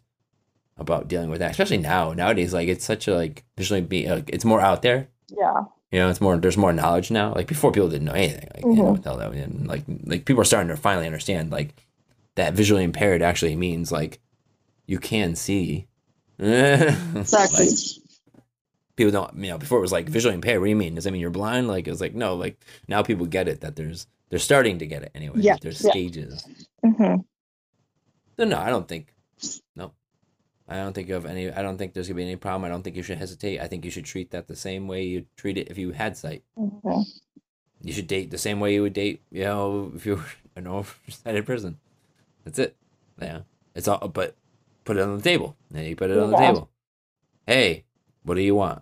[0.78, 2.54] about dealing with that, especially now nowadays.
[2.54, 5.10] Like it's such a like visually be like it's more out there.
[5.30, 5.64] Yeah.
[5.92, 6.38] You know, it's more.
[6.38, 7.34] There's more knowledge now.
[7.34, 8.48] Like before, people didn't know anything.
[8.54, 9.04] Like you know Mhm.
[9.04, 11.74] hell that and like like people are starting to finally understand like
[12.36, 14.20] that visually impaired actually means like
[14.90, 15.88] you can see.
[16.40, 17.66] Exactly.
[17.68, 17.76] Like,
[18.96, 20.60] people don't you know before it was like visually impaired.
[20.60, 20.96] What do you mean?
[20.96, 21.68] Does that mean you're blind?
[21.68, 22.36] Like it's like no.
[22.36, 25.36] Like now people get it that there's they're starting to get it anyway.
[25.42, 25.92] Yeah, There's yeah.
[25.92, 26.46] stages.
[26.84, 27.24] Mhm.
[28.38, 29.14] So no, I don't think.
[29.76, 29.94] No,
[30.68, 31.52] I don't think of any.
[31.52, 32.66] I don't think there's gonna be any problem.
[32.66, 33.60] I don't think you should hesitate.
[33.60, 36.18] I think you should treat that the same way you treat it if you had
[36.18, 36.44] sight.
[36.58, 37.06] Mhm.
[37.82, 40.26] You should date the same way you would date, you know, if you were
[40.56, 41.78] an oversighted person.
[42.44, 42.76] That's it.
[43.22, 43.42] Yeah.
[43.76, 44.36] It's all, but
[44.90, 45.56] put it on the table.
[45.74, 46.70] And you put it on the table.
[47.46, 47.86] Hey,
[48.24, 48.82] what do you want?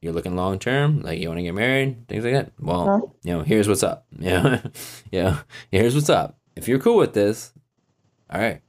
[0.00, 2.52] You're looking long term, like you want to get married, things like that.
[2.60, 4.06] Well, you know, here's what's up.
[4.20, 4.62] Yeah.
[5.10, 5.38] yeah.
[5.72, 6.38] Here's what's up.
[6.54, 7.52] If you're cool with this,
[8.30, 8.60] all right.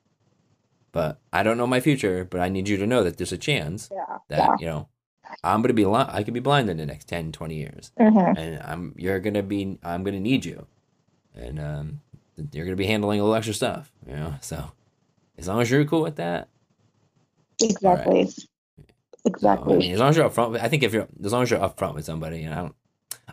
[0.92, 3.38] But I don't know my future, but I need you to know that there's a
[3.38, 4.18] chance Yeah.
[4.30, 4.56] that, Yeah.
[4.60, 4.88] you know,
[5.44, 8.38] I'm to be, li- I could be blind in the next 10, 20 years Mhm.
[8.38, 10.66] and I'm you're gonna be I'm gonna need you,
[11.36, 12.02] and um,
[12.54, 14.36] you're gonna be handling a little extra stuff, you know.
[14.42, 14.72] So
[15.38, 16.50] as long as you're cool with that,
[17.62, 18.28] Exactly.
[18.28, 18.44] so,
[19.26, 19.74] Exactly.
[19.76, 21.60] I mean, as long as you're upfront, I think if you're as long as you're
[21.60, 22.76] upfront with somebody, and I don't,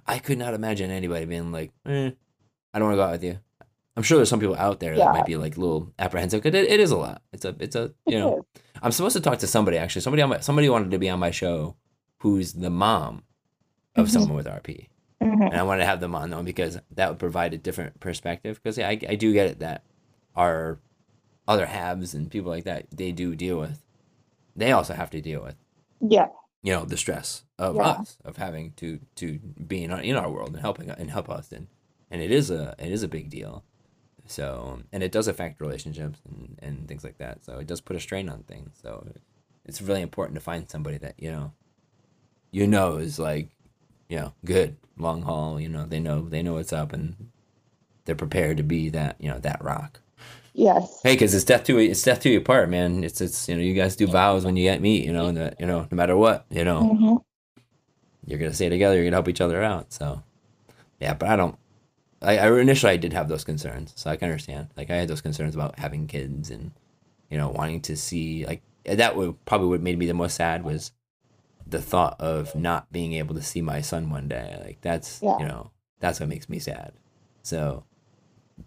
[0.07, 2.11] I could not imagine anybody being like, eh,
[2.73, 3.39] I don't want to go out with you.
[3.97, 5.05] I'm sure there's some people out there Yeah.
[5.05, 7.23] that might be like a little apprehensive because it, it is a lot.
[7.33, 8.39] It's a it's a you know.
[8.57, 8.63] Is.
[8.83, 10.03] I'm supposed to talk to somebody actually.
[10.03, 11.77] Somebody on my somebody wanted to be on my show,
[12.19, 13.23] who's the mom
[13.95, 14.11] of Mhm.
[14.11, 14.89] someone with RP
[15.23, 15.45] Mhm.
[15.47, 18.59] and I wanted to have them on though because that would provide a different perspective.
[18.61, 19.85] Because yeah, I, I do get it that
[20.35, 20.81] our
[21.47, 23.83] other halves and people like that they do deal with.
[24.57, 25.57] They also have to deal with
[26.01, 26.29] Yeah.
[26.63, 27.83] you know the stress of Yeah.
[27.83, 31.29] us of having to to be in our, in our world and helping and help
[31.31, 31.67] us and
[32.11, 33.65] and it is a it is a big deal.
[34.27, 37.45] So and it does affect relationships and, and things like that.
[37.45, 38.79] So it does put a strain on things.
[38.83, 39.07] So
[39.67, 41.53] it's really important to find somebody that you know
[42.51, 43.49] you know is like
[44.09, 45.61] you know good long haul.
[45.61, 47.31] You know they know they know what's up and
[48.05, 50.01] they're prepared to be that you know that rock.
[50.57, 51.01] Yes.
[51.03, 53.03] Hey, because it's death to it's death to you apart, man.
[53.03, 55.37] It's it's you know you guys do vows when you get meet, you know, and
[55.37, 57.23] that you know no matter what, you know Mhm.
[58.27, 58.95] you're gonna stay together.
[58.97, 59.93] You're gonna help each other out.
[59.93, 60.23] So
[61.01, 61.57] yeah, but I don't.
[62.23, 64.69] I, I initially I did have those concerns, so I can understand.
[64.77, 66.71] Like I had those concerns about having kids and
[67.31, 70.63] you know wanting to see like that would probably what made me the most sad
[70.65, 70.93] was
[71.67, 74.61] the thought of not being able to see my son one day.
[74.65, 75.37] Like that's Yeah.
[75.41, 76.93] you know that's what makes me sad.
[77.43, 77.85] So,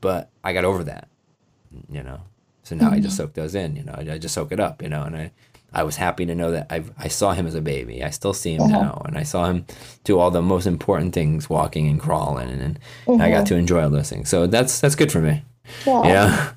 [0.01, 1.07] but I got over that,
[1.89, 2.21] you know.
[2.63, 3.93] So now I just soak those in, you know.
[3.95, 5.31] I, I just soak it up, you know, and I.
[5.73, 8.01] I was happy to know that I I saw him as a baby.
[8.01, 8.71] I still see him Mhm.
[8.71, 9.65] now, and I saw him
[10.05, 13.83] do all the most important things, walking and crawling, and, and I got to enjoy
[13.83, 14.29] all those things.
[14.29, 15.43] So that's that's good for me.
[15.85, 16.03] Yeah.
[16.03, 16.49] You know,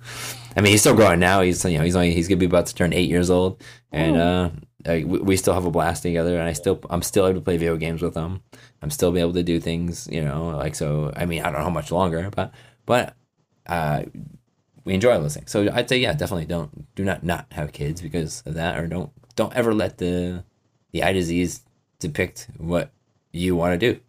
[0.57, 1.41] I mean, he's still growing now.
[1.43, 3.61] He's you know he's only he's gonna be about to turn eight years old,
[3.91, 4.51] and uh,
[4.87, 6.39] like, we, we still have a blast together.
[6.39, 8.43] And I still I'm still able to play video games with him.
[8.81, 10.07] I'm still be able to do things.
[10.11, 11.13] You know, like so.
[11.17, 12.53] I mean, I don't know how much longer, but
[12.87, 13.17] but
[13.67, 14.05] uh,
[14.85, 15.51] we enjoy those things.
[15.51, 18.87] So I'd say yeah, definitely don't do not not have kids because of that, or
[18.87, 20.45] don't don't ever let the
[20.93, 21.63] the eye disease
[21.99, 22.91] depict what
[23.33, 24.01] you want to do.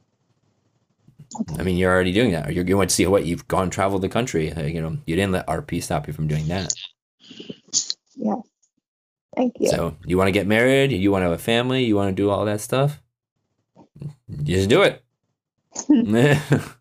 [1.58, 2.54] I mean, you're already doing that.
[2.54, 4.52] You're going to see what you've gone travel the country.
[4.52, 6.74] Uh, you know, you didn't let RP stop you from doing that.
[8.16, 8.36] Yeah.
[9.36, 9.70] Thank you.
[9.70, 12.22] So you want to get married, you want to have a family, you want to
[12.22, 13.02] do all that stuff.
[14.44, 15.04] Just do it.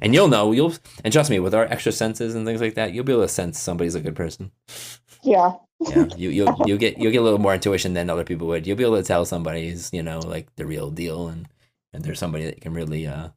[0.00, 0.52] and you'll know.
[0.52, 3.22] You'll and trust me, with our extra senses and things like that, you'll be able
[3.22, 4.50] to sense somebody's a good person.
[5.22, 5.52] yeah.
[5.88, 8.66] Yeah, you you'll you'll get you'll get a little more intuition than other people would.
[8.66, 11.46] You'll be able to tell somebody's you know like the real deal, and
[11.92, 13.28] and there's somebody that can really uh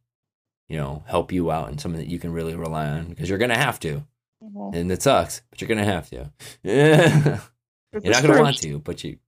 [0.67, 3.37] you know help you out and something that you can really rely on because you're
[3.37, 4.03] gonna have to,
[4.43, 4.73] Mhm.
[4.75, 6.31] and it sucks, but you're gonna have to.
[6.63, 7.41] Yeah.
[7.93, 9.19] You're not gonna want to, but you.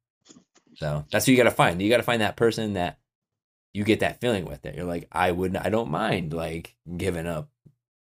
[0.78, 1.80] So that's what you gotta find.
[1.82, 2.98] You gotta find that person that
[3.74, 4.66] you get that feeling with.
[4.66, 4.76] it.
[4.76, 7.50] you're like, I wouldn't, I don't mind like giving up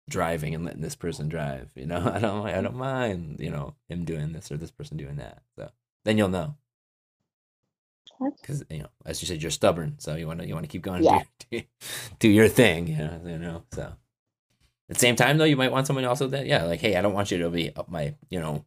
[0.09, 1.69] driving and letting this person drive.
[1.75, 3.37] You know, I don't, I don't mind.
[3.39, 5.43] You know, him doing this or this person doing that.
[5.55, 5.69] So
[6.05, 6.55] then you'll know.
[8.41, 10.71] Because you know, as you said, you're stubborn, so you want to you want to
[10.71, 11.03] keep going.
[11.03, 11.21] Yeah.
[11.51, 11.61] Do,
[12.19, 12.87] do your thing.
[12.87, 13.63] You know, you know.
[13.71, 13.95] So at
[14.89, 17.13] the same time, though, you might want someone also that yeah, like hey, I don't
[17.13, 18.65] want you to be up my you know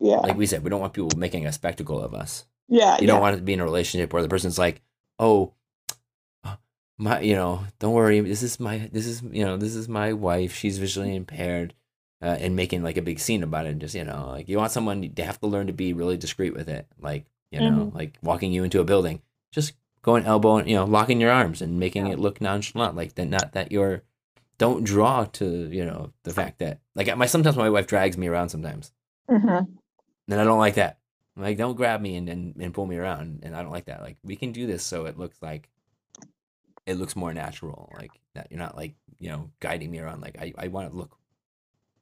[0.00, 0.16] Yeah.
[0.16, 2.46] like we said, we don't want people making a spectacle of us.
[2.68, 2.94] yeah.
[2.94, 3.06] You yeah.
[3.08, 4.80] don't want to be in a relationship where the person's like,
[5.18, 5.52] "Oh,
[6.98, 8.20] my, you know, don't worry.
[8.20, 10.54] This is my, this is, you know, this is my wife.
[10.54, 11.74] She's visually impaired,"
[12.20, 13.70] uh, and making like a big scene about it.
[13.70, 16.16] and Just you know, like you want someone to have to learn to be really
[16.16, 16.86] discreet with it.
[17.00, 17.94] Like you know, Mhm.
[17.94, 19.22] like walking you into a building,
[19.52, 19.72] just
[20.02, 22.14] going elbow, and you know, locking your arms and making Yeah.
[22.14, 22.96] it look nonchalant.
[22.96, 24.02] Like that, not that you're.
[24.58, 28.26] Don't draw to you know the fact that like my sometimes my wife drags me
[28.26, 28.90] around sometimes
[29.30, 29.68] Mhm.
[30.28, 30.98] and I don't like that.
[31.36, 33.44] Like, don't grab me and, and, and pull me around.
[33.44, 34.00] And I don't like that.
[34.02, 35.68] Like, we can do this so it looks like
[36.88, 37.92] it looks more natural.
[37.96, 40.20] Like that you're not like you know guiding me around.
[40.22, 41.16] Like I, I want to look.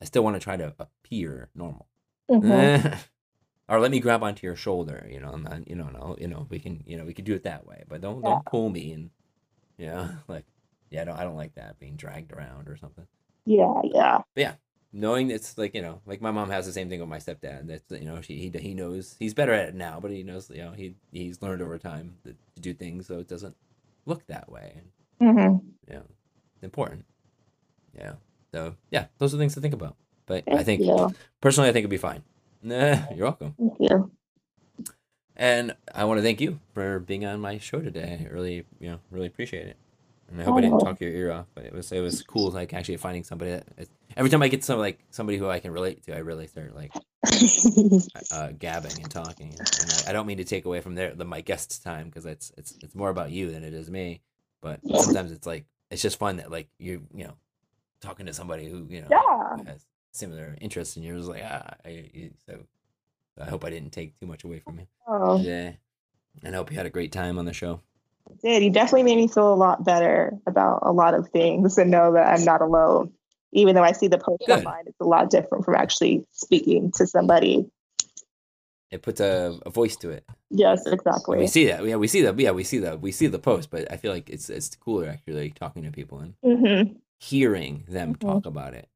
[0.00, 1.86] I still want to try to appear normal.
[2.30, 2.98] Mhm.
[3.68, 5.06] or let me grab onto your shoulder.
[5.10, 7.24] You know, I'm not, you know, no, you know, we can, you know, we can
[7.24, 7.84] do it that way.
[7.88, 8.30] But don't Yeah.
[8.34, 9.10] don't pull me and
[9.78, 10.44] you know, like
[10.90, 13.06] yeah, I don't I don't like that being dragged around or something
[13.44, 13.80] Yeah.
[13.84, 14.18] Yeah.
[14.36, 14.54] Yeah.
[14.92, 17.66] Knowing it's like you know like my mom has the same thing with my stepdad
[17.66, 20.48] that's you know she he, he knows he's better at it now but he knows
[20.48, 23.56] you know he he's learned over time to, to do things so it doesn't
[24.06, 24.80] look that way.
[25.20, 25.56] Hmm
[25.96, 26.04] know
[26.54, 27.04] it's important.
[27.96, 28.14] Yeah.
[28.52, 29.96] So yeah those are things to think about.
[30.26, 31.14] But i think you.
[31.40, 32.22] personally i think it'd be fine.
[32.62, 33.54] Nah, you're welcome.
[33.58, 34.10] Thank you.
[35.36, 38.26] and i want to thank you for being on my show today.
[38.28, 39.76] I really you know really appreciate it
[40.30, 40.84] and i hope i didn't Oh.
[40.84, 43.66] talk your ear off but it was it was cool like actually finding somebody that
[44.16, 46.74] every time i get some like somebody who i can relate to i really start
[46.74, 46.92] like
[48.32, 49.52] uh, gabbing and talking.
[49.58, 52.24] And I, I don't mean to take away from their the, my guest's time because
[52.24, 54.20] it's it's it's more about you than it is me.
[54.62, 57.34] But sometimes it's like it's just fun that like you you know
[58.00, 59.64] talking to somebody who you know yeah.
[59.72, 62.60] has similar interests and you're just like ah I, you- so
[63.40, 64.86] I hope I didn't take too much away from you.
[65.08, 65.72] Oh, Yeah,
[66.44, 67.80] and I hope you had a great time on the show.
[68.30, 68.62] It did.
[68.62, 72.12] You definitely made me feel a lot better about a lot of things and know
[72.12, 73.12] that I'm not alone.
[73.52, 74.58] Even though I see the post Good.
[74.58, 77.66] online, it's a lot different from actually speaking to somebody.
[78.90, 80.24] It puts a, a voice to it.
[80.50, 81.38] Yes, And exactly.
[81.38, 81.84] we see that.
[81.84, 82.38] Yeah, we see that.
[82.38, 83.00] Yeah, we see that.
[83.00, 86.20] We see the post, but I feel like it's it's cooler actually talking to people
[86.20, 88.20] and hmm hearing them Mhm.
[88.20, 88.88] talk about it,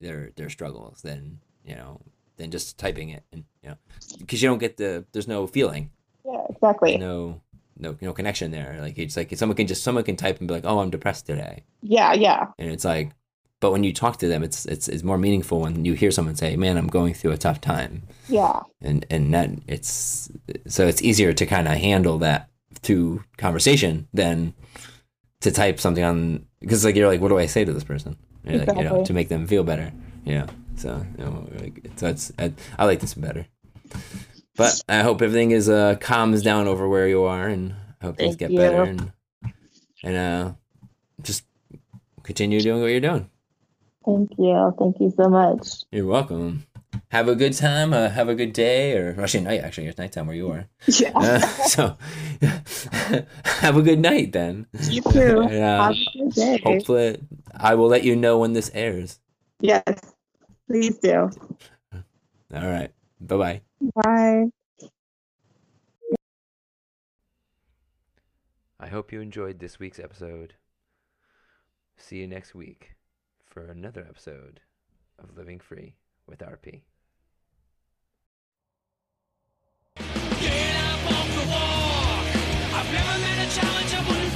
[0.00, 2.00] their their struggles, than you know,
[2.36, 3.76] than just typing it, and you know,
[4.18, 5.90] because you don't get the there's no feeling,
[6.24, 6.96] Yeah, exactly.
[6.96, 7.40] no
[7.78, 8.78] no no connection there.
[8.80, 11.26] Like it's like someone can just someone can type and be like, oh, I'm depressed
[11.26, 12.46] today, Yeah, yeah.
[12.58, 13.10] and it's like,
[13.60, 16.36] but when you talk to them, it's it's it's more meaningful when you hear someone
[16.36, 18.60] say, man, I'm going through a tough time, Yeah.
[18.82, 20.30] and and that it's
[20.66, 22.48] so it's easier to kind of handle that
[22.82, 24.52] through conversation than
[25.40, 28.16] to type something on because like you're like what do I say to this person
[28.44, 29.04] You're like, you know Exactly.
[29.04, 29.92] to make them feel better
[30.24, 30.46] yeah
[30.76, 33.46] so you know like, so it's I, I like this better
[34.56, 38.16] but I hope everything is uh calms down over where you are and I hope
[38.16, 39.12] things Thank get better and
[40.02, 40.52] and uh
[41.22, 41.44] just
[42.22, 43.30] continue doing what you're doing
[44.04, 44.74] Thank you.
[44.78, 45.82] Thank you so much.
[45.90, 46.64] you're welcome
[47.10, 50.26] have a good time uh, have a good day or actually night actually it's nighttime
[50.26, 51.10] where you are Yeah.
[51.14, 51.38] Uh,
[51.74, 51.96] so
[53.44, 54.66] have a good night then.
[54.88, 55.42] you too.
[55.50, 55.86] Yeah.
[55.88, 56.60] Have a good day.
[56.64, 57.18] Hopefully,
[57.56, 59.18] I will let you know when this airs.
[59.60, 59.82] Yes.
[60.68, 61.30] Please do.
[61.92, 62.90] All right.
[63.26, 63.60] Bye bye.
[63.94, 64.44] Bye.
[68.78, 70.54] I hope you enjoyed this week's episode.
[71.96, 72.96] See you next week
[73.46, 74.60] for another episode
[75.18, 75.94] of Living Free
[76.26, 76.82] with RP.
[79.96, 82.26] Get up off the walk.
[82.74, 84.32] I've never met a challenge I wouldn't